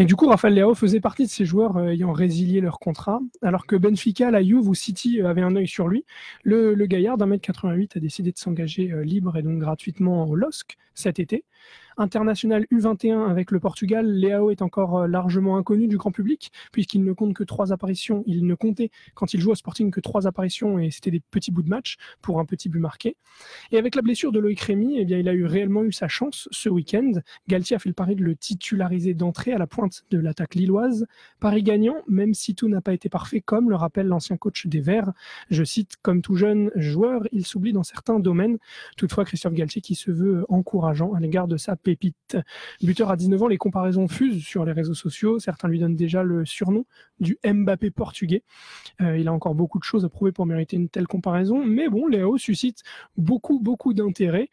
Et 0.00 0.04
du 0.04 0.14
coup, 0.14 0.28
Rafael 0.28 0.54
Leao 0.54 0.76
faisait 0.76 1.00
partie 1.00 1.24
de 1.24 1.28
ces 1.28 1.44
joueurs 1.44 1.76
euh, 1.76 1.88
ayant 1.88 2.12
résilié 2.12 2.60
leur 2.60 2.78
contrat, 2.78 3.18
alors 3.42 3.66
que 3.66 3.74
Benfica, 3.74 4.30
la 4.30 4.44
Juve 4.44 4.68
ou 4.68 4.74
City 4.74 5.20
euh, 5.20 5.28
avaient 5.28 5.42
un 5.42 5.56
œil 5.56 5.66
sur 5.66 5.88
lui. 5.88 6.04
Le, 6.44 6.74
le 6.74 6.86
gaillard 6.86 7.16
d'un 7.18 7.26
mètre 7.26 7.42
88 7.44 7.96
a 7.96 8.00
décidé 8.00 8.30
de 8.30 8.38
s'engager 8.38 8.92
euh, 8.92 9.02
libre 9.02 9.36
et 9.36 9.42
donc 9.42 9.58
gratuitement 9.58 10.24
au 10.28 10.36
LOSC 10.36 10.76
cet 10.94 11.18
été 11.18 11.44
international 11.98 12.66
U21 12.72 13.28
avec 13.28 13.50
le 13.50 13.60
Portugal, 13.60 14.06
Léao 14.06 14.50
est 14.50 14.62
encore 14.62 14.98
euh, 14.98 15.06
largement 15.06 15.56
inconnu 15.56 15.88
du 15.88 15.96
grand 15.96 16.12
public, 16.12 16.52
puisqu'il 16.72 17.04
ne 17.04 17.12
compte 17.12 17.34
que 17.34 17.44
trois 17.44 17.72
apparitions. 17.72 18.22
Il 18.26 18.46
ne 18.46 18.54
comptait, 18.54 18.90
quand 19.14 19.34
il 19.34 19.40
joue 19.40 19.50
au 19.50 19.54
Sporting, 19.54 19.90
que 19.90 20.00
trois 20.00 20.26
apparitions 20.26 20.78
et 20.78 20.90
c'était 20.90 21.10
des 21.10 21.20
petits 21.20 21.50
bouts 21.50 21.62
de 21.62 21.68
match 21.68 21.96
pour 22.22 22.40
un 22.40 22.44
petit 22.44 22.68
but 22.68 22.78
marqué. 22.78 23.16
Et 23.72 23.78
avec 23.78 23.94
la 23.94 24.02
blessure 24.02 24.32
de 24.32 24.38
Loïc 24.38 24.60
Rémy, 24.60 24.98
eh 24.98 25.04
bien, 25.04 25.18
il 25.18 25.28
a 25.28 25.34
eu 25.34 25.44
réellement 25.44 25.82
eu 25.82 25.92
sa 25.92 26.08
chance 26.08 26.48
ce 26.50 26.68
week-end. 26.68 27.12
Galtier 27.48 27.76
a 27.76 27.78
fait 27.78 27.88
le 27.88 27.94
pari 27.94 28.14
de 28.14 28.22
le 28.22 28.36
titulariser 28.36 29.14
d'entrée 29.14 29.52
à 29.52 29.58
la 29.58 29.66
pointe 29.66 30.04
de 30.10 30.18
l'attaque 30.18 30.54
lilloise. 30.54 31.06
Paris 31.40 31.62
gagnant, 31.62 31.96
même 32.06 32.34
si 32.34 32.54
tout 32.54 32.68
n'a 32.68 32.80
pas 32.80 32.92
été 32.92 33.08
parfait, 33.08 33.40
comme 33.40 33.68
le 33.68 33.76
rappelle 33.76 34.06
l'ancien 34.06 34.36
coach 34.36 34.66
des 34.66 34.80
Verts. 34.80 35.12
Je 35.50 35.64
cite, 35.64 35.96
comme 36.02 36.22
tout 36.22 36.36
jeune 36.36 36.70
joueur, 36.76 37.22
il 37.32 37.44
s'oublie 37.44 37.72
dans 37.72 37.82
certains 37.82 38.20
domaines. 38.20 38.58
Toutefois, 38.96 39.24
Christophe 39.24 39.54
Galtier 39.54 39.82
qui 39.82 39.94
se 39.94 40.10
veut 40.10 40.44
encourageant 40.48 41.14
à 41.14 41.20
l'égard 41.20 41.47
de 41.48 41.56
sa 41.56 41.76
pépite. 41.76 42.36
Buteur 42.82 43.10
à 43.10 43.16
19 43.16 43.42
ans, 43.42 43.48
les 43.48 43.56
comparaisons 43.56 44.08
fusent 44.08 44.44
sur 44.44 44.64
les 44.64 44.72
réseaux 44.72 44.94
sociaux. 44.94 45.38
Certains 45.38 45.68
lui 45.68 45.78
donnent 45.78 45.96
déjà 45.96 46.22
le 46.22 46.44
surnom 46.44 46.84
du 47.20 47.38
Mbappé 47.44 47.90
portugais. 47.90 48.42
Euh, 49.00 49.18
il 49.18 49.28
a 49.28 49.32
encore 49.32 49.54
beaucoup 49.54 49.78
de 49.78 49.84
choses 49.84 50.04
à 50.04 50.08
prouver 50.08 50.32
pour 50.32 50.46
mériter 50.46 50.76
une 50.76 50.88
telle 50.88 51.06
comparaison, 51.06 51.64
mais 51.64 51.88
bon, 51.88 52.06
Léo 52.06 52.38
suscite 52.38 52.82
beaucoup, 53.16 53.58
beaucoup 53.58 53.94
d'intérêt. 53.94 54.50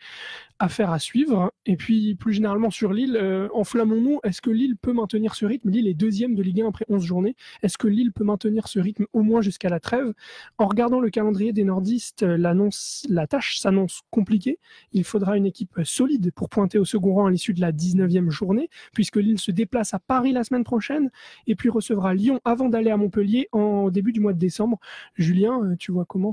Affaire 0.57 0.91
à 0.91 0.99
suivre. 0.99 1.51
Et 1.65 1.75
puis, 1.75 2.15
plus 2.15 2.33
généralement 2.33 2.71
sur 2.71 2.93
Lille, 2.93 3.17
euh, 3.21 3.49
enflammons-nous. 3.53 4.19
Est-ce 4.23 4.41
que 4.41 4.49
Lille 4.49 4.77
peut 4.77 4.93
maintenir 4.93 5.35
ce 5.35 5.45
rythme? 5.45 5.69
Lille 5.69 5.87
est 5.87 5.93
deuxième 5.93 6.33
de 6.33 6.41
Ligue 6.41 6.61
1 6.61 6.69
après 6.69 6.85
11 6.87 7.03
journées. 7.03 7.35
Est-ce 7.61 7.77
que 7.77 7.87
Lille 7.87 8.13
peut 8.13 8.23
maintenir 8.23 8.67
ce 8.67 8.79
rythme 8.79 9.05
au 9.11 9.21
moins 9.21 9.41
jusqu'à 9.41 9.67
la 9.67 9.81
trêve? 9.81 10.13
En 10.57 10.67
regardant 10.67 11.01
le 11.01 11.09
calendrier 11.09 11.51
des 11.51 11.65
nordistes, 11.65 12.23
l'annonce, 12.23 13.05
la 13.09 13.27
tâche 13.27 13.59
s'annonce 13.59 14.01
compliquée. 14.11 14.59
Il 14.93 15.03
faudra 15.03 15.35
une 15.35 15.45
équipe 15.45 15.81
solide 15.83 16.31
pour 16.33 16.49
pointer 16.49 16.77
au 16.77 16.84
second 16.85 17.13
rang 17.13 17.25
à 17.27 17.31
l'issue 17.31 17.53
de 17.53 17.61
la 17.61 17.71
19e 17.71 18.29
journée, 18.29 18.69
puisque 18.93 19.17
Lille 19.17 19.39
se 19.39 19.51
déplace 19.51 19.93
à 19.93 19.99
Paris 19.99 20.31
la 20.31 20.43
semaine 20.43 20.63
prochaine 20.63 21.09
et 21.47 21.55
puis 21.55 21.69
recevra 21.69 22.13
Lyon 22.13 22.39
avant 22.45 22.69
d'aller 22.69 22.91
à 22.91 22.97
Montpellier 22.97 23.47
en 23.51 23.89
début 23.89 24.11
du 24.11 24.19
mois 24.19 24.33
de 24.33 24.39
décembre. 24.39 24.79
Julien, 25.15 25.61
euh, 25.63 25.75
tu 25.77 25.91
vois 25.91 26.05
comment 26.05 26.31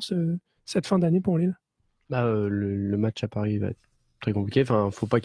cette 0.65 0.87
fin 0.87 0.99
d'année 0.99 1.21
pour 1.21 1.39
Lille? 1.39 1.57
Bah, 2.11 2.25
euh, 2.25 2.49
le, 2.49 2.97
match 2.97 3.25
à 3.25 3.29
Paris 3.29 3.59
va 3.59 3.69
être 3.69 3.79
très 4.21 4.33
compliqué. 4.33 4.63
Enfin, 4.63 4.91
faut 4.91 5.07
pas 5.07 5.19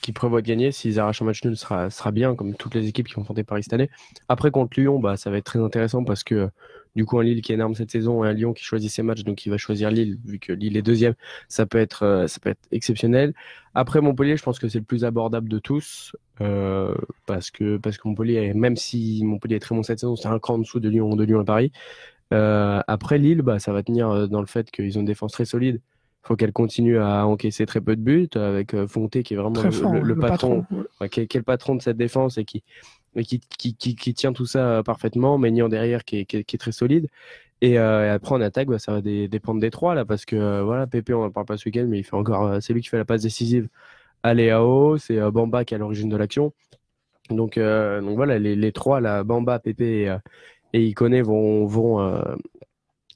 qu'ils 0.00 0.14
prévoient 0.14 0.40
de 0.40 0.46
gagner. 0.46 0.72
S'ils 0.72 0.98
arrachent 0.98 1.22
un 1.22 1.26
match 1.26 1.44
nul, 1.44 1.56
sera, 1.56 1.90
sera 1.90 2.12
bien, 2.12 2.34
comme 2.34 2.54
toutes 2.54 2.74
les 2.74 2.88
équipes 2.88 3.08
qui 3.08 3.14
vont 3.14 3.22
affronter 3.22 3.44
Paris 3.44 3.62
cette 3.62 3.74
année. 3.74 3.90
Après, 4.28 4.50
contre 4.50 4.80
Lyon, 4.80 4.98
bah, 4.98 5.16
ça 5.16 5.30
va 5.30 5.36
être 5.36 5.44
très 5.44 5.58
intéressant 5.58 6.04
parce 6.04 6.24
que 6.24 6.50
du 6.96 7.04
coup, 7.04 7.18
un 7.18 7.22
Lille 7.22 7.40
qui 7.42 7.52
est 7.52 7.54
énorme 7.54 7.74
cette 7.74 7.90
saison 7.90 8.24
et 8.24 8.28
un 8.28 8.32
Lyon 8.32 8.52
qui 8.52 8.64
choisit 8.64 8.90
ses 8.90 9.02
matchs, 9.02 9.22
donc 9.22 9.46
il 9.46 9.50
va 9.50 9.56
choisir 9.56 9.90
Lille, 9.90 10.18
vu 10.24 10.38
que 10.38 10.52
Lille 10.52 10.76
est 10.76 10.82
deuxième, 10.82 11.14
ça 11.48 11.66
peut 11.66 11.78
être, 11.78 12.02
euh, 12.04 12.26
ça 12.26 12.40
peut 12.40 12.50
être 12.50 12.66
exceptionnel. 12.72 13.34
Après 13.74 14.00
Montpellier, 14.00 14.36
je 14.36 14.42
pense 14.42 14.58
que 14.58 14.68
c'est 14.68 14.78
le 14.78 14.84
plus 14.84 15.04
abordable 15.04 15.48
de 15.48 15.58
tous, 15.58 16.16
euh, 16.40 16.94
parce 17.26 17.50
que 17.50 17.76
parce 17.76 17.98
que 17.98 18.08
Montpellier, 18.08 18.52
même 18.54 18.76
si 18.76 19.22
Montpellier 19.24 19.56
est 19.56 19.60
très 19.60 19.74
bon 19.74 19.82
cette 19.82 20.00
saison, 20.00 20.16
c'est 20.16 20.28
un 20.28 20.38
cran 20.38 20.54
en 20.54 20.58
dessous 20.58 20.80
de 20.80 20.88
Lyon, 20.88 21.14
de 21.16 21.24
Lyon 21.24 21.40
à 21.40 21.44
Paris. 21.44 21.72
Euh, 22.32 22.80
après 22.86 23.18
Lille, 23.18 23.42
bah, 23.42 23.58
ça 23.58 23.72
va 23.72 23.82
tenir 23.82 24.28
dans 24.28 24.40
le 24.40 24.46
fait 24.46 24.70
qu'ils 24.70 24.96
ont 24.98 25.00
une 25.00 25.06
défense 25.06 25.32
très 25.32 25.44
solide 25.44 25.80
faut 26.22 26.36
qu'elle 26.36 26.52
continue 26.52 26.98
à 26.98 27.26
encaisser 27.26 27.64
très 27.64 27.80
peu 27.80 27.96
de 27.96 28.02
buts 28.02 28.28
avec 28.34 28.76
Fonté 28.84 29.22
qui 29.22 29.32
est 29.32 29.36
vraiment 29.38 29.62
le, 29.62 30.14
patron, 30.14 30.66
qui, 31.10 31.20
est, 31.20 31.34
le 31.34 31.42
patron 31.42 31.76
de 31.76 31.80
cette 31.80 31.96
défense 31.96 32.36
et 32.36 32.44
qui, 32.44 32.62
qui, 33.24 33.40
qui, 33.40 33.74
qui, 33.74 34.14
tient 34.14 34.32
tout 34.32 34.46
ça 34.46 34.82
parfaitement, 34.84 35.38
Maignan 35.38 35.68
derrière 35.68 36.04
qui 36.04 36.20
est, 36.20 36.24
qui 36.24 36.36
est, 36.38 36.58
très 36.58 36.72
solide. 36.72 37.08
Et, 37.60 37.78
euh, 37.78 38.14
après 38.14 38.34
en 38.34 38.40
attaque, 38.40 38.68
bah, 38.68 38.78
ça 38.78 38.92
va 38.92 39.00
dépendre 39.02 39.60
des 39.60 39.70
trois 39.70 39.94
là 39.94 40.04
parce 40.04 40.24
que 40.24 40.36
euh, 40.36 40.62
voilà, 40.62 40.86
Pépé 40.86 41.14
on 41.14 41.24
en 41.24 41.30
parle 41.30 41.46
pas 41.46 41.56
ce 41.58 41.66
week-end, 41.68 41.86
mais 41.88 41.98
il 41.98 42.04
fait 42.04 42.16
encore, 42.16 42.62
c'est 42.62 42.72
lui 42.72 42.82
qui 42.82 42.88
fait 42.88 42.98
la 42.98 43.04
passe 43.04 43.22
décisive 43.22 43.68
à 44.22 44.34
Léao, 44.34 44.98
c'est 44.98 45.18
Bamba 45.30 45.64
qui 45.64 45.74
est 45.74 45.76
à 45.76 45.78
l'origine 45.78 46.08
de 46.08 46.16
l'action. 46.16 46.52
Donc, 47.30 47.58
donc 47.58 48.16
voilà, 48.16 48.38
les, 48.38 48.56
les, 48.56 48.72
trois 48.72 49.00
là, 49.00 49.24
Bamba, 49.24 49.58
Pépé 49.60 50.12
et, 50.72 50.88
et 50.88 51.22
vont, 51.22 51.66
vont 51.66 51.98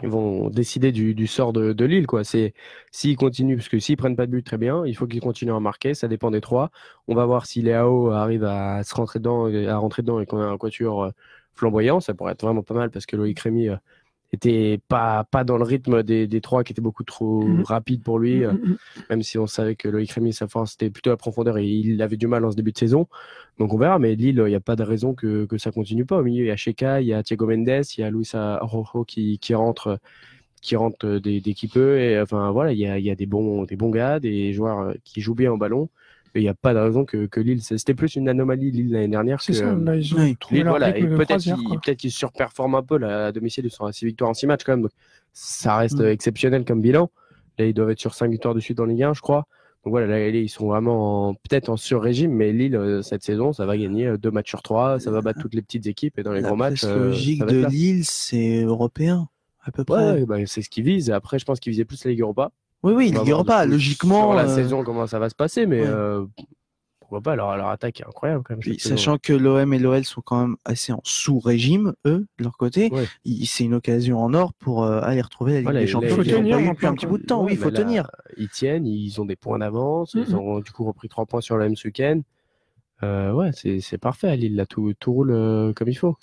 vont 0.02 0.50
décider 0.50 0.92
du, 0.92 1.26
sort 1.26 1.52
de, 1.52 1.72
de 1.72 1.84
Lille. 1.84 2.06
Quoi. 2.06 2.24
C'est 2.24 2.54
s'ils 2.90 3.16
continuent, 3.16 3.56
parce 3.56 3.68
que 3.68 3.78
s'ils 3.78 3.96
prennent 3.96 4.16
pas 4.16 4.26
de 4.26 4.32
but, 4.32 4.42
très 4.44 4.58
bien. 4.58 4.84
Il 4.86 4.96
faut 4.96 5.06
qu'ils 5.06 5.20
continuent 5.20 5.54
à 5.54 5.60
marquer. 5.60 5.94
Ça 5.94 6.08
dépend 6.08 6.30
des 6.30 6.40
trois. 6.40 6.70
On 7.08 7.14
va 7.14 7.26
voir 7.26 7.46
si 7.46 7.62
Léao 7.62 8.10
arrive 8.10 8.44
à 8.44 8.82
se 8.82 8.94
rentrer 8.94 9.18
dedans, 9.20 9.46
à 9.46 9.76
rentrer 9.76 10.02
dedans 10.02 10.20
et 10.20 10.26
qu'on 10.26 10.40
a 10.40 10.46
un 10.46 10.58
quatuor 10.58 11.04
euh, 11.04 11.10
flamboyant. 11.54 12.00
Ça 12.00 12.14
pourrait 12.14 12.32
être 12.32 12.42
vraiment 12.44 12.62
pas 12.62 12.74
mal 12.74 12.90
parce 12.90 13.06
que 13.06 13.16
Loïc 13.16 13.38
Rémy 13.40 13.68
euh, 13.68 13.76
était 14.34 14.80
pas, 14.88 15.24
pas 15.24 15.44
dans 15.44 15.56
le 15.56 15.64
rythme 15.64 16.02
des, 16.02 16.26
des 16.26 16.40
trois 16.40 16.64
qui 16.64 16.72
était 16.72 16.82
beaucoup 16.82 17.04
trop 17.04 17.42
mhm. 17.42 17.62
rapide 17.62 18.02
pour 18.02 18.18
lui, 18.18 18.40
mhm, 18.40 18.44
euh, 18.44 18.52
mhm. 18.52 18.76
même 19.10 19.22
si 19.22 19.38
on 19.38 19.46
savait 19.46 19.76
que 19.76 19.88
Loïc 19.88 20.10
Rémy, 20.12 20.32
sa 20.32 20.48
force, 20.48 20.72
c'était 20.72 20.90
plutôt 20.90 21.10
la 21.10 21.16
profondeur 21.16 21.58
et 21.58 21.66
il 21.66 22.02
avait 22.02 22.16
du 22.16 22.26
mal 22.26 22.44
en 22.44 22.50
ce 22.50 22.56
début 22.56 22.72
de 22.72 22.78
saison. 22.78 23.08
Donc 23.58 23.72
on 23.72 23.78
verra, 23.78 23.98
mais 23.98 24.14
Lille, 24.14 24.42
il 24.44 24.50
n'y 24.50 24.54
a 24.54 24.60
pas 24.60 24.76
de 24.76 24.82
raison 24.82 25.14
que, 25.14 25.46
que 25.46 25.58
ça 25.58 25.70
continue 25.70 26.04
pas. 26.04 26.18
Au 26.18 26.22
milieu, 26.22 26.44
il 26.44 26.48
y 26.48 26.50
a 26.50 26.56
Sheka, 26.56 27.00
il 27.00 27.06
y 27.06 27.14
a 27.14 27.22
Thiago 27.22 27.46
Mendes, 27.46 27.84
il 27.96 28.00
y 28.00 28.02
a 28.02 28.10
Luis 28.10 28.30
Rojo 28.34 29.04
qui, 29.04 29.38
qui 29.38 29.54
rentre 29.54 29.98
qui 30.64 30.76
rentre 30.76 31.18
des, 31.18 31.42
des 31.42 31.52
qui 31.52 31.68
peut 31.68 31.98
et 32.00 32.18
enfin 32.18 32.50
voilà 32.50 32.72
il 32.72 32.78
y 32.78 32.86
a, 32.86 32.98
il 32.98 33.04
y 33.04 33.10
a 33.10 33.14
des 33.14 33.26
bons 33.26 33.64
des 33.64 33.76
bons 33.76 33.90
gars 33.90 34.18
des 34.18 34.54
joueurs 34.54 34.80
euh, 34.80 34.94
qui 35.04 35.20
jouent 35.20 35.34
bien 35.34 35.52
au 35.52 35.58
ballon 35.58 35.90
il 36.40 36.42
n'y 36.42 36.48
a 36.48 36.54
pas 36.54 36.74
de 36.74 36.78
raison 36.78 37.04
que, 37.04 37.26
que 37.26 37.40
Lille. 37.40 37.62
C'était 37.62 37.94
plus 37.94 38.16
une 38.16 38.28
anomalie 38.28 38.70
Lille 38.70 38.92
l'année 38.92 39.08
dernière. 39.08 39.40
C'est 39.40 39.52
ça, 39.52 39.74
là, 39.74 39.96
ils 39.96 40.14
ont 40.14 40.34
Lille, 40.50 40.66
voilà, 40.66 40.92
peut-être 40.92 41.40
qu'ils 41.40 41.80
peut 41.80 42.08
surperforment 42.10 42.76
un 42.76 42.82
peu 42.82 42.98
la, 42.98 43.26
à 43.26 43.32
domicile. 43.32 43.64
Ils 43.64 43.70
sont 43.70 43.84
à 43.84 43.92
6 43.92 44.06
victoires 44.06 44.30
en 44.30 44.34
6 44.34 44.46
matchs 44.46 44.64
quand 44.64 44.72
même. 44.72 44.82
Donc 44.82 44.92
ça 45.32 45.76
reste 45.76 46.00
mm. 46.00 46.06
exceptionnel 46.06 46.64
comme 46.64 46.80
bilan. 46.80 47.10
Là, 47.58 47.66
ils 47.66 47.74
doivent 47.74 47.90
être 47.90 48.00
sur 48.00 48.14
5 48.14 48.30
victoires 48.30 48.54
de 48.54 48.60
suite 48.60 48.76
dans 48.76 48.84
Ligue 48.84 49.04
1, 49.04 49.14
je 49.14 49.20
crois. 49.20 49.46
Donc 49.84 49.92
voilà, 49.92 50.06
là, 50.06 50.28
ils 50.28 50.48
sont 50.48 50.66
vraiment 50.66 51.34
peut-être 51.34 51.68
en 51.68 51.76
sur-régime, 51.76 52.32
mais 52.32 52.52
Lille, 52.52 52.74
euh, 52.74 53.02
cette 53.02 53.22
saison, 53.22 53.52
ça 53.52 53.66
va 53.66 53.76
gagner 53.76 54.16
2 54.16 54.30
matchs 54.30 54.48
sur 54.48 54.62
3, 54.62 54.98
ça 54.98 55.10
va 55.10 55.20
battre 55.20 55.40
toutes 55.40 55.54
les 55.54 55.62
petites 55.62 55.86
équipes 55.86 56.18
et 56.18 56.22
dans 56.22 56.32
les 56.32 56.40
gros 56.40 56.56
matchs. 56.56 56.84
La 56.84 56.90
euh, 56.90 57.04
logique 57.06 57.44
de 57.44 57.66
Lille, 57.66 58.04
c'est 58.04 58.62
européen, 58.62 59.28
à 59.62 59.70
peu 59.70 59.84
près. 59.84 60.12
Ouais, 60.12 60.26
bah, 60.26 60.38
c'est 60.46 60.62
ce 60.62 60.70
qu'ils 60.70 60.84
visent. 60.84 61.10
Après, 61.10 61.38
je 61.38 61.44
pense 61.44 61.60
qu'ils 61.60 61.70
visaient 61.70 61.84
plus 61.84 62.02
la 62.04 62.12
Ligue 62.12 62.22
Europa. 62.22 62.50
Oui, 62.84 62.92
oui, 62.92 63.10
Ligue 63.10 63.30
Europa, 63.30 63.66
logiquement. 63.66 64.30
Sur 64.30 64.34
la 64.34 64.44
euh, 64.44 64.54
saison, 64.54 64.84
comment 64.84 65.06
ça 65.06 65.18
va 65.18 65.28
se 65.28 65.34
passer, 65.34 65.66
mais 65.66 65.82
pourquoi 67.00 67.20
pas 67.20 67.36
leur, 67.36 67.54
leur 67.58 67.68
attaque 67.68 68.00
est 68.00 68.06
incroyable 68.06 68.42
quand 68.46 68.56
même. 68.56 68.78
sachant 68.78 69.18
que 69.18 69.34
l'OM 69.34 69.74
et 69.74 69.78
l'OL 69.78 70.04
sont 70.04 70.22
quand 70.22 70.40
même 70.40 70.56
assez 70.64 70.90
en 70.90 71.00
sous-régime, 71.04 71.92
eux, 72.06 72.26
de 72.38 72.44
leur 72.44 72.56
côté. 72.56 72.90
C'est 73.44 73.64
une 73.64 73.74
occasion 73.74 74.18
en 74.20 74.32
or 74.32 74.54
pour 74.54 74.84
euh, 74.84 75.00
aller 75.02 75.20
retrouver 75.20 75.60
la 75.60 75.72
Ligue 75.72 75.80
des 75.82 75.86
Champions. 75.86 76.08
Il 76.08 76.14
faut 76.14 76.24
tenir 76.24 76.58
depuis 76.58 76.86
un 76.86 76.94
petit 76.94 77.06
bout 77.06 77.18
de 77.18 77.26
temps. 77.26 77.44
oui, 77.44 77.52
il 77.52 77.58
faut 77.58 77.70
tenir. 77.70 78.10
Ils 78.36 78.48
tiennent, 78.48 78.86
ils 78.86 79.20
ont 79.20 79.26
des 79.26 79.36
points 79.36 79.58
d'avance. 79.58 80.14
Ils 80.14 80.34
ont 80.34 80.60
du 80.60 80.70
coup 80.72 80.84
repris 80.84 81.08
trois 81.08 81.26
points 81.26 81.40
sur 81.40 81.56
le 81.56 81.66
M 81.66 81.76
ce 81.76 81.88
week-end. 81.88 82.20
Euh, 83.02 83.32
ouais, 83.32 83.50
c'est 83.52 83.98
parfait 83.98 84.28
à 84.28 84.36
Lille. 84.36 84.56
Là, 84.56 84.64
tout, 84.66 84.94
tout 84.98 85.12
roule 85.12 85.32
euh, 85.32 85.72
comme 85.74 85.88
il 85.88 85.94
faut. 85.94 86.16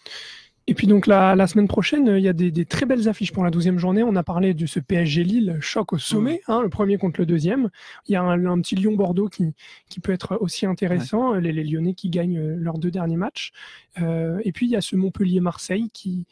Et 0.68 0.74
puis 0.74 0.86
donc 0.86 1.08
la, 1.08 1.36
la 1.36 1.48
semaine 1.48 1.68
prochaine, 1.68 2.08
il 2.08 2.22
y 2.22 2.28
a 2.28 2.34
des, 2.34 2.52
des, 2.52 2.66
très 2.66 2.86
belles 2.86 3.10
affiches 3.10 3.32
pour 3.32 3.44
la 3.44 3.50
douzième 3.50 3.80
journée. 3.80 4.04
On 4.04 4.16
a 4.16 4.24
parlé 4.24 4.54
de 4.54 4.66
ce 4.68 4.80
PSG 4.80 5.24
Lille, 5.24 5.58
choc 5.60 5.92
au 5.92 5.98
sommet, 5.98 6.42
hein, 6.48 6.62
le 6.62 6.70
premier 6.70 6.98
contre 6.98 7.20
le 7.20 7.26
deuxième. 7.26 7.70
Il 8.08 8.14
y 8.14 8.16
a 8.16 8.22
un, 8.22 8.46
un 8.46 8.62
petit 8.62 8.76
Lyon-Bordeaux 8.76 9.28
qui, 9.28 9.54
qui 9.90 10.00
peut 10.00 10.12
être 10.12 10.38
aussi 10.40 10.68
intéressant, 10.68 11.34
les, 11.34 11.52
les, 11.52 11.64
Lyonnais 11.64 11.96
qui 11.96 12.10
gagnent 12.10 12.38
euh, 12.38 12.56
leurs 12.58 12.78
deux 12.78 12.92
derniers 12.92 13.18
matchs. 13.18 13.52
Euh, 14.02 14.40
et 14.46 14.52
puis 14.52 14.68
il 14.68 14.72
y 14.72 14.76
a 14.76 14.82
ce 14.82 14.96
Montpellier-Marseille 14.96 15.90
qui, 15.92 16.26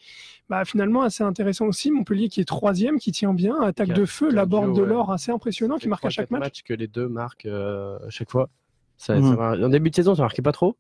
bah, 0.48 0.64
finalement 0.64 1.02
assez 1.02 1.24
intéressant 1.24 1.66
aussi. 1.66 1.90
Montpellier 1.90 2.30
qui 2.30 2.40
est 2.40 2.46
troisième, 2.46 3.00
qui 3.00 3.12
tient 3.12 3.34
bien, 3.34 3.60
attaque 3.62 3.94
de 3.94 4.06
feu, 4.06 4.32
la 4.32 4.46
borne 4.46 4.74
de 4.74 4.84
l'or 4.84 5.12
assez 5.12 5.32
impressionnant, 5.32 5.78
qui 5.78 5.88
marque 5.88 6.06
à 6.06 6.10
chaque 6.10 6.30
match. 6.30 6.42
match. 6.42 6.64
que 6.64 6.74
les 6.74 6.88
deux 6.88 7.08
marquent 7.08 7.48
euh, 7.48 7.98
à 8.06 8.10
chaque 8.10 8.30
fois. 8.30 8.50
Ça, 8.98 9.18
en 9.18 9.70
début 9.70 9.90
de 9.90 9.96
saison, 9.96 10.14
ça 10.14 10.22
marquait 10.22 10.42
pas 10.42 10.52
trop. 10.52 10.76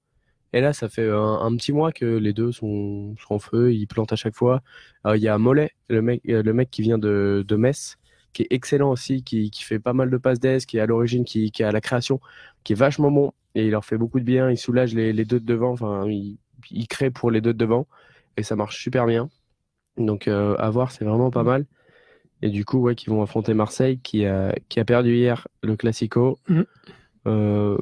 Et 0.53 0.61
là, 0.61 0.73
ça 0.73 0.89
fait 0.89 1.07
un, 1.09 1.55
petit 1.55 1.71
mois 1.73 1.91
que 1.91 2.05
les 2.05 2.33
deux 2.33 2.51
sont, 2.51 3.15
sont, 3.17 3.35
en 3.35 3.39
feu, 3.39 3.73
ils 3.73 3.87
plantent 3.87 4.13
à 4.13 4.15
chaque 4.15 4.35
fois. 4.35 4.61
Il 5.05 5.21
y 5.21 5.27
a 5.27 5.37
Mollet, 5.37 5.71
le 5.89 6.01
mec, 6.01 6.21
euh, 6.27 6.41
le 6.41 6.53
mec 6.53 6.71
qui 6.71 6.81
vient 6.81 6.97
de, 6.97 7.45
de 7.47 7.55
Metz, 7.55 7.97
qui 8.33 8.43
est 8.43 8.47
excellent 8.49 8.91
aussi, 8.91 9.23
qui, 9.23 9.51
qui 9.51 9.63
fait 9.63 9.79
pas 9.79 9.93
mal 9.93 10.09
de 10.09 10.17
passes 10.17 10.39
d'aise, 10.39 10.65
qui 10.65 10.77
est 10.77 10.81
à 10.81 10.85
l'origine, 10.85 11.25
qui, 11.25 11.51
qui 11.51 11.61
est 11.61 11.65
à 11.65 11.71
la 11.71 11.81
création, 11.81 12.19
qui 12.63 12.73
est 12.73 12.75
vachement 12.75 13.11
bon. 13.11 13.31
Et 13.55 13.65
il 13.65 13.71
leur 13.71 13.85
fait 13.85 13.97
beaucoup 13.97 14.19
de 14.19 14.25
bien, 14.25 14.49
il 14.49 14.57
soulage 14.57 14.93
les, 14.93 15.13
les 15.13 15.25
deux 15.25 15.39
de 15.39 15.45
devant, 15.45 15.71
enfin, 15.71 16.07
il, 16.07 16.37
il, 16.71 16.87
crée 16.87 17.11
pour 17.11 17.31
les 17.31 17.41
deux 17.41 17.53
de 17.53 17.57
devant. 17.57 17.87
Et 18.37 18.43
ça 18.43 18.55
marche 18.55 18.81
super 18.81 19.05
bien. 19.05 19.29
Donc, 19.97 20.27
euh, 20.27 20.55
à 20.57 20.69
voir, 20.69 20.91
c'est 20.91 21.05
vraiment 21.05 21.31
pas 21.31 21.43
mal. 21.43 21.65
Et 22.41 22.49
du 22.49 22.65
coup, 22.65 22.79
ouais, 22.79 22.95
qui 22.95 23.09
vont 23.09 23.21
affronter 23.21 23.53
Marseille, 23.53 23.99
qui 23.99 24.25
a, 24.25 24.55
qui 24.69 24.79
a 24.79 24.85
perdu 24.85 25.15
hier 25.15 25.47
le 25.61 25.75
Classico. 25.75 26.39
Mmh. 26.47 26.61
Euh, 27.27 27.77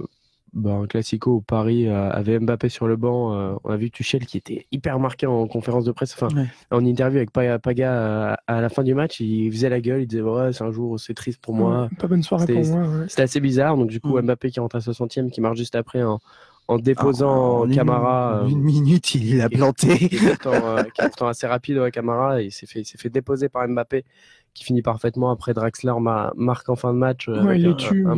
bah, 0.53 0.71
un 0.71 0.88
classico 0.88 1.36
où 1.36 1.41
Paris 1.41 1.88
euh, 1.88 2.10
avait 2.10 2.39
Mbappé 2.39 2.69
sur 2.69 2.88
le 2.88 2.95
banc. 2.95 3.33
Euh, 3.33 3.53
on 3.63 3.69
a 3.69 3.77
vu 3.77 3.91
Tuchel 3.91 4.25
qui 4.25 4.38
était 4.38 4.65
hyper 4.71 4.97
marqué 4.99 5.27
en 5.27 5.45
conférence 5.47 5.83
de 5.83 5.91
presse, 5.91 6.13
enfin 6.13 6.29
en 6.71 6.86
interview 6.86 7.17
avec 7.17 7.31
Paga 7.31 7.91
euh, 7.91 8.36
à, 8.47 8.62
la 8.62 8.69
fin 8.69 8.83
du 8.83 8.95
match. 8.95 9.19
Il 9.19 9.51
faisait 9.51 9.69
la 9.69 9.81
gueule, 9.81 10.01
il 10.01 10.07
disait 10.07 10.21
ouais, 10.21 10.53
c'est 10.53 10.63
un 10.63 10.71
jour, 10.71 10.99
c'est 10.99 11.13
triste 11.13 11.41
pour 11.41 11.53
moi. 11.53 11.89
pas 11.99 12.07
bonne 12.07 12.23
soirée 12.23 12.51
pour 12.51 12.65
moi. 12.65 13.07
C'était 13.07 13.23
assez 13.23 13.39
bizarre. 13.39 13.77
Donc 13.77 13.89
du 13.89 13.99
coup, 13.99 14.19
Mbappé 14.19 14.49
qui 14.49 14.60
rentre 14.60 14.77
à 14.77 14.79
60e, 14.79 15.29
qui 15.29 15.41
marche 15.41 15.57
juste 15.57 15.75
après 15.75 16.01
en, 16.01 16.19
en 16.67 16.77
déposant 16.77 17.65
ah, 17.65 17.73
Camara. 17.73 18.45
Une, 18.47 18.62
minute, 18.62 19.15
il 19.15 19.38
l'a 19.38 19.49
planté. 19.49 20.10
Qui 20.10 20.15
est 20.15 20.38
pourtant, 20.39 21.27
assez 21.27 21.45
rapide, 21.45 21.77
ouais, 21.77 21.91
Camara. 21.91 22.41
Il 22.41 22.51
s'est 22.51 22.67
fait, 22.67 22.83
fait 22.83 23.10
déposer 23.10 23.49
par 23.49 23.67
Mbappé 23.67 24.05
qui 24.53 24.63
finit 24.63 24.81
parfaitement 24.81 25.29
après 25.29 25.53
Draxler 25.53 25.93
marque 26.36 26.69
en 26.69 26.75
fin 26.75 26.91
de 26.93 26.97
match 26.97 27.27
avec 27.27 27.63
un, 27.63 27.73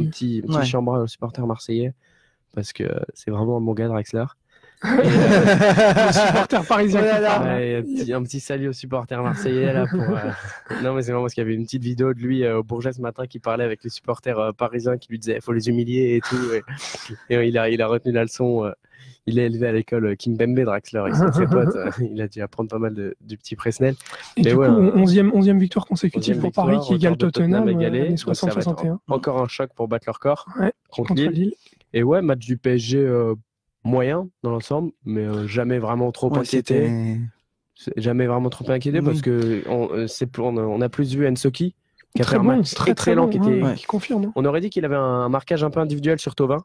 petit, 0.05 0.41
petit 0.41 0.65
chambre 0.65 1.03
au 1.03 1.07
supporter 1.07 1.45
marseillais 1.45 1.93
parce 2.53 2.73
que 2.73 2.83
c'est 3.13 3.31
vraiment 3.31 3.57
un 3.57 3.61
bon 3.61 3.73
gars 3.73 3.87
Draxler. 3.87 4.25
le 4.83 6.13
supporter 6.13 6.65
parisien. 6.65 7.01
un, 7.01 7.81
petit, 7.81 8.13
un, 8.13 8.23
petit, 8.23 8.39
salut 8.39 8.69
aux 8.69 8.73
supporters 8.73 9.21
marseillais 9.21 9.73
là. 9.73 9.85
Pour, 9.85 9.99
non 10.83 10.93
mais 10.93 11.01
c'est 11.01 11.11
marrant 11.11 11.23
parce 11.23 11.33
qu'il 11.33 11.43
y 11.43 11.45
avait 11.45 11.53
une 11.53 11.65
petite 11.65 11.83
vidéo 11.83 12.13
de 12.13 12.19
lui 12.19 12.47
au 12.47 12.63
Bourget 12.63 12.93
ce 12.93 13.01
matin 13.01 13.27
qui 13.27 13.39
parlait 13.39 13.65
avec 13.65 13.83
les 13.83 13.89
supporters 13.89 14.53
parisiens 14.53 14.97
qui 14.97 15.09
lui 15.09 15.19
disaient 15.19 15.35
il 15.35 15.41
faut 15.41 15.51
les 15.51 15.67
humilier 15.67 16.15
et 16.15 16.21
tout. 16.21 16.37
Et, 17.29 17.47
il, 17.49 17.57
a, 17.57 17.69
il 17.69 17.81
a 17.81 17.87
retenu 17.87 18.13
la 18.13 18.23
leçon 18.23 18.71
il 19.29 19.39
est 19.39 19.45
élevé 19.45 19.67
à 19.67 19.71
l'école 19.71 20.05
euh, 20.07 20.15
King 20.15 20.35
Bembe 20.35 20.59
Draxler 20.59 20.99
avec 20.99 21.15
ses 21.15 21.45
potes. 21.51 21.75
Euh, 21.75 21.89
il 22.11 22.21
a 22.21 22.27
dû 22.27 22.41
apprendre 22.41 22.69
pas 22.69 22.79
mal 22.79 23.13
du 23.21 23.37
petit 23.37 23.55
Presnel. 23.55 23.95
Et 24.35 24.41
du 24.41 24.55
coup, 24.55 24.61
11e, 24.61 25.29
11e 25.29 25.59
victoire 25.59 25.85
consécutive 25.85 26.39
pour 26.39 26.51
Paris 26.51 26.77
qui 26.85 26.95
égale 26.95 27.17
Tottenham, 27.17 27.69
égalé, 27.69 28.15
60-61. 28.15 28.97
Encore 29.07 29.41
un 29.41 29.47
choc 29.47 29.71
pour 29.75 29.87
battre 29.87 30.05
leur 30.07 30.19
corps 30.19 30.47
contre, 30.89 31.13
Lille. 31.13 31.53
Et 31.93 32.03
ouais, 32.03 32.21
match 32.21 32.45
du 32.45 32.57
PSG 32.57 32.99
euh, 32.99 33.35
moyen 33.83 34.29
dans 34.43 34.51
l'ensemble, 34.51 34.91
mais 35.05 35.47
jamais 35.47 35.79
vraiment 35.79 36.11
trop 36.11 36.35
inquiété. 36.35 37.17
Jamais 37.95 38.27
vraiment 38.27 38.49
trop 38.49 38.69
inquiété 38.69 39.01
parce 39.01 39.21
que 39.21 39.63
on, 39.69 39.89
on, 40.57 40.81
a 40.81 40.89
plus 40.89 41.15
vu 41.15 41.25
Ensoki 41.25 41.75
qui 42.13 42.21
a 42.21 42.25
fait 42.25 42.35
un 42.35 42.43
match 42.43 42.73
très 42.73 42.93
très, 42.93 43.15
lent, 43.15 43.29
qui, 43.29 43.37
était, 43.37 43.61
qui 43.75 43.85
confirme. 43.85 44.25
Hein. 44.25 44.31
On 44.35 44.43
aurait 44.43 44.59
dit 44.59 44.69
qu'il 44.69 44.83
avait 44.83 44.97
un 44.97 45.29
marquage 45.29 45.63
un 45.63 45.69
peu 45.69 45.79
individuel 45.79 46.19
sur 46.19 46.35
Tovin 46.35 46.63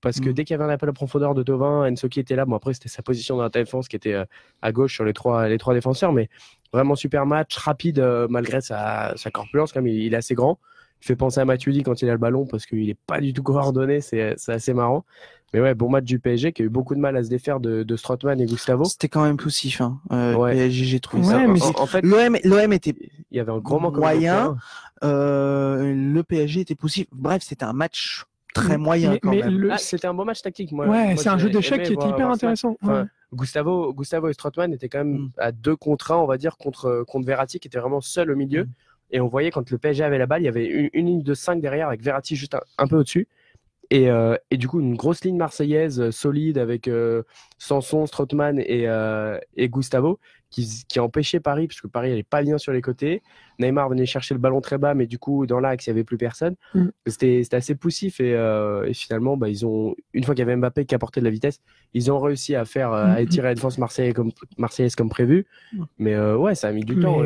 parce 0.00 0.20
que 0.20 0.28
mm. 0.28 0.32
dès 0.32 0.44
qu'il 0.44 0.54
y 0.54 0.60
avait 0.60 0.64
un 0.64 0.72
appel 0.72 0.88
à 0.88 0.92
profondeur 0.92 1.34
de 1.34 1.42
Tovin, 1.42 1.90
Ensoki 1.90 2.20
était 2.20 2.36
là. 2.36 2.44
Bon, 2.44 2.56
après, 2.56 2.74
c'était 2.74 2.88
sa 2.88 3.02
position 3.02 3.36
dans 3.36 3.42
la 3.42 3.48
défense 3.48 3.88
qui 3.88 3.96
était 3.96 4.12
euh, 4.12 4.24
à 4.62 4.72
gauche 4.72 4.94
sur 4.94 5.04
les 5.04 5.12
trois, 5.12 5.48
les 5.48 5.58
trois 5.58 5.74
défenseurs, 5.74 6.12
mais 6.12 6.28
vraiment 6.72 6.94
super 6.94 7.26
match, 7.26 7.56
rapide 7.56 7.98
euh, 7.98 8.26
malgré 8.28 8.60
sa, 8.60 9.14
sa 9.16 9.30
corpulence. 9.30 9.72
Comme 9.72 9.86
il, 9.86 10.12
est 10.12 10.16
assez 10.16 10.34
grand. 10.34 10.58
Fait 11.06 11.16
penser 11.16 11.40
à 11.40 11.44
Matuidi 11.44 11.82
quand 11.82 12.02
il 12.02 12.08
a 12.08 12.12
le 12.12 12.18
ballon 12.18 12.46
parce 12.46 12.66
qu'il 12.66 12.86
n'est 12.86 12.96
pas 13.06 13.20
du 13.20 13.32
tout 13.32 13.42
coordonné. 13.42 14.00
C'est 14.00 14.34
assez 14.48 14.74
marrant. 14.74 15.04
Mais 15.54 15.60
ouais, 15.60 15.74
bon 15.74 15.88
match 15.88 16.04
du 16.04 16.18
PSG 16.18 16.52
qui 16.52 16.62
a 16.62 16.64
eu 16.64 16.68
beaucoup 16.68 16.96
de 16.96 17.00
mal 17.00 17.16
à 17.16 17.22
se 17.22 17.28
défaire 17.28 17.60
de, 17.60 17.84
de 17.84 18.42
et 18.42 18.46
Gustavo. 18.46 18.84
C'était 18.84 19.08
quand 19.08 19.22
même 19.22 19.36
poussif. 19.36 19.80
Hein. 19.80 20.00
Euh, 20.10 20.36
PSG, 20.50 20.84
j'ai 20.84 21.00
trouvé 21.00 21.22
ça. 21.22 21.40
en, 21.76 21.86
fait, 21.86 22.02
l'OM 22.02 22.72
était. 22.72 22.94
Il 23.30 23.36
y 23.36 23.40
avait 23.40 23.52
un 23.52 23.58
gros 23.58 23.78
manque 23.78 23.96
moyen. 23.96 24.56
le 25.02 26.22
PSG 26.22 26.62
était 26.62 26.74
poussif. 26.74 27.06
Bref, 27.12 27.42
c'était 27.44 27.64
un 27.64 27.72
match 27.72 28.24
très 28.56 28.78
moyen 28.78 29.18
quand 29.18 29.30
même. 29.30 29.68
Ah, 29.70 29.78
c'était 29.78 30.06
un 30.06 30.14
bon 30.14 30.24
match 30.24 30.42
tactique. 30.42 30.72
Moi, 30.72 30.88
ouais, 30.88 31.16
c'est 31.16 31.28
un 31.28 31.38
jeu 31.38 31.50
d'échecs 31.50 31.84
qui 31.84 31.92
était 31.92 32.08
hyper 32.08 32.28
intéressant. 32.28 32.76
Gustavo, 33.32 33.92
Gustavo 33.92 34.28
et 34.28 34.32
Strootman 34.32 34.72
étaient 34.72 34.88
quand 34.88 35.04
même 35.04 35.18
mm. 35.18 35.30
à 35.38 35.52
deux 35.52 35.76
contre 35.76 36.12
un, 36.12 36.16
on 36.16 36.26
va 36.26 36.38
dire, 36.38 36.56
contre, 36.56 37.04
contre 37.06 37.26
Verratti 37.26 37.58
qui 37.58 37.68
était 37.68 37.78
vraiment 37.78 38.00
seul 38.00 38.30
au 38.30 38.36
milieu. 38.36 38.64
Mm. 38.64 38.70
Et 39.10 39.20
on 39.20 39.28
voyait 39.28 39.50
quand 39.50 39.70
le 39.70 39.78
PSG 39.78 40.02
avait 40.02 40.18
la 40.18 40.26
balle, 40.26 40.42
il 40.42 40.46
y 40.46 40.48
avait 40.48 40.66
une, 40.66 41.06
ligne 41.06 41.22
de 41.22 41.34
5 41.34 41.60
derrière 41.60 41.88
avec 41.88 42.02
Verratti 42.02 42.36
juste 42.36 42.56
un, 42.78 42.86
peu 42.86 42.96
au-dessus. 42.96 43.28
Et, 43.90 44.10
euh, 44.10 44.36
et, 44.50 44.56
du 44.56 44.66
coup, 44.66 44.80
une 44.80 44.96
grosse 44.96 45.24
ligne 45.24 45.36
marseillaise 45.36 46.00
euh, 46.00 46.10
solide 46.10 46.58
avec 46.58 46.88
euh, 46.88 47.22
Sanson, 47.58 48.04
Strootman 48.06 48.58
et, 48.58 48.88
Gustavo 49.68 50.18
qui, 50.50 50.98
empêchait 50.98 51.40
Paris, 51.40 51.68
parce 51.68 51.80
que 51.80 51.86
Paris 51.86 52.08
n'allait 52.08 52.22
pas 52.22 52.42
bien 52.42 52.58
sur 52.58 52.72
les 52.72 52.80
côtés. 52.80 53.22
Neymar 53.58 53.88
venait 53.88 54.06
chercher 54.06 54.34
le 54.34 54.40
ballon 54.40 54.60
très 54.60 54.78
bas, 54.78 54.94
mais 54.94 55.06
du 55.06 55.18
coup, 55.18 55.46
dans 55.46 55.60
l'axe, 55.60 55.86
il 55.86 55.90
n'y 55.90 55.92
avait 55.92 56.04
plus 56.04 56.16
personne. 56.16 56.56
Mm. 56.74 56.86
C'était 57.06 57.42
assez 57.52 57.74
poussif 57.74 58.20
et, 58.20 58.34
euh, 58.34 58.86
et 58.86 58.94
finalement, 58.94 59.36
bah, 59.36 59.48
ils 59.48 59.64
ont, 59.66 59.94
une 60.12 60.24
fois 60.24 60.34
qu'il 60.34 60.42
y 60.42 60.48
avait 60.48 60.56
Mbappé 60.56 60.84
qui 60.84 60.94
apportait 60.94 61.20
de 61.20 61.24
la 61.24 61.30
vitesse, 61.30 61.60
ils 61.94 62.10
ont 62.10 62.18
réussi 62.18 62.54
à 62.54 62.64
faire, 62.64 62.92
euh, 62.92 63.04
à 63.04 63.20
mm. 63.20 63.24
étirer 63.24 63.48
la 63.48 63.54
défense 63.54 63.78
marseillaise 63.78 64.14
comme, 64.14 64.32
marseillaise 64.58 64.94
comme 64.94 65.08
prévu. 65.08 65.46
Mm. 65.72 65.82
Mais 65.98 66.14
euh, 66.14 66.36
ouais, 66.36 66.54
ça 66.54 66.68
a 66.68 66.72
mis 66.72 66.84
du 66.84 66.98
temps. 66.98 67.22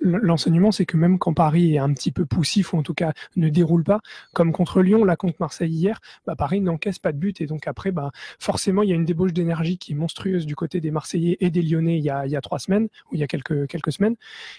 L'enseignement, 0.00 0.72
c'est 0.72 0.86
que 0.86 0.96
même 0.96 1.18
quand 1.18 1.34
Paris 1.34 1.74
est 1.74 1.78
un 1.78 1.92
petit 1.92 2.12
peu 2.12 2.26
poussif, 2.26 2.72
ou 2.72 2.78
en 2.78 2.82
tout 2.82 2.94
cas 2.94 3.12
ne 3.36 3.48
déroule 3.48 3.84
pas, 3.84 4.00
comme 4.32 4.52
contre 4.52 4.82
Lyon, 4.82 5.04
là 5.04 5.16
contre 5.16 5.36
Marseille 5.40 5.70
hier, 5.70 6.00
bah, 6.26 6.36
Paris 6.36 6.60
n'encaisse 6.60 6.98
pas 6.98 7.12
de 7.12 7.18
but. 7.18 7.40
Et 7.40 7.46
donc 7.46 7.66
après, 7.66 7.92
bah, 7.92 8.10
forcément, 8.38 8.82
il 8.82 8.90
y 8.90 8.92
a 8.92 8.96
une 8.96 9.04
débauche 9.04 9.32
d'énergie 9.32 9.78
qui 9.78 9.92
est 9.92 9.96
monstrueuse 9.96 10.46
du 10.46 10.56
côté 10.56 10.80
des 10.80 10.90
Marseillais 10.90 11.36
et 11.40 11.50
des 11.50 11.62
Lyonnais 11.62 11.98
il 11.98 12.04
y 12.04 12.10
a, 12.10 12.26
il 12.26 12.32
y 12.32 12.36
a 12.36 12.40
trois 12.40 12.58
semaines, 12.58 12.88
ou 13.10 13.14
il 13.14 13.20
y 13.20 13.22
a 13.22 13.26
quelques, 13.26 13.66
quelques 13.66 13.92
semaines. 13.92 14.16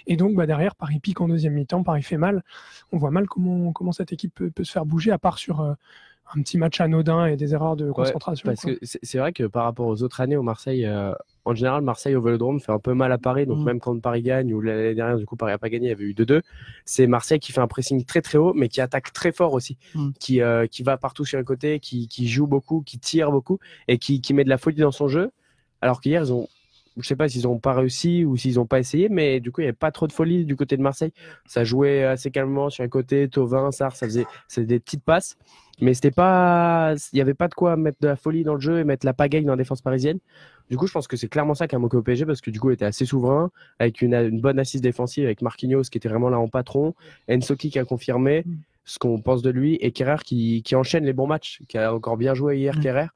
Et 0.07 0.17
donc, 0.17 0.35
bah, 0.35 0.45
derrière, 0.45 0.75
Paris 0.75 0.94
pique 0.99 1.21
en 1.21 1.27
deuxième 1.27 1.53
mi-temps, 1.53 1.83
Paris 1.83 2.03
fait 2.03 2.17
mal. 2.17 2.43
On 2.91 2.97
voit 2.97 3.11
mal 3.11 3.27
comment, 3.27 3.71
comment 3.71 3.91
cette 3.91 4.13
équipe 4.13 4.33
peut, 4.35 4.63
se 4.63 4.71
faire 4.71 4.85
bouger, 4.85 5.11
à 5.11 5.17
part 5.17 5.37
sur 5.37 5.61
euh, 5.61 5.73
un 6.33 6.41
petit 6.41 6.57
match 6.57 6.81
anodin 6.81 7.27
et 7.27 7.37
des 7.37 7.53
erreurs 7.53 7.75
de 7.75 7.91
concentration. 7.91 8.47
parce 8.47 8.65
que 8.65 8.77
c'est 8.81 9.17
vrai 9.17 9.31
que 9.31 9.43
par 9.43 9.63
rapport 9.65 9.87
aux 9.87 10.01
autres 10.01 10.21
années 10.21 10.35
au 10.35 10.41
Marseille, 10.41 10.85
euh, 10.85 11.13
en 11.45 11.53
général, 11.53 11.83
Marseille 11.83 12.15
au 12.15 12.21
Vélodrome 12.21 12.59
fait 12.59 12.71
un 12.71 12.79
peu 12.79 12.93
mal 12.93 13.11
à 13.11 13.17
Paris. 13.17 13.45
Donc, 13.45 13.59
mm. 13.59 13.63
même 13.63 13.79
quand 13.79 13.99
Paris 14.01 14.23
gagne, 14.23 14.53
ou 14.53 14.61
l'année 14.61 14.95
dernière, 14.95 15.17
du 15.17 15.25
coup, 15.25 15.35
Paris 15.35 15.51
n'a 15.51 15.57
pas 15.59 15.69
gagné, 15.69 15.87
il 15.87 15.89
y 15.89 15.93
avait 15.93 16.05
eu 16.05 16.13
2-2. 16.13 16.41
C'est 16.85 17.05
Marseille 17.05 17.39
qui 17.39 17.51
fait 17.51 17.61
un 17.61 17.67
pressing 17.67 18.03
très 18.05 18.21
très 18.21 18.37
haut, 18.37 18.53
mais 18.53 18.67
qui 18.67 18.81
attaque 18.81 19.13
très 19.13 19.31
fort 19.31 19.53
aussi, 19.53 19.77
mm. 19.93 20.11
qui, 20.19 20.41
euh, 20.41 20.65
qui 20.65 20.81
va 20.81 20.97
partout 20.97 21.25
sur 21.25 21.37
les 21.37 21.45
côtés, 21.45 21.79
qui, 21.79 22.07
qui, 22.07 22.27
joue 22.27 22.47
beaucoup, 22.47 22.81
qui 22.81 22.97
tire 22.97 23.31
beaucoup 23.31 23.59
et 23.87 23.99
qui, 23.99 24.21
qui 24.21 24.33
met 24.33 24.43
de 24.43 24.49
la 24.49 24.57
folie 24.57 24.81
dans 24.81 24.91
son 24.91 25.07
jeu. 25.07 25.31
Alors 25.81 26.01
qu'hier, 26.01 26.23
ils 26.23 26.33
ont 26.33 26.47
je 26.97 27.07
sais 27.07 27.15
pas 27.15 27.27
s'ils 27.27 27.47
ont 27.47 27.59
pas 27.59 27.73
réussi 27.73 28.23
ou 28.25 28.37
s'ils 28.37 28.59
ont 28.59 28.65
pas 28.65 28.79
essayé, 28.79 29.09
mais 29.09 29.39
du 29.39 29.51
coup, 29.51 29.61
il 29.61 29.65
y 29.65 29.67
avait 29.67 29.73
pas 29.73 29.91
trop 29.91 30.07
de 30.07 30.13
folie 30.13 30.45
du 30.45 30.55
côté 30.55 30.77
de 30.77 30.81
Marseille. 30.81 31.11
Ça 31.45 31.63
jouait 31.63 32.03
assez 32.03 32.31
calmement 32.31 32.69
sur 32.69 32.83
un 32.83 32.87
côté. 32.87 33.27
Tovin, 33.27 33.71
Sar, 33.71 33.95
ça 33.95 34.07
faisait, 34.07 34.25
des 34.57 34.79
petites 34.79 35.03
passes, 35.03 35.37
mais 35.81 35.93
c'était 35.93 36.11
pas, 36.11 36.95
il 37.11 37.17
y 37.17 37.21
avait 37.21 37.33
pas 37.33 37.47
de 37.47 37.53
quoi 37.53 37.75
mettre 37.75 37.97
de 38.01 38.07
la 38.07 38.15
folie 38.15 38.43
dans 38.43 38.53
le 38.53 38.61
jeu 38.61 38.79
et 38.79 38.83
mettre 38.83 39.05
la 39.05 39.13
pagaille 39.13 39.43
dans 39.43 39.53
la 39.53 39.57
défense 39.57 39.81
parisienne. 39.81 40.19
Du 40.69 40.77
coup, 40.77 40.87
je 40.87 40.93
pense 40.93 41.07
que 41.07 41.17
c'est 41.17 41.27
clairement 41.27 41.53
ça 41.53 41.67
qui 41.67 41.75
a 41.75 41.79
manqué 41.79 41.97
au 41.97 42.01
PSG 42.01 42.25
parce 42.25 42.41
que 42.41 42.49
du 42.49 42.59
coup, 42.59 42.71
il 42.71 42.73
était 42.73 42.85
assez 42.85 43.05
souverain 43.05 43.51
avec 43.79 44.01
une, 44.01 44.39
bonne 44.39 44.57
assise 44.57 44.81
défensive 44.81 45.25
avec 45.25 45.41
Marquinhos 45.41 45.83
qui 45.83 45.97
était 45.97 46.09
vraiment 46.09 46.29
là 46.29 46.39
en 46.39 46.47
patron, 46.47 46.95
Ensoki 47.29 47.69
qui 47.69 47.77
a 47.77 47.85
confirmé 47.85 48.43
mm. 48.45 48.53
ce 48.85 48.99
qu'on 48.99 49.21
pense 49.21 49.41
de 49.41 49.51
lui 49.51 49.75
et 49.75 49.91
Kerrer 49.91 50.23
qui, 50.23 50.63
enchaîne 50.73 51.05
les 51.05 51.13
bons 51.13 51.27
matchs, 51.27 51.61
qui 51.67 51.77
a 51.77 51.93
encore 51.93 52.17
bien 52.17 52.33
joué 52.33 52.57
hier, 52.57 52.77
mmh. 52.77 52.81
Kerrer. 52.81 53.07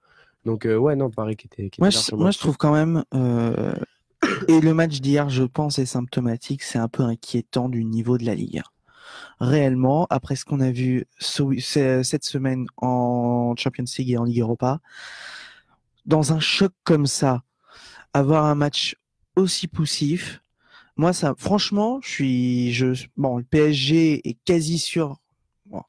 Donc, 0.46 0.66
euh, 0.66 0.78
ouais, 0.78 0.96
non, 0.96 1.10
Paris 1.10 1.36
qui 1.36 1.48
était. 1.48 1.70
moi, 1.80 1.90
je, 1.90 2.38
trouve 2.38 2.58
quand 2.58 2.74
même. 2.74 3.04
Euh, 3.14 3.74
et 4.48 4.62
le 4.62 4.74
match 4.74 5.02
d'hier, 5.02 5.30
je 5.30 5.44
pense, 5.44 5.80
est 5.80 5.86
symptomatique. 5.86 6.64
C'est 6.64 6.80
un 6.80 6.88
peu 6.88 7.04
inquiétant 7.04 7.70
du 7.70 7.84
niveau 7.84 8.18
de 8.18 8.26
la 8.26 8.36
Ligue. 8.36 8.62
Réellement, 9.40 10.06
après 10.10 10.36
ce 10.36 10.46
qu'on 10.46 10.60
a 10.60 10.72
vu 10.72 11.08
cette 11.20 12.26
semaine 12.26 12.68
en 12.78 13.56
Champions 13.58 13.86
League 13.98 14.12
et 14.12 14.18
en 14.18 14.24
Ligue 14.24 14.42
Europa, 14.42 14.80
dans 16.06 16.34
un 16.34 16.40
choc 16.40 16.72
comme 16.84 17.06
ça, 17.06 17.44
avoir 18.14 18.46
un 18.46 18.56
match 18.56 18.96
aussi 19.36 19.68
poussif, 19.68 20.42
moi, 20.96 21.14
ça, 21.14 21.34
franchement, 21.38 22.00
je 22.04 22.10
suis, 22.10 22.74
je, 22.74 23.08
bon, 23.16 23.38
le 23.38 23.44
PSG 23.44 24.28
est 24.28 24.38
quasi 24.44 24.78
sûr 24.78 25.18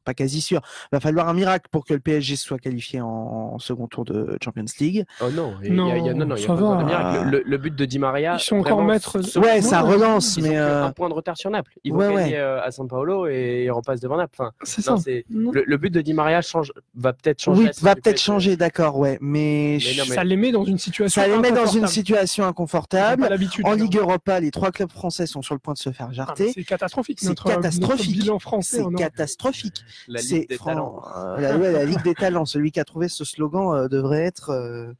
pas 0.04 0.14
quasi 0.14 0.40
sûr. 0.40 0.60
Il 0.92 0.96
va 0.96 1.00
falloir 1.00 1.28
un 1.28 1.34
miracle 1.34 1.68
pour 1.70 1.84
que 1.84 1.94
le 1.94 2.00
PSG 2.00 2.36
soit 2.36 2.58
qualifié 2.58 3.00
en, 3.00 3.58
second 3.58 3.86
tour 3.86 4.04
de 4.04 4.36
Champions 4.42 4.64
League. 4.78 5.04
Oh 5.20 5.30
non, 5.30 5.54
il 5.62 5.74
non, 5.74 5.88
y 5.88 6.08
a, 6.08 6.14
non, 6.14 6.26
non, 6.26 6.36
y 6.36 6.44
a 6.44 6.46
pas 6.46 6.54
de 6.56 6.84
miracle. 6.84 7.42
Le, 7.44 7.58
but 7.58 7.74
de 7.74 7.84
Di 7.84 7.98
Maria. 7.98 8.36
Ils 8.36 8.40
sont 8.40 8.58
encore 8.58 8.82
maîtres. 8.82 9.20
Ouais, 9.38 9.60
ça 9.60 9.80
relance, 9.80 10.38
mais 10.38 10.56
euh... 10.56 10.86
un 10.86 10.92
point 10.92 11.08
de 11.08 11.14
retard 11.14 11.36
sur 11.36 11.50
Naples. 11.50 11.72
Ils 11.84 11.92
vont 11.92 12.14
gagner 12.14 12.38
euh, 12.38 12.62
à 12.62 12.70
San 12.70 12.88
Paolo 12.88 13.26
et 13.26 13.64
ils 13.64 13.70
repassent 13.70 14.00
devant 14.00 14.16
Naples. 14.16 14.34
Enfin, 14.38 14.52
c'est 14.62 14.82
ça. 14.82 14.96
Le, 15.28 15.76
but 15.76 15.90
de 15.90 16.00
Di 16.00 16.14
Maria 16.14 16.42
change, 16.42 16.72
va 16.94 17.12
peut-être 17.12 17.40
changer. 17.40 17.62
Oui, 17.62 17.70
va 17.82 17.94
peut-être 17.94 18.20
changer, 18.20 18.56
d'accord, 18.56 18.98
ouais, 18.98 19.18
mais, 19.20 19.78
ça 19.80 20.24
les 20.24 20.36
met 20.36 20.52
dans 20.52 20.64
une 20.64 20.78
situation. 20.78 21.22
Ça 21.22 21.28
les 21.28 21.38
met 21.38 21.52
dans 21.52 21.66
une 21.66 21.86
situation 21.86 22.44
inconfortable. 22.44 23.28
En 23.64 23.72
Ligue 23.72 23.96
Europa, 23.96 24.40
les 24.40 24.50
trois 24.50 24.70
clubs 24.70 24.90
français 24.90 25.26
sont 25.26 25.42
sur 25.42 25.54
le 25.54 25.60
point 25.60 25.74
de 25.74 25.78
se 25.78 25.90
faire 25.90 26.08
ah, 26.10 26.14
jarter. 26.14 26.52
C'est 26.54 26.64
catastrophique. 26.64 27.18
C'est 27.20 27.38
catastrophique. 27.38 28.30
C'est 28.62 28.84
catastrophique. 28.96 29.69
La 30.08 30.20
Ligue 30.20 30.48
des 30.48 30.58
talents. 30.58 31.02
Euh, 31.16 31.38
la, 31.38 31.84
Ligue 31.84 32.02
des 32.02 32.14
talents. 32.14 32.44
Celui 32.44 32.72
qui 32.72 32.80
a 32.80 32.84
trouvé 32.84 33.08
ce 33.08 33.24
slogan 33.24 33.74
euh, 33.74 33.88
devrait 33.88 34.22
être 34.22 34.50
euh, 34.50 34.92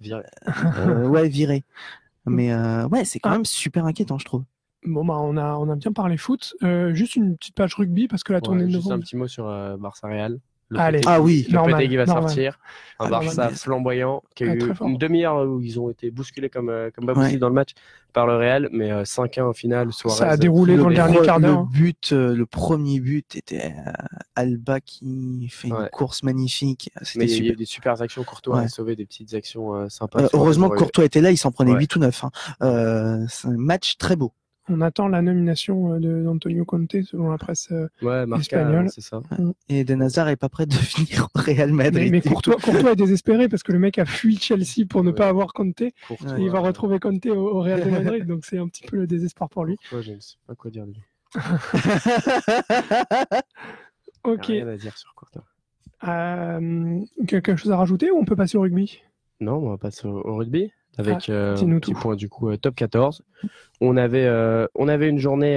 viré. 0.00 0.24
ouais, 1.06 1.28
viré. 1.28 1.64
Mais 2.26 2.54
ouais, 2.86 3.04
c'est 3.04 3.18
quand 3.18 3.30
ah. 3.30 3.34
même 3.34 3.44
super 3.44 3.84
inquiétant, 3.84 4.18
je 4.18 4.24
trouve. 4.24 4.44
Bon, 4.84 5.04
bah, 5.04 5.14
on 5.18 5.36
a, 5.36 5.54
on 5.54 5.70
a 5.70 5.76
bien 5.76 5.92
parlé 5.92 6.16
foot. 6.16 6.54
juste 6.92 7.16
une 7.16 7.36
petite 7.36 7.54
page 7.54 7.74
rugby 7.74 8.08
parce 8.08 8.22
que 8.22 8.32
la 8.32 8.40
tournée 8.40 8.64
de 8.64 8.70
novembre. 8.70 8.96
un 8.96 9.00
petit 9.00 9.16
mot 9.16 9.28
sur 9.28 9.44
Barça 9.78 10.08
Real. 10.08 10.40
Allez. 10.76 11.00
ah 11.06 11.20
oui, 11.20 11.46
le 11.50 11.86
qui 11.86 11.96
va 11.96 12.06
sortir. 12.06 12.58
Un 13.00 13.08
Barça 13.08 13.50
flamboyant 13.50 14.22
qui 14.36 14.44
a 14.44 14.54
eu 14.54 14.72
une 14.80 14.96
demi-heure 14.96 15.44
où 15.48 15.60
ils 15.60 15.80
ont 15.80 15.90
été 15.90 16.12
bousculés 16.12 16.48
comme, 16.48 16.68
euh, 16.68 16.90
comme 16.94 17.06
pas 17.06 17.14
possible 17.14 17.40
dans 17.40 17.48
le 17.48 17.54
match 17.54 17.70
par 18.12 18.26
le 18.28 18.36
Real, 18.36 18.68
mais 18.70 18.90
5-1 19.02 19.40
euh, 19.40 19.44
au 19.46 19.52
final. 19.52 19.92
Ça 19.92 20.30
a 20.30 20.36
déroulé 20.36 20.76
dans 20.76 20.88
le, 20.88 20.94
dernier 20.94 21.20
quart 21.20 21.40
d'heure. 21.40 21.62
Le 21.62 21.78
but, 21.78 22.12
euh, 22.12 22.36
le 22.36 22.46
premier 22.46 23.00
but 23.00 23.34
était 23.34 23.74
Alba 24.36 24.80
qui 24.80 25.48
fait 25.50 25.68
une 25.68 25.88
course 25.92 26.22
magnifique. 26.22 26.90
Mais 27.16 27.24
il 27.24 27.44
y 27.44 27.48
a 27.48 27.52
eu 27.52 27.56
des 27.56 27.64
super 27.64 28.00
actions. 28.00 28.22
Courtois 28.22 28.60
a 28.60 28.68
sauvé 28.68 28.94
des 28.94 29.06
petites 29.06 29.34
actions 29.34 29.88
sympas. 29.88 30.28
heureusement 30.32 30.68
que 30.68 30.78
Courtois 30.78 31.04
était 31.04 31.20
là, 31.20 31.30
il 31.32 31.36
s'en 31.36 31.50
prenait 31.50 31.72
8 31.72 31.96
ou 31.96 31.98
9. 31.98 32.24
Hein. 32.24 33.26
c'est 33.28 33.48
un 33.48 33.56
match 33.56 33.96
très 33.98 34.16
beau 34.16 34.32
on 34.68 34.80
attend 34.80 35.08
la 35.08 35.22
nomination 35.22 35.94
euh, 35.94 36.22
d'Antonio 36.22 36.64
Conte 36.64 37.02
selon 37.02 37.30
la 37.30 37.38
presse 37.38 37.68
euh, 37.72 37.88
espagnole. 38.38 38.88
c'est 38.90 39.02
ça. 39.02 39.20
Et 39.68 39.84
De 39.84 39.94
Nazar 39.94 40.28
est 40.28 40.36
pas 40.36 40.48
prêt 40.48 40.66
de 40.66 40.72
finir 40.74 41.28
au 41.34 41.38
Real 41.38 41.72
Madrid. 41.72 42.10
Mais, 42.10 42.20
Courtois, 42.20 42.56
est 42.92 42.96
désespéré 42.96 43.48
parce 43.48 43.62
que 43.62 43.72
le 43.72 43.78
mec 43.78 43.98
a 43.98 44.04
fui 44.04 44.36
Chelsea 44.38 44.86
pour 44.88 45.04
ne 45.04 45.10
pas 45.10 45.28
avoir 45.28 45.52
Conte. 45.52 45.82
et 45.82 45.92
il 46.38 46.50
va 46.50 46.60
retrouver 46.60 46.98
Conte 46.98 47.26
au, 47.26 47.60
Real 47.60 47.90
Madrid, 47.90 48.26
donc 48.26 48.44
c'est 48.44 48.58
un 48.58 48.68
petit 48.68 48.84
peu 48.84 48.96
le 48.96 49.06
désespoir 49.06 49.50
pour 49.50 49.64
lui. 49.64 49.76
je 49.90 49.96
ne 50.12 50.20
sais 50.20 50.36
pas 50.46 50.54
quoi 50.54 50.70
dire 50.70 50.86
de 50.86 50.92
lui. 50.92 51.02
ok. 54.24 54.46
Rien 54.46 54.68
à 54.68 54.76
dire 54.76 54.96
sur 54.96 55.14
Courtois. 55.14 55.44
Euh, 56.06 57.00
quelque 57.26 57.56
chose 57.56 57.72
à 57.72 57.76
rajouter 57.76 58.10
ou 58.10 58.18
on 58.18 58.24
peut 58.24 58.36
passer 58.36 58.58
au 58.58 58.62
rugby? 58.62 59.00
Non, 59.40 59.56
on 59.56 59.70
va 59.70 59.78
passer 59.78 60.06
au, 60.06 60.36
rugby 60.36 60.70
avec 60.98 61.28
ah, 61.28 61.54
petit 61.56 61.94
point 61.94 62.16
du 62.16 62.28
coup 62.28 62.54
top 62.56 62.74
14. 62.74 63.22
On 63.80 63.96
avait, 63.96 64.28
on 64.74 64.88
avait 64.88 65.08
une 65.08 65.18
journée 65.18 65.56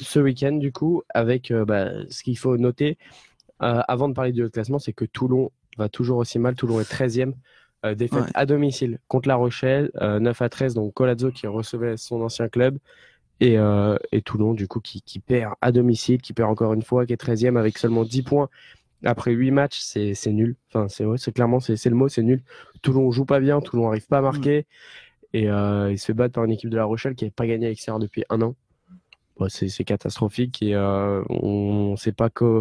ce 0.00 0.18
week-end 0.18 0.52
du 0.52 0.72
coup 0.72 1.02
avec 1.12 1.52
bah, 1.52 1.90
ce 2.10 2.22
qu'il 2.22 2.38
faut 2.38 2.56
noter 2.56 2.98
avant 3.58 4.08
de 4.08 4.14
parler 4.14 4.32
du 4.32 4.48
classement, 4.50 4.78
c'est 4.78 4.92
que 4.92 5.04
Toulon 5.04 5.52
va 5.78 5.88
toujours 5.88 6.18
aussi 6.18 6.38
mal. 6.38 6.54
Toulon 6.54 6.80
est 6.80 6.90
13e. 6.90 7.34
défaite 7.94 8.24
à 8.34 8.46
domicile 8.46 8.98
contre 9.08 9.28
La 9.28 9.36
Rochelle, 9.36 9.90
9 10.00 10.42
à 10.42 10.48
13, 10.48 10.74
donc 10.74 10.94
Colazzo 10.94 11.30
qui 11.30 11.46
recevait 11.46 11.96
son 11.96 12.22
ancien 12.22 12.48
club. 12.48 12.78
Euh, 13.42 13.98
et, 14.12 14.22
Toulon, 14.22 14.54
du 14.54 14.68
coup, 14.68 14.80
qui, 14.80 15.18
perd 15.18 15.54
à 15.60 15.72
domicile, 15.72 16.20
qui 16.20 16.32
perd 16.32 16.50
encore 16.50 16.74
une 16.74 16.82
fois, 16.82 17.06
qui 17.06 17.12
est 17.12 17.22
13e 17.22 17.58
avec 17.58 17.78
seulement 17.78 18.04
10 18.04 18.22
points 18.22 18.48
après 19.04 19.32
8 19.32 19.50
matchs, 19.50 19.80
c'est 19.80 20.32
nul. 20.32 20.56
Enfin, 20.72 20.88
c'est 20.88 21.32
clairement, 21.32 21.60
c'est 21.60 21.84
le 21.86 21.96
mot, 21.96 22.08
c'est 22.08 22.22
nul. 22.22 22.42
Toulon 22.82 23.10
joue 23.10 23.24
pas 23.24 23.40
bien, 23.40 23.60
Toulon 23.60 23.84
n'arrive 23.84 24.06
pas 24.06 24.18
à 24.18 24.22
marquer. 24.22 24.60
Mm. 24.60 25.36
Et 25.36 25.50
euh, 25.50 25.90
il 25.90 25.98
se 25.98 26.06
fait 26.06 26.14
battre 26.14 26.34
par 26.34 26.44
une 26.44 26.52
équipe 26.52 26.70
de 26.70 26.76
La 26.76 26.84
Rochelle 26.84 27.14
qui 27.14 27.24
n'avait 27.24 27.32
pas 27.32 27.46
gagné 27.46 27.66
à 27.66 27.68
l'extérieur 27.70 27.98
depuis 27.98 28.24
un 28.28 28.42
an. 28.42 28.54
c'est 29.48 29.84
catastrophique 29.84 30.62
et 30.62 30.74
euh, 30.74 31.22
on 31.28 31.92
ne 31.92 31.96
sait 31.96 32.12
pas 32.12 32.30
que. 32.30 32.60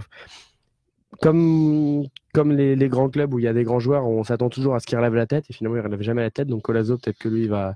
Comme, 1.19 2.05
comme 2.33 2.53
les, 2.53 2.77
les, 2.77 2.87
grands 2.87 3.09
clubs 3.09 3.33
où 3.33 3.39
il 3.39 3.43
y 3.43 3.47
a 3.47 3.53
des 3.53 3.65
grands 3.65 3.81
joueurs, 3.81 4.07
on 4.07 4.23
s'attend 4.23 4.49
toujours 4.49 4.75
à 4.75 4.79
ce 4.79 4.87
qu'ils 4.87 4.97
relèvent 4.97 5.13
la 5.13 5.27
tête 5.27 5.43
et 5.49 5.53
finalement 5.53 5.75
ils 5.75 5.81
ne 5.81 5.85
relèvent 5.85 6.01
jamais 6.01 6.21
la 6.21 6.31
tête. 6.31 6.47
Donc 6.47 6.61
Colazo, 6.61 6.97
peut-être 6.97 7.17
que 7.17 7.27
lui, 7.27 7.43
il 7.43 7.49
va, 7.49 7.75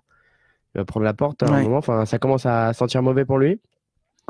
il 0.73 0.77
va 0.77 0.85
prendre 0.85 1.03
la 1.03 1.13
porte 1.13 1.43
à 1.43 1.47
un 1.47 1.63
moment. 1.63 1.77
Enfin, 1.77 2.05
ça 2.05 2.17
commence 2.17 2.45
à 2.45 2.71
sentir 2.71 3.03
mauvais 3.03 3.25
pour 3.25 3.37
lui. 3.37 3.59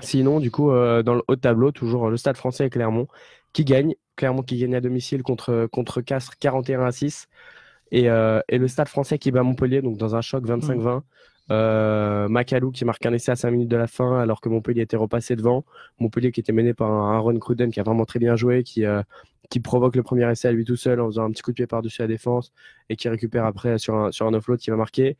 Sinon, 0.01 0.39
du 0.39 0.51
coup, 0.51 0.71
euh, 0.71 1.03
dans 1.03 1.15
le 1.15 1.21
haut 1.27 1.35
tableau, 1.35 1.71
toujours 1.71 2.09
le 2.09 2.17
Stade 2.17 2.37
français 2.37 2.67
et 2.67 2.69
Clermont 2.69 3.07
qui 3.53 3.63
gagne. 3.63 3.95
Clermont 4.15 4.43
qui 4.43 4.57
gagne 4.57 4.75
à 4.75 4.81
domicile 4.81 5.23
contre, 5.23 5.67
contre 5.71 6.01
Castres 6.01 6.37
41 6.39 6.81
à 6.81 6.91
6. 6.91 7.27
Et, 7.91 8.09
euh, 8.09 8.41
et, 8.49 8.57
le 8.57 8.67
Stade 8.67 8.87
français 8.87 9.17
qui 9.17 9.31
bat 9.31 9.43
Montpellier, 9.43 9.81
donc 9.81 9.97
dans 9.97 10.15
un 10.15 10.21
choc 10.21 10.45
25-20. 10.45 11.03
Euh, 11.51 12.27
Macalou 12.27 12.71
qui 12.71 12.85
marque 12.85 13.05
un 13.05 13.13
essai 13.13 13.31
à 13.31 13.35
5 13.35 13.51
minutes 13.51 13.69
de 13.69 13.77
la 13.77 13.85
fin 13.85 14.17
alors 14.19 14.41
que 14.41 14.49
Montpellier 14.49 14.81
était 14.81 14.97
repassé 14.97 15.35
devant. 15.35 15.63
Montpellier 15.99 16.31
qui 16.31 16.39
était 16.39 16.53
mené 16.53 16.73
par 16.73 16.91
un 16.91 17.15
Aaron 17.15 17.37
Cruden 17.37 17.71
qui 17.71 17.79
a 17.79 17.83
vraiment 17.83 18.05
très 18.05 18.19
bien 18.19 18.35
joué, 18.35 18.63
qui, 18.63 18.85
euh, 18.85 19.03
qui 19.49 19.59
provoque 19.59 19.95
le 19.95 20.03
premier 20.03 20.29
essai 20.29 20.47
à 20.47 20.51
lui 20.51 20.65
tout 20.65 20.75
seul 20.75 20.99
en 20.99 21.07
faisant 21.07 21.25
un 21.25 21.31
petit 21.31 21.43
coup 21.43 21.51
de 21.51 21.55
pied 21.55 21.67
par-dessus 21.67 22.01
la 22.01 22.07
défense 22.07 22.51
et 22.89 22.95
qui 22.95 23.09
récupère 23.09 23.45
après 23.45 23.77
sur 23.77 23.95
un, 23.95 24.11
sur 24.11 24.25
un 24.25 24.33
offload 24.33 24.59
qui 24.59 24.71
va 24.71 24.75
marquer. 24.75 25.17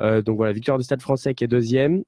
Euh, 0.00 0.20
donc 0.22 0.36
voilà, 0.36 0.52
victoire 0.52 0.78
du 0.78 0.84
Stade 0.84 1.02
français 1.02 1.34
qui 1.34 1.44
est 1.44 1.48
deuxième, 1.48 2.02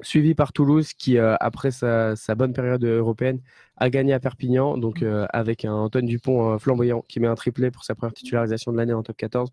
suivi 0.00 0.34
par 0.34 0.52
Toulouse 0.52 0.92
qui, 0.94 1.18
euh, 1.18 1.36
après 1.40 1.70
sa, 1.70 2.16
sa, 2.16 2.34
bonne 2.34 2.52
période 2.52 2.84
européenne, 2.84 3.40
a 3.76 3.90
gagné 3.90 4.12
à 4.12 4.20
Perpignan, 4.20 4.76
donc 4.78 5.02
euh, 5.02 5.26
avec 5.30 5.64
un 5.64 5.74
Antoine 5.74 6.06
Dupont 6.06 6.58
flamboyant 6.58 7.04
qui 7.08 7.20
met 7.20 7.26
un 7.26 7.34
triplé 7.34 7.70
pour 7.70 7.84
sa 7.84 7.94
première 7.94 8.14
titularisation 8.14 8.72
de 8.72 8.76
l'année 8.78 8.94
en 8.94 9.02
top 9.02 9.16
14. 9.16 9.50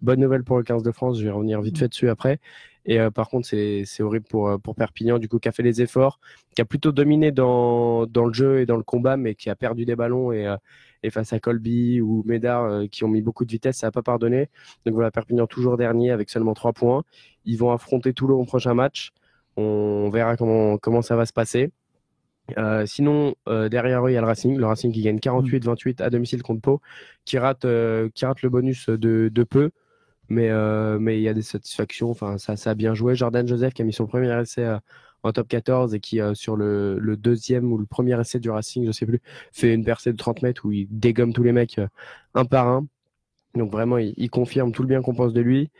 Bonne 0.00 0.20
nouvelle 0.20 0.44
pour 0.44 0.56
le 0.56 0.62
15 0.64 0.82
de 0.82 0.92
France, 0.92 1.18
je 1.18 1.24
vais 1.24 1.30
revenir 1.30 1.60
vite 1.60 1.78
fait 1.78 1.88
dessus 1.88 2.08
après. 2.08 2.38
Et 2.86 2.98
par 3.14 3.28
contre, 3.28 3.46
c'est 3.46 3.84
horrible 4.00 4.24
pour, 4.24 4.58
pour 4.62 4.74
Perpignan, 4.74 5.18
du 5.18 5.28
coup, 5.28 5.38
qui 5.38 5.48
a 5.50 5.52
fait 5.52 5.62
les 5.62 5.82
efforts, 5.82 6.18
qui 6.54 6.62
a 6.62 6.64
plutôt 6.64 6.90
dominé 6.92 7.32
dans, 7.32 8.06
dans 8.06 8.24
le 8.24 8.32
jeu 8.32 8.60
et 8.60 8.66
dans 8.66 8.78
le 8.78 8.82
combat, 8.82 9.18
mais 9.18 9.34
qui 9.34 9.50
a 9.50 9.54
perdu 9.54 9.84
des 9.84 9.96
ballons 9.96 10.32
et, 10.32 10.56
et 11.02 11.10
face 11.10 11.32
à 11.32 11.40
Colby 11.40 12.00
ou 12.00 12.22
Médard 12.26 12.64
euh, 12.64 12.86
qui 12.86 13.04
ont 13.04 13.08
mis 13.08 13.22
beaucoup 13.22 13.44
de 13.44 13.50
vitesse, 13.50 13.78
ça 13.78 13.86
n'a 13.86 13.90
pas 13.92 14.02
pardonné. 14.02 14.48
Donc 14.84 14.94
voilà, 14.94 15.10
Perpignan 15.10 15.46
toujours 15.46 15.76
dernier 15.76 16.10
avec 16.10 16.30
seulement 16.30 16.54
3 16.54 16.72
points. 16.72 17.04
Ils 17.44 17.56
vont 17.56 17.72
affronter 17.72 18.12
Toulon 18.12 18.40
au 18.40 18.44
prochain 18.44 18.74
match. 18.74 19.12
On 19.56 20.10
verra 20.10 20.36
comment, 20.36 20.78
comment 20.78 21.02
ça 21.02 21.16
va 21.16 21.26
se 21.26 21.32
passer. 21.32 21.70
Euh, 22.58 22.84
sinon, 22.86 23.34
euh, 23.48 23.68
derrière 23.68 24.04
eux, 24.06 24.10
il 24.10 24.14
y 24.14 24.16
a 24.16 24.20
le 24.20 24.26
Racing. 24.26 24.56
Le 24.56 24.66
Racing 24.66 24.92
qui 24.92 25.02
gagne 25.02 25.18
48-28 25.18 26.02
à 26.02 26.10
domicile 26.10 26.42
contre 26.42 26.60
Pau, 26.62 26.80
qui 27.24 27.38
rate, 27.38 27.66
qui 28.14 28.24
rate 28.24 28.42
le 28.42 28.48
bonus 28.48 28.88
de, 28.88 29.28
de 29.32 29.44
peu. 29.44 29.70
Mais, 30.28 30.50
mais 30.98 31.18
il 31.18 31.22
y 31.22 31.28
a 31.28 31.34
des 31.34 31.42
satisfactions. 31.42 32.10
Enfin, 32.10 32.38
ça, 32.38 32.56
ça 32.56 32.70
a 32.70 32.74
bien 32.74 32.94
joué. 32.94 33.14
Jordan 33.14 33.46
Joseph 33.46 33.74
qui 33.74 33.82
a 33.82 33.84
mis 33.84 33.92
son 33.92 34.06
premier 34.06 34.40
essai 34.40 34.78
en 35.22 35.32
top 35.32 35.48
14 35.48 35.94
et 35.94 36.00
qui, 36.00 36.20
euh, 36.20 36.34
sur 36.34 36.56
le, 36.56 36.98
le, 36.98 37.16
deuxième 37.16 37.72
ou 37.72 37.78
le 37.78 37.86
premier 37.86 38.18
essai 38.20 38.38
du 38.40 38.50
Racing, 38.50 38.86
je 38.86 38.92
sais 38.92 39.06
plus, 39.06 39.20
fait 39.52 39.74
une 39.74 39.84
percée 39.84 40.12
de 40.12 40.16
30 40.16 40.42
mètres 40.42 40.64
où 40.64 40.72
il 40.72 40.86
dégomme 40.90 41.32
tous 41.32 41.42
les 41.42 41.52
mecs 41.52 41.78
euh, 41.78 41.88
un 42.34 42.44
par 42.44 42.68
un. 42.68 42.86
Donc 43.54 43.72
vraiment, 43.72 43.98
il, 43.98 44.30
confirme 44.30 44.70
tout 44.72 44.82
le 44.82 44.88
bien 44.88 45.02
qu'on 45.02 45.14
pense 45.14 45.32
de 45.32 45.40
lui. 45.40 45.70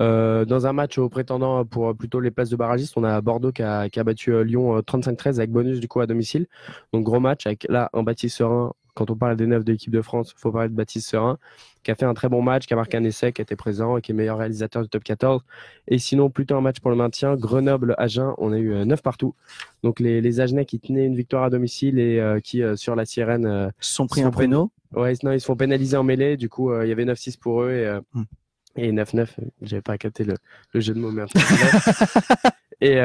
Euh, 0.00 0.44
dans 0.44 0.66
un 0.66 0.72
match 0.72 0.98
au 0.98 1.08
prétendant 1.08 1.64
pour 1.64 1.96
plutôt 1.96 2.20
les 2.20 2.30
places 2.30 2.50
de 2.50 2.56
barragistes, 2.56 2.94
on 2.96 3.04
a 3.04 3.20
Bordeaux 3.20 3.50
qui 3.50 3.62
a, 3.62 3.88
qui 3.88 3.98
a 3.98 4.04
battu 4.04 4.44
Lyon 4.44 4.78
35-13 4.80 5.36
avec 5.36 5.50
bonus 5.50 5.80
du 5.80 5.88
coup 5.88 6.00
à 6.00 6.06
domicile. 6.06 6.46
Donc 6.92 7.04
gros 7.04 7.18
match 7.18 7.46
avec 7.46 7.66
là 7.68 7.90
un 7.92 8.02
Baptiste 8.02 8.36
Serein 8.36 8.72
quand 8.94 9.10
on 9.10 9.16
parle 9.16 9.36
des 9.36 9.46
neufs 9.46 9.64
de 9.64 9.72
l'équipe 9.72 9.92
de 9.92 10.02
France, 10.02 10.32
il 10.36 10.40
faut 10.40 10.52
parler 10.52 10.68
de 10.68 10.74
Baptiste 10.74 11.08
Serein, 11.08 11.38
qui 11.82 11.90
a 11.90 11.94
fait 11.94 12.04
un 12.04 12.14
très 12.14 12.28
bon 12.28 12.42
match, 12.42 12.66
qui 12.66 12.74
a 12.74 12.76
marqué 12.76 12.96
un 12.96 13.04
essai, 13.04 13.32
qui 13.32 13.40
était 13.40 13.56
présent 13.56 13.96
et 13.96 14.02
qui 14.02 14.12
est 14.12 14.14
meilleur 14.14 14.38
réalisateur 14.38 14.82
du 14.82 14.88
top 14.88 15.04
14. 15.04 15.42
Et 15.88 15.98
sinon, 15.98 16.30
plutôt 16.30 16.56
un 16.56 16.60
match 16.60 16.80
pour 16.80 16.90
le 16.90 16.96
maintien, 16.96 17.36
Grenoble-Agen, 17.36 18.34
on 18.38 18.52
a 18.52 18.58
eu 18.58 18.84
9 18.84 18.98
euh, 18.98 19.02
partout. 19.02 19.34
Donc 19.82 20.00
les, 20.00 20.20
les 20.20 20.40
Agenais 20.40 20.64
qui 20.64 20.78
tenaient 20.80 21.06
une 21.06 21.16
victoire 21.16 21.44
à 21.44 21.50
domicile 21.50 21.98
et 21.98 22.20
euh, 22.20 22.40
qui, 22.40 22.62
euh, 22.62 22.76
sur 22.76 22.94
la 22.94 23.06
sirène, 23.06 23.72
se 23.80 23.94
sont 23.94 24.06
pris 24.06 24.22
un 24.22 24.30
prénom. 24.30 24.70
Ouais, 24.94 25.14
non, 25.22 25.32
ils 25.32 25.40
se 25.40 25.46
font 25.46 25.56
pénaliser 25.56 25.96
en 25.96 26.02
mêlée. 26.02 26.36
Du 26.36 26.48
coup, 26.48 26.74
il 26.82 26.88
y 26.88 26.92
avait 26.92 27.04
9-6 27.04 27.38
pour 27.38 27.62
eux 27.62 27.70
et, 27.70 27.98
hmm. 28.12 28.24
Et 28.76 28.92
9-9. 28.92 29.28
J'avais 29.62 29.82
pas 29.82 29.98
capté 29.98 30.24
le, 30.24 30.34
le, 30.72 30.80
jeu 30.80 30.94
de 30.94 31.00
mots, 31.00 31.10
mais 31.10 31.24
Et 32.80 32.98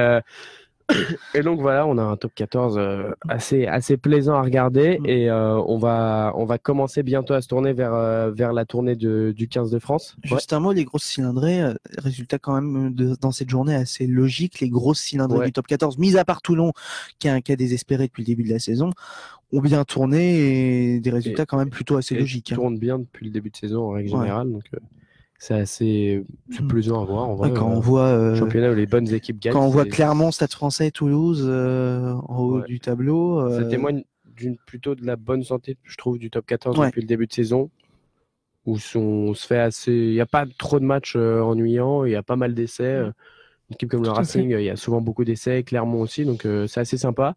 et 1.34 1.42
donc 1.42 1.62
voilà, 1.62 1.88
on 1.88 1.98
a 1.98 2.04
un 2.04 2.16
top 2.16 2.34
14 2.36 2.78
euh, 2.78 3.12
assez, 3.28 3.66
assez 3.66 3.98
plaisant 3.98 4.36
à 4.36 4.42
regarder 4.42 5.00
mm. 5.00 5.06
et 5.08 5.30
euh, 5.30 5.58
on, 5.66 5.78
va, 5.78 6.32
on 6.36 6.46
va 6.46 6.60
commencer 6.60 7.02
bientôt 7.02 7.34
à 7.34 7.42
se 7.42 7.48
tourner 7.48 7.74
vers, 7.74 7.94
euh, 7.94 8.32
vers 8.32 8.54
la 8.54 8.66
tournée 8.66 8.96
de, 8.96 9.34
du 9.36 9.48
15 9.48 9.72
de 9.72 9.80
France. 9.80 10.16
Juste 10.24 10.54
un 10.54 10.60
mot, 10.60 10.74
les 10.74 10.86
grosses 10.86 11.04
cylindrées, 11.04 11.74
résultat 11.98 12.38
quand 12.38 12.62
même 12.62 12.94
de, 12.94 13.16
dans 13.20 13.32
cette 13.32 13.50
journée 13.50 13.74
assez 13.74 14.06
logique, 14.06 14.60
les 14.60 14.70
grosses 14.70 15.02
cylindrées 15.02 15.48
du 15.48 15.54
top 15.54 15.66
14, 15.66 15.98
mis 15.98 16.18
à 16.18 16.26
part 16.26 16.42
Toulon, 16.42 16.72
qui 17.18 17.30
a 17.30 17.34
un 17.34 17.42
cas 17.42 17.56
désespéré 17.56 18.06
depuis 18.06 18.22
le 18.22 18.28
début 18.28 18.44
de 18.44 18.54
la 18.54 18.60
saison, 18.60 18.92
ont 19.52 19.62
bien 19.62 19.84
tourné 19.86 20.96
et 20.96 21.00
des 21.00 21.10
résultats 21.10 21.46
quand 21.46 21.58
même 21.58 21.70
plutôt 21.72 21.98
assez 21.98 22.16
logiques. 22.16 22.52
Ils 22.52 22.54
hein. 22.54 22.58
tournent 22.58 22.78
bien 22.78 23.00
depuis 23.00 23.26
le 23.26 23.32
début 23.32 23.50
de 23.50 23.58
saison 23.58 23.90
en 23.90 23.92
règle 23.92 24.10
générale. 24.10 24.52
Donc, 24.52 24.64
c'est 25.38 25.54
assez 25.54 26.26
c'est 26.50 26.62
hmm. 26.62 26.68
plaisant 26.68 27.02
à 27.02 27.06
voir. 27.06 27.30
En 27.30 27.36
vrai, 27.36 27.52
quand 27.52 27.70
on 27.70 27.78
euh, 27.78 27.82
voit 27.82 28.08
euh, 28.08 28.36
championnat 28.36 28.72
où 28.72 28.76
les 28.76 28.86
bonnes 28.86 29.14
équipes 29.14 29.40
gagnent. 29.40 29.54
Quand 29.54 29.66
on 29.66 29.70
voit 29.70 29.86
clairement 29.86 30.32
Stade 30.32 30.52
Français 30.52 30.88
et 30.88 30.92
Toulouse 30.92 31.46
euh, 31.46 32.14
en 32.28 32.40
haut 32.40 32.62
du 32.62 32.80
tableau. 32.80 33.50
Ça 33.52 33.66
témoigne 33.66 34.04
d'une 34.36 34.58
plutôt 34.58 34.96
de 34.96 35.06
la 35.06 35.16
bonne 35.16 35.44
santé, 35.44 35.78
je 35.84 35.96
trouve, 35.98 36.18
du 36.18 36.30
top 36.30 36.46
14 36.46 36.78
depuis 36.78 37.02
le 37.02 37.08
début 37.08 37.26
de 37.26 37.34
saison, 37.34 37.70
où 38.66 38.78
on 38.96 39.34
se 39.34 39.48
fait 39.48 39.60
assez. 39.60 39.94
Il 39.94 40.12
n'y 40.12 40.22
a 40.22 40.26
pas 40.26 40.46
trop 40.58 40.80
de 40.80 40.86
matchs 40.86 41.16
ennuyants, 41.16 42.06
il 42.06 42.12
y 42.12 42.16
a 42.16 42.24
pas 42.24 42.36
mal 42.36 42.54
d'essais. 42.54 43.00
Une 43.70 43.74
équipe 43.74 43.90
comme 43.90 44.04
le 44.04 44.12
Racing, 44.12 44.52
il 44.52 44.64
y 44.64 44.70
a 44.70 44.76
souvent 44.76 45.02
beaucoup 45.02 45.24
d'essais, 45.24 45.64
Clermont 45.64 46.02
aussi, 46.02 46.26
donc 46.26 46.46
c'est 46.68 46.80
assez 46.80 46.98
sympa. 46.98 47.36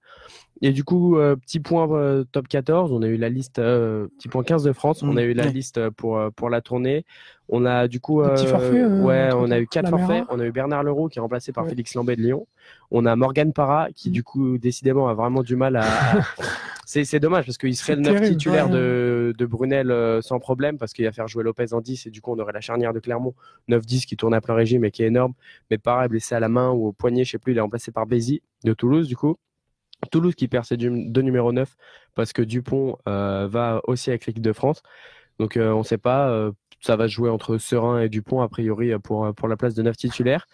Et 0.60 0.72
du 0.72 0.82
coup, 0.82 1.16
petit 1.40 1.60
point 1.60 2.24
top 2.32 2.48
14, 2.48 2.92
on 2.92 3.02
a 3.02 3.06
eu 3.06 3.16
la 3.16 3.28
liste, 3.28 3.56
petit 3.56 4.28
point 4.28 4.42
15 4.42 4.64
de 4.64 4.72
France, 4.72 5.04
on 5.04 5.16
a 5.16 5.22
eu 5.22 5.34
la 5.34 5.46
liste 5.46 5.88
pour, 5.90 6.20
pour 6.34 6.50
la 6.50 6.60
tournée. 6.60 7.04
On 7.48 7.64
a 7.64 7.88
du 7.88 8.00
coup, 8.00 8.22
ouais, 8.22 9.30
on 9.34 9.50
a 9.50 9.58
eu 9.58 9.66
quatre 9.66 9.88
forfaits. 9.88 10.24
On 10.28 10.38
a 10.38 10.44
eu 10.44 10.52
Bernard 10.52 10.82
Leroux 10.82 11.08
qui 11.08 11.18
est 11.18 11.22
remplacé 11.22 11.52
par 11.52 11.66
Félix 11.66 11.94
Lambé 11.94 12.16
de 12.16 12.22
Lyon. 12.22 12.46
On 12.90 13.06
a 13.06 13.16
Morgan 13.16 13.52
Parra 13.52 13.88
qui, 13.94 14.10
mm. 14.10 14.12
du 14.12 14.22
coup, 14.22 14.58
décidément 14.58 15.08
a 15.08 15.14
vraiment 15.14 15.42
du 15.42 15.56
mal 15.56 15.76
à. 15.76 15.84
c'est 16.84 17.20
dommage 17.20 17.44
parce 17.44 17.58
qu'il 17.58 17.76
serait 17.76 17.96
le 17.96 18.02
neuf 18.02 18.22
titulaire 18.22 18.68
de, 18.68 19.34
de, 19.36 19.46
Brunel 19.46 20.22
sans 20.22 20.38
problème 20.38 20.78
parce 20.78 20.92
qu'il 20.92 21.04
va 21.04 21.12
faire 21.12 21.28
jouer 21.28 21.44
Lopez 21.44 21.72
en 21.72 21.80
10 21.80 22.06
et 22.06 22.10
du 22.10 22.20
coup, 22.20 22.32
on 22.32 22.38
aurait 22.38 22.52
la 22.52 22.60
charnière 22.60 22.92
de 22.92 23.00
Clermont 23.00 23.34
9-10 23.68 24.06
qui 24.06 24.16
tourne 24.16 24.34
à 24.34 24.40
plein 24.40 24.54
régime 24.54 24.84
et 24.84 24.90
qui 24.90 25.02
est 25.02 25.08
énorme. 25.08 25.34
Mais 25.70 25.78
pareil, 25.78 26.08
blessé 26.08 26.34
à 26.34 26.40
la 26.40 26.48
main 26.48 26.70
ou 26.70 26.88
au 26.88 26.92
poignet, 26.92 27.24
je 27.24 27.32
sais 27.32 27.38
plus, 27.38 27.52
il 27.52 27.58
est 27.58 27.62
remplacé 27.62 27.92
par 27.92 28.06
Bézi 28.06 28.42
de 28.64 28.72
Toulouse, 28.72 29.08
du 29.08 29.16
coup. 29.16 29.36
Toulouse 30.10 30.34
qui 30.34 30.48
perd 30.48 30.64
ses 30.64 30.76
deux 30.76 31.22
numéros 31.22 31.52
9 31.52 31.76
parce 32.14 32.32
que 32.32 32.42
Dupont 32.42 32.98
euh, 33.08 33.48
va 33.50 33.80
aussi 33.86 34.10
avec 34.10 34.26
l'équipe 34.26 34.42
de 34.42 34.52
France. 34.52 34.82
Donc 35.38 35.56
euh, 35.56 35.72
on 35.72 35.78
ne 35.78 35.84
sait 35.84 35.98
pas, 35.98 36.30
euh, 36.30 36.52
ça 36.80 36.96
va 36.96 37.06
jouer 37.06 37.30
entre 37.30 37.58
Serein 37.58 38.00
et 38.00 38.08
Dupont 38.08 38.40
a 38.40 38.48
priori 38.48 38.92
pour, 39.02 39.34
pour 39.34 39.48
la 39.48 39.56
place 39.56 39.74
de 39.74 39.82
9 39.82 39.96
titulaires. 39.96 40.46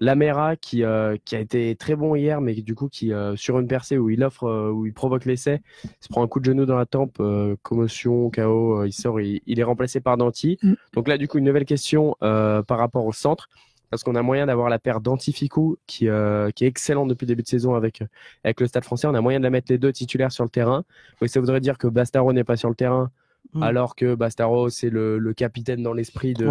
Lamera 0.00 0.56
qui, 0.56 0.82
qui 1.24 1.36
a 1.36 1.38
été 1.38 1.76
très 1.76 1.94
bon 1.94 2.16
hier, 2.16 2.40
mais 2.40 2.54
du 2.54 2.74
coup 2.74 2.88
qui 2.88 3.12
sur 3.36 3.60
une 3.60 3.68
percée 3.68 3.96
où 3.96 4.10
il 4.10 4.24
offre, 4.24 4.72
où 4.72 4.86
il 4.86 4.92
provoque 4.92 5.24
l'essai, 5.24 5.62
se 6.00 6.08
prend 6.08 6.24
un 6.24 6.26
coup 6.26 6.40
de 6.40 6.46
genou 6.46 6.66
dans 6.66 6.76
la 6.76 6.84
tempe, 6.84 7.22
commotion, 7.62 8.28
KO, 8.30 8.84
il 8.84 8.92
sort, 8.92 9.20
il, 9.20 9.40
est 9.46 9.62
remplacé 9.62 10.00
par 10.00 10.16
Danti. 10.16 10.58
Mm. 10.62 10.72
Donc 10.94 11.06
là 11.06 11.16
du 11.16 11.28
coup 11.28 11.38
une 11.38 11.44
nouvelle 11.44 11.64
question 11.64 12.16
par 12.20 12.78
rapport 12.78 13.06
au 13.06 13.12
centre 13.12 13.48
parce 13.94 14.02
qu'on 14.02 14.16
a 14.16 14.22
moyen 14.22 14.46
d'avoir 14.46 14.68
la 14.68 14.80
paire 14.80 15.00
d'Antificou 15.00 15.76
qui, 15.86 16.08
euh, 16.08 16.50
qui 16.50 16.64
est 16.64 16.66
excellente 16.66 17.06
depuis 17.08 17.26
le 17.26 17.28
début 17.28 17.42
de 17.42 17.46
saison 17.46 17.76
avec, 17.76 18.02
euh, 18.02 18.06
avec 18.42 18.60
le 18.60 18.66
Stade 18.66 18.82
français. 18.82 19.06
On 19.06 19.14
a 19.14 19.20
moyen 19.20 19.38
de 19.38 19.44
la 19.44 19.50
mettre 19.50 19.70
les 19.70 19.78
deux 19.78 19.92
titulaires 19.92 20.32
sur 20.32 20.42
le 20.42 20.50
terrain. 20.50 20.84
Donc 21.20 21.28
ça 21.28 21.38
voudrait 21.38 21.60
dire 21.60 21.78
que 21.78 21.86
Bastaro 21.86 22.32
n'est 22.32 22.42
pas 22.42 22.56
sur 22.56 22.68
le 22.68 22.74
terrain. 22.74 23.12
Mm. 23.52 23.62
Alors 23.62 23.94
que 23.94 24.14
Bastaro, 24.14 24.68
c'est 24.70 24.90
le, 24.90 25.18
le, 25.18 25.34
capitaine 25.34 25.82
dans 25.82 25.92
l'esprit 25.92 26.34
de, 26.34 26.48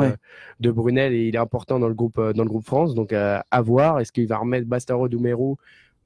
de 0.59 0.71
Brunel 0.71 1.13
et 1.13 1.27
il 1.27 1.35
est 1.35 1.39
important 1.39 1.79
dans 1.79 1.87
le 1.87 1.93
groupe, 1.93 2.17
euh, 2.17 2.33
dans 2.33 2.43
le 2.43 2.49
groupe 2.49 2.65
France. 2.65 2.93
Donc 2.95 3.13
à 3.13 3.61
voir, 3.61 3.99
est-ce 3.99 4.11
qu'il 4.11 4.27
va 4.27 4.37
remettre 4.37 4.67
Bastaro 4.67 5.09
Doumerou 5.09 5.57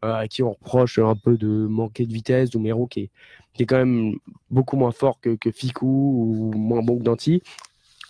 à 0.03 0.27
qui 0.27 0.43
on 0.43 0.51
reproche 0.51 0.99
un 0.99 1.15
peu 1.15 1.37
de 1.37 1.47
manquer 1.47 2.05
de 2.05 2.13
vitesse, 2.13 2.51
Doumerou 2.51 2.87
qui 2.87 3.01
est, 3.01 3.09
qui 3.53 3.63
est 3.63 3.65
quand 3.65 3.77
même 3.77 4.15
beaucoup 4.51 4.77
moins 4.77 4.91
fort 4.91 5.19
que, 5.19 5.35
que 5.35 5.51
Ficou 5.51 6.51
ou 6.53 6.57
moins 6.57 6.83
bon 6.83 6.99
que 6.99 7.03
Danti 7.03 7.41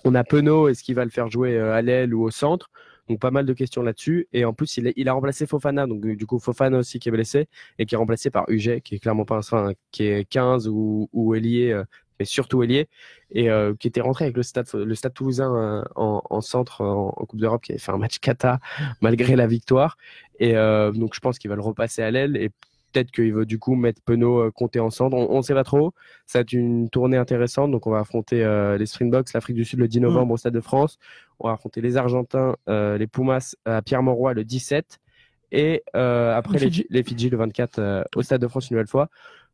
On 0.03 0.13
a 0.13 0.23
Penaud, 0.25 0.67
est-ce 0.67 0.83
qu'il 0.83 0.95
va 0.95 1.05
le 1.05 1.11
faire 1.11 1.29
jouer 1.29 1.57
à 1.57 1.81
l'aile 1.81 2.13
ou 2.13 2.23
au 2.23 2.31
centre? 2.31 2.69
Donc 3.07 3.19
pas 3.19 3.31
mal 3.31 3.45
de 3.45 3.53
questions 3.53 3.81
là-dessus. 3.81 4.27
Et 4.33 4.45
en 4.45 4.53
plus, 4.53 4.77
il, 4.77 5.09
a 5.09 5.13
remplacé 5.13 5.45
Fofana, 5.45 5.87
donc 5.87 6.05
du 6.05 6.25
coup 6.25 6.39
Fofana 6.39 6.77
aussi 6.77 6.99
qui 6.99 7.09
est 7.09 7.11
blessé 7.11 7.47
et 7.79 7.85
qui 7.85 7.95
est 7.95 7.97
remplacé 7.97 8.29
par 8.29 8.49
Uget, 8.49 8.81
qui 8.81 8.95
est 8.95 8.99
clairement 8.99 9.25
pas 9.25 9.37
un 9.37 9.41
sein, 9.41 9.71
qui 9.91 10.03
est 10.03 10.25
15 10.25 10.67
ou, 10.67 11.09
ou 11.13 11.35
ailier, 11.35 11.71
euh, 11.71 11.83
mais 12.19 12.25
surtout 12.25 12.63
ailier, 12.63 12.87
et 13.31 13.49
euh, 13.49 13.73
qui 13.79 13.87
était 13.87 14.01
rentré 14.01 14.25
avec 14.25 14.37
le 14.37 14.43
Stade, 14.43 14.67
le 14.73 14.95
stade 14.95 15.13
Toulousain 15.13 15.53
euh, 15.55 15.83
en, 15.95 16.41
centre 16.41 16.81
en, 16.81 17.11
Coupe 17.11 17.39
d'Europe, 17.39 17.63
qui 17.63 17.71
avait 17.71 17.79
fait 17.79 17.91
un 17.91 17.97
match 17.97 18.19
cata 18.19 18.59
malgré 19.01 19.35
la 19.35 19.47
victoire. 19.47 19.97
Et 20.39 20.53
donc 20.53 21.15
je 21.15 21.19
pense 21.19 21.39
qu'il 21.39 21.49
va 21.49 21.55
le 21.55 21.63
repasser 21.63 22.03
à 22.03 22.11
l'aile 22.11 22.37
et 22.37 22.49
peut-être 22.93 23.09
qu'il 23.09 23.33
veut 23.33 23.47
du 23.47 23.57
coup 23.57 23.73
mettre 23.73 24.01
Penaud 24.03 24.51
compter 24.51 24.79
en 24.79 24.91
centre. 24.91 25.17
On 25.17 25.37
ne 25.37 25.41
sait 25.41 25.55
pas 25.55 25.63
trop. 25.63 25.93
Ça 26.27 26.37
va 26.37 26.41
être 26.41 26.53
une 26.53 26.91
tournée 26.91 27.17
intéressante. 27.17 27.71
Donc 27.71 27.87
on 27.87 27.89
va 27.89 27.99
affronter 27.99 28.45
les 28.77 28.85
Springboks, 28.85 29.33
l'Afrique 29.33 29.55
du 29.55 29.65
Sud 29.65 29.79
le 29.79 29.87
10 29.87 30.01
novembre 30.01 30.35
au 30.35 30.37
Stade 30.37 30.53
de 30.53 30.61
France. 30.61 30.99
On 31.39 31.47
va 31.47 31.53
affronter 31.53 31.81
les 31.81 31.97
Argentins, 31.97 32.55
euh, 32.67 32.97
les 32.97 33.07
Pumas 33.07 33.55
à 33.65 33.81
Pierre-Mauroy 33.81 34.33
le 34.33 34.43
17 34.43 34.99
et 35.51 35.83
euh, 35.95 36.35
après 36.35 36.59
les, 36.59 36.87
les, 36.89 37.03
Fidji 37.03 37.29
le 37.29 37.37
24 37.37 37.79
euh, 37.79 38.03
au 38.15 38.21
Stade 38.21 38.41
de 38.41 38.47
France 38.47 38.69
une 38.69 38.75
nouvelle 38.75 38.87
fois. 38.87 39.09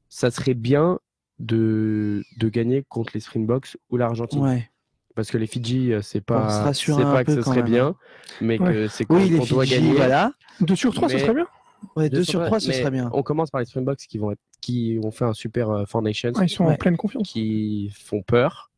Ça 0.09 0.31
serait 0.31 0.53
bien 0.53 0.99
de, 1.39 2.23
de 2.37 2.49
gagner 2.49 2.83
contre 2.87 3.11
les 3.13 3.19
Springboks 3.19 3.77
ou 3.89 3.97
l'Argentine. 3.97 4.63
Parce 5.15 5.29
que 5.29 5.37
les 5.37 5.45
Fidji, 5.45 5.93
c'est 6.01 6.21
pas, 6.21 6.73
c'est 6.73 6.91
pas 7.03 7.23
que 7.23 7.35
ce 7.35 7.41
serait 7.43 7.61
bien, 7.61 7.95
mais 8.41 8.57
que 8.57 8.87
c'est 8.87 9.05
qu'on 9.05 9.17
oui, 9.17 9.47
doit 9.47 9.65
gagner. 9.65 9.93
Voilà. 9.93 10.31
2 10.61 10.75
sur 10.75 10.93
3, 10.93 11.09
ce 11.09 11.19
serait 11.19 11.33
bien. 11.35 11.47
Ouais, 11.95 12.09
2 12.09 12.23
sur 12.23 12.43
3, 12.43 12.59
ce 12.59 12.71
serait 12.71 12.91
bien. 12.91 13.09
On 13.13 13.21
commence 13.21 13.51
par 13.51 13.59
les 13.59 13.65
Springboks 13.65 14.07
qui 14.07 14.17
vont 14.17 14.31
être, 14.31 14.41
qui 14.59 14.99
ont 15.03 15.11
fait 15.11 15.25
un 15.25 15.33
super 15.33 15.87
Foundation. 15.87 16.31
ils 16.41 16.49
sont 16.49 16.65
en 16.65 16.75
pleine 16.75 16.97
confiance. 16.97 17.27
Qui 17.27 17.91
font 17.93 18.23
peur. 18.23 18.71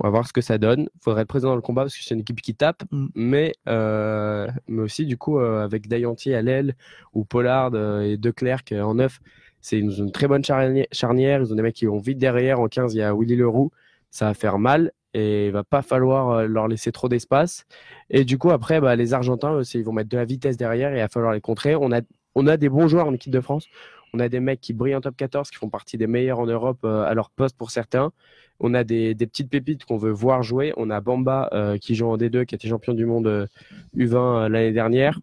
On 0.00 0.04
va 0.04 0.10
voir 0.10 0.26
ce 0.26 0.32
que 0.32 0.40
ça 0.40 0.58
donne. 0.58 0.88
Il 0.94 1.00
faudrait 1.02 1.22
être 1.22 1.28
présent 1.28 1.48
dans 1.48 1.56
le 1.56 1.60
combat 1.60 1.82
parce 1.82 1.96
que 1.96 2.02
c'est 2.02 2.14
une 2.14 2.20
équipe 2.20 2.40
qui 2.40 2.54
tape, 2.54 2.82
mm. 2.90 3.06
mais, 3.14 3.54
euh, 3.68 4.48
mais 4.66 4.82
aussi 4.82 5.06
du 5.06 5.16
coup 5.16 5.38
euh, 5.38 5.62
avec 5.62 5.88
Dayanti 5.88 6.32
à 6.34 6.42
l'aile 6.42 6.74
ou 7.12 7.24
Pollard 7.24 7.72
euh, 7.74 8.00
et 8.00 8.16
Declercq 8.16 8.72
en 8.72 8.94
neuf, 8.94 9.20
c'est 9.62 9.78
une, 9.78 10.12
très 10.12 10.28
bonne 10.28 10.44
charnière. 10.44 11.40
Ils 11.40 11.52
ont 11.52 11.56
des 11.56 11.62
mecs 11.62 11.74
qui 11.74 11.86
vont 11.86 11.98
vite 11.98 12.18
derrière. 12.18 12.60
En 12.60 12.68
15, 12.68 12.94
il 12.94 12.98
y 12.98 13.02
a 13.02 13.14
Willy 13.14 13.36
Leroux. 13.36 13.70
Ça 14.10 14.26
va 14.26 14.34
faire 14.34 14.58
mal 14.58 14.92
et 15.14 15.46
il 15.46 15.52
va 15.52 15.64
pas 15.64 15.80
falloir 15.80 16.46
leur 16.46 16.68
laisser 16.68 16.92
trop 16.92 17.08
d'espace. 17.08 17.64
Et 18.10 18.24
du 18.24 18.36
coup, 18.36 18.50
après, 18.50 18.80
bah, 18.80 18.94
les 18.96 19.14
Argentins, 19.14 19.62
ils 19.74 19.84
vont 19.84 19.92
mettre 19.92 20.10
de 20.10 20.18
la 20.18 20.26
vitesse 20.26 20.58
derrière 20.58 20.92
et 20.92 20.98
il 20.98 21.00
va 21.00 21.08
falloir 21.08 21.32
les 21.32 21.40
contrer. 21.40 21.74
On 21.74 21.92
a, 21.92 22.02
on 22.34 22.46
a 22.46 22.58
des 22.58 22.68
bons 22.68 22.88
joueurs 22.88 23.06
en 23.06 23.14
équipe 23.14 23.32
de 23.32 23.40
France. 23.40 23.66
On 24.12 24.20
a 24.20 24.28
des 24.28 24.40
mecs 24.40 24.60
qui 24.60 24.74
brillent 24.74 24.96
en 24.96 25.00
top 25.00 25.16
14, 25.16 25.50
qui 25.50 25.56
font 25.56 25.70
partie 25.70 25.96
des 25.96 26.06
meilleurs 26.06 26.38
en 26.38 26.46
Europe 26.46 26.84
à 26.84 27.14
leur 27.14 27.30
poste 27.30 27.56
pour 27.56 27.70
certains. 27.70 28.12
On 28.64 28.74
a 28.74 28.84
des, 28.84 29.14
petites 29.16 29.50
pépites 29.50 29.84
qu'on 29.84 29.96
veut 29.96 30.12
voir 30.12 30.42
jouer. 30.44 30.72
On 30.76 30.88
a 30.88 31.00
Bamba 31.00 31.50
euh, 31.52 31.78
qui 31.78 31.96
joue 31.96 32.06
en 32.06 32.16
D2, 32.16 32.44
qui 32.46 32.54
a 32.54 32.56
été 32.56 32.68
champion 32.68 32.94
du 32.94 33.06
monde 33.06 33.48
U20 33.96 34.14
euh, 34.14 34.16
euh, 34.16 34.48
l'année 34.48 34.72
dernière. 34.72 35.18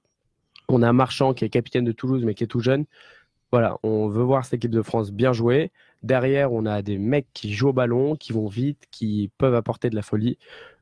On 0.67 0.83
a 0.83 0.91
Marchand 0.91 1.33
qui 1.33 1.45
est 1.45 1.49
capitaine 1.49 1.85
de 1.85 1.93
Toulouse 1.93 2.23
mais 2.25 2.33
qui 2.33 2.43
est 2.43 2.47
tout 2.47 2.59
jeune. 2.59 2.85
Voilà, 3.51 3.77
on 3.83 4.07
veut 4.07 4.23
voir 4.23 4.45
cette 4.45 4.55
équipe 4.55 4.71
de 4.71 4.81
France 4.81 5.11
bien 5.11 5.33
jouer. 5.33 5.71
Derrière, 6.03 6.53
on 6.53 6.65
a 6.65 6.81
des 6.81 6.97
mecs 6.97 7.27
qui 7.33 7.53
jouent 7.53 7.69
au 7.69 7.73
ballon, 7.73 8.15
qui 8.15 8.31
vont 8.31 8.47
vite, 8.47 8.83
qui 8.91 9.31
peuvent 9.37 9.55
apporter 9.55 9.89
de 9.89 9.95
la 9.95 10.01
folie. 10.01 10.37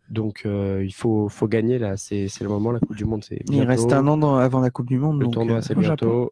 Donc 0.09 0.43
il 0.45 0.93
faut, 0.93 1.27
faut 1.27 1.47
gagner 1.47 1.79
là, 1.79 1.97
c'est 1.97 2.29
le 2.39 2.47
moment, 2.49 2.71
la 2.71 2.79
Coupe 2.79 2.95
du 2.95 3.05
Monde. 3.05 3.25
Il 3.49 3.63
reste 3.63 3.91
un 3.91 4.07
an 4.07 4.35
avant 4.35 4.59
la 4.59 4.69
Coupe 4.69 4.87
du 4.87 4.99
Monde. 4.99 5.19
Le 5.19 5.25
donc, 5.25 5.33
tournoi 5.33 5.61
c'est 5.61 5.75
bientôt 5.75 6.31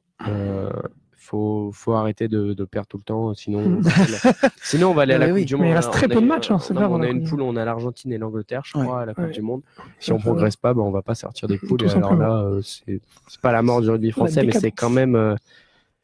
faut, 1.25 1.71
faut 1.73 1.93
arrêter 1.93 2.27
de, 2.27 2.53
de, 2.53 2.65
perdre 2.65 2.87
tout 2.87 2.97
le 2.97 3.03
temps, 3.03 3.33
sinon, 3.33 3.81
sinon 4.63 4.91
on 4.91 4.93
va 4.93 5.03
aller 5.03 5.15
à 5.15 5.17
la 5.17 5.29
Coupe 5.29 5.39
du 5.39 5.55
Monde. 5.55 5.63
Mais 5.63 5.71
il 5.71 5.75
reste 5.75 5.91
très 5.91 6.07
peu 6.07 6.21
de 6.21 6.25
matchs. 6.25 6.51
Hein, 6.51 6.59
on 6.71 7.01
a 7.01 7.07
une 7.07 7.27
poule, 7.27 7.41
on 7.41 7.55
a 7.55 7.65
l'Argentine 7.65 8.13
et 8.13 8.17
l'Angleterre, 8.17 8.61
je 8.63 8.73
crois, 8.73 9.01
à 9.01 9.05
la 9.05 9.13
Coupe 9.13 9.31
du 9.31 9.41
Monde. 9.41 9.61
Si 9.99 10.11
on 10.11 10.19
progresse 10.19 10.55
pas, 10.55 10.73
ben, 10.73 10.81
on 10.81 10.91
va 10.91 11.01
pas 11.01 11.15
sortir 11.15 11.47
des 11.47 11.57
poules. 11.57 11.79
alors 11.95 12.15
là, 12.15 12.43
euh, 12.43 12.61
c'est 12.61 13.01
pas 13.41 13.51
la 13.51 13.61
mort 13.61 13.81
du 13.81 13.89
rugby 13.89 14.11
français, 14.11 14.43
mais 14.43 14.53
c'est 14.53 14.71
quand 14.71 14.89
même 14.89 15.15
euh. 15.15 15.35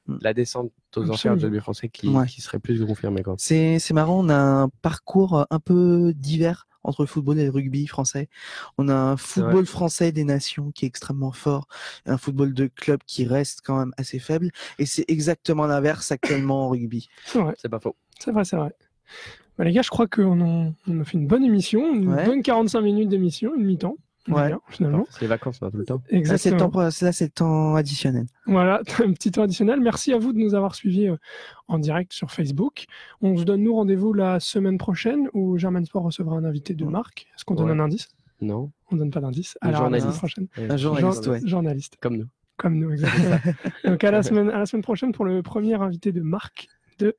La 0.07 0.33
descente 0.33 0.71
aux 0.95 1.09
enfers 1.09 1.35
du 1.37 1.45
rugby 1.45 1.59
français 1.59 1.89
qui, 1.89 2.11
qui 2.27 2.41
serait 2.41 2.59
plus 2.59 2.85
confirmée. 2.85 3.23
C'est 3.37 3.91
marrant, 3.91 4.25
on 4.25 4.29
a 4.29 4.35
un 4.35 4.69
parcours 4.81 5.45
un 5.49 5.59
peu 5.59 6.13
divers 6.15 6.67
entre 6.83 7.03
le 7.03 7.07
football 7.07 7.39
et 7.39 7.45
le 7.45 7.51
rugby 7.51 7.87
français. 7.87 8.27
On 8.77 8.89
a 8.89 8.95
un 8.95 9.17
football 9.17 9.65
français 9.65 10.11
des 10.11 10.23
nations 10.23 10.71
qui 10.71 10.85
est 10.85 10.87
extrêmement 10.87 11.31
fort, 11.31 11.67
un 12.05 12.17
football 12.17 12.53
de 12.53 12.67
club 12.67 13.01
qui 13.05 13.25
reste 13.25 13.61
quand 13.63 13.77
même 13.77 13.93
assez 13.97 14.19
faible, 14.19 14.51
et 14.79 14.85
c'est 14.85 15.05
exactement 15.07 15.67
l'inverse 15.67 16.11
actuellement 16.11 16.65
en 16.65 16.69
rugby. 16.69 17.07
C'est 17.25 17.39
vrai. 17.39 17.53
C'est 17.57 17.69
pas 17.69 17.79
faux. 17.79 17.95
C'est 18.19 18.31
vrai, 18.31 18.45
c'est 18.45 18.55
vrai. 18.55 18.73
Bah, 19.57 19.63
les 19.65 19.71
gars, 19.71 19.81
je 19.81 19.89
crois 19.89 20.07
qu'on 20.07 20.69
a 20.69 21.03
fait 21.03 21.17
une 21.17 21.27
bonne 21.27 21.43
émission, 21.43 21.93
une 21.93 22.15
bonne 22.25 22.41
45 22.41 22.81
minutes 22.81 23.09
d'émission, 23.09 23.53
une 23.55 23.65
mi-temps. 23.65 23.97
Ouais. 24.27 24.53
finalement. 24.69 25.05
C'est 25.09 25.21
les 25.21 25.27
vacances, 25.27 25.61
a 25.63 25.71
tout 25.71 25.77
le 25.77 25.85
temps. 25.85 26.01
Exactement. 26.09 26.71
Là, 26.81 26.91
c'est 26.91 27.25
le 27.25 27.29
temps 27.29 27.75
additionnel. 27.75 28.25
Voilà, 28.45 28.81
un 29.03 29.13
petit 29.13 29.31
temps 29.31 29.43
additionnel. 29.43 29.79
Merci 29.79 30.13
à 30.13 30.19
vous 30.19 30.33
de 30.33 30.37
nous 30.37 30.53
avoir 30.53 30.75
suivis 30.75 31.07
euh, 31.07 31.17
en 31.67 31.79
direct 31.79 32.13
sur 32.13 32.31
Facebook. 32.31 32.85
On 33.21 33.37
se 33.37 33.43
donne 33.43 33.63
nous 33.63 33.75
rendez-vous 33.75 34.13
la 34.13 34.39
semaine 34.39 34.77
prochaine 34.77 35.27
où 35.33 35.57
Germain 35.57 35.83
Sport 35.83 36.03
recevra 36.03 36.35
un 36.35 36.45
invité 36.45 36.73
de 36.73 36.85
marque. 36.85 37.27
Est-ce 37.35 37.45
qu'on 37.45 37.55
donne 37.55 37.71
un 37.71 37.79
indice? 37.79 38.09
Non. 38.41 38.71
On 38.91 38.95
donne 38.95 39.11
pas 39.11 39.21
d'indice. 39.21 39.57
Un 39.61 39.73
journaliste. 39.73 40.17
prochaine. 40.17 40.47
Un 40.57 40.77
journaliste, 40.77 41.27
ouais. 41.27 41.41
Journaliste. 41.45 41.97
Comme 42.01 42.17
nous. 42.17 42.27
Comme 42.57 42.77
nous, 42.77 42.91
exactement. 42.91 43.37
Donc 43.85 44.03
à 44.03 44.11
la, 44.11 44.23
semaine, 44.23 44.49
à 44.49 44.59
la 44.59 44.65
semaine 44.65 44.83
prochaine 44.83 45.11
pour 45.13 45.25
le 45.25 45.41
premier 45.41 45.75
invité 45.75 46.11
de 46.11 46.21
marque 46.21 46.67
de, 46.99 47.15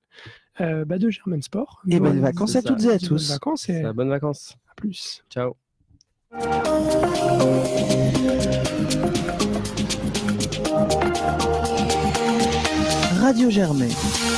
euh, 0.60 0.84
bah 0.84 0.98
de 0.98 1.10
Germain 1.10 1.40
Sport. 1.40 1.82
Et 1.88 1.98
bonnes 1.98 2.20
vacances 2.20 2.56
à 2.56 2.62
toutes 2.62 2.84
et 2.84 2.90
à 2.90 2.98
tous. 2.98 3.28
Bonnes 3.28 3.36
vacances 3.36 3.68
et 3.68 3.82
bonnes 3.92 4.10
vacances. 4.10 4.56
À 4.70 4.74
plus. 4.74 5.24
Ciao. 5.30 5.56
Radio 13.20 13.50
Germain. 13.50 14.31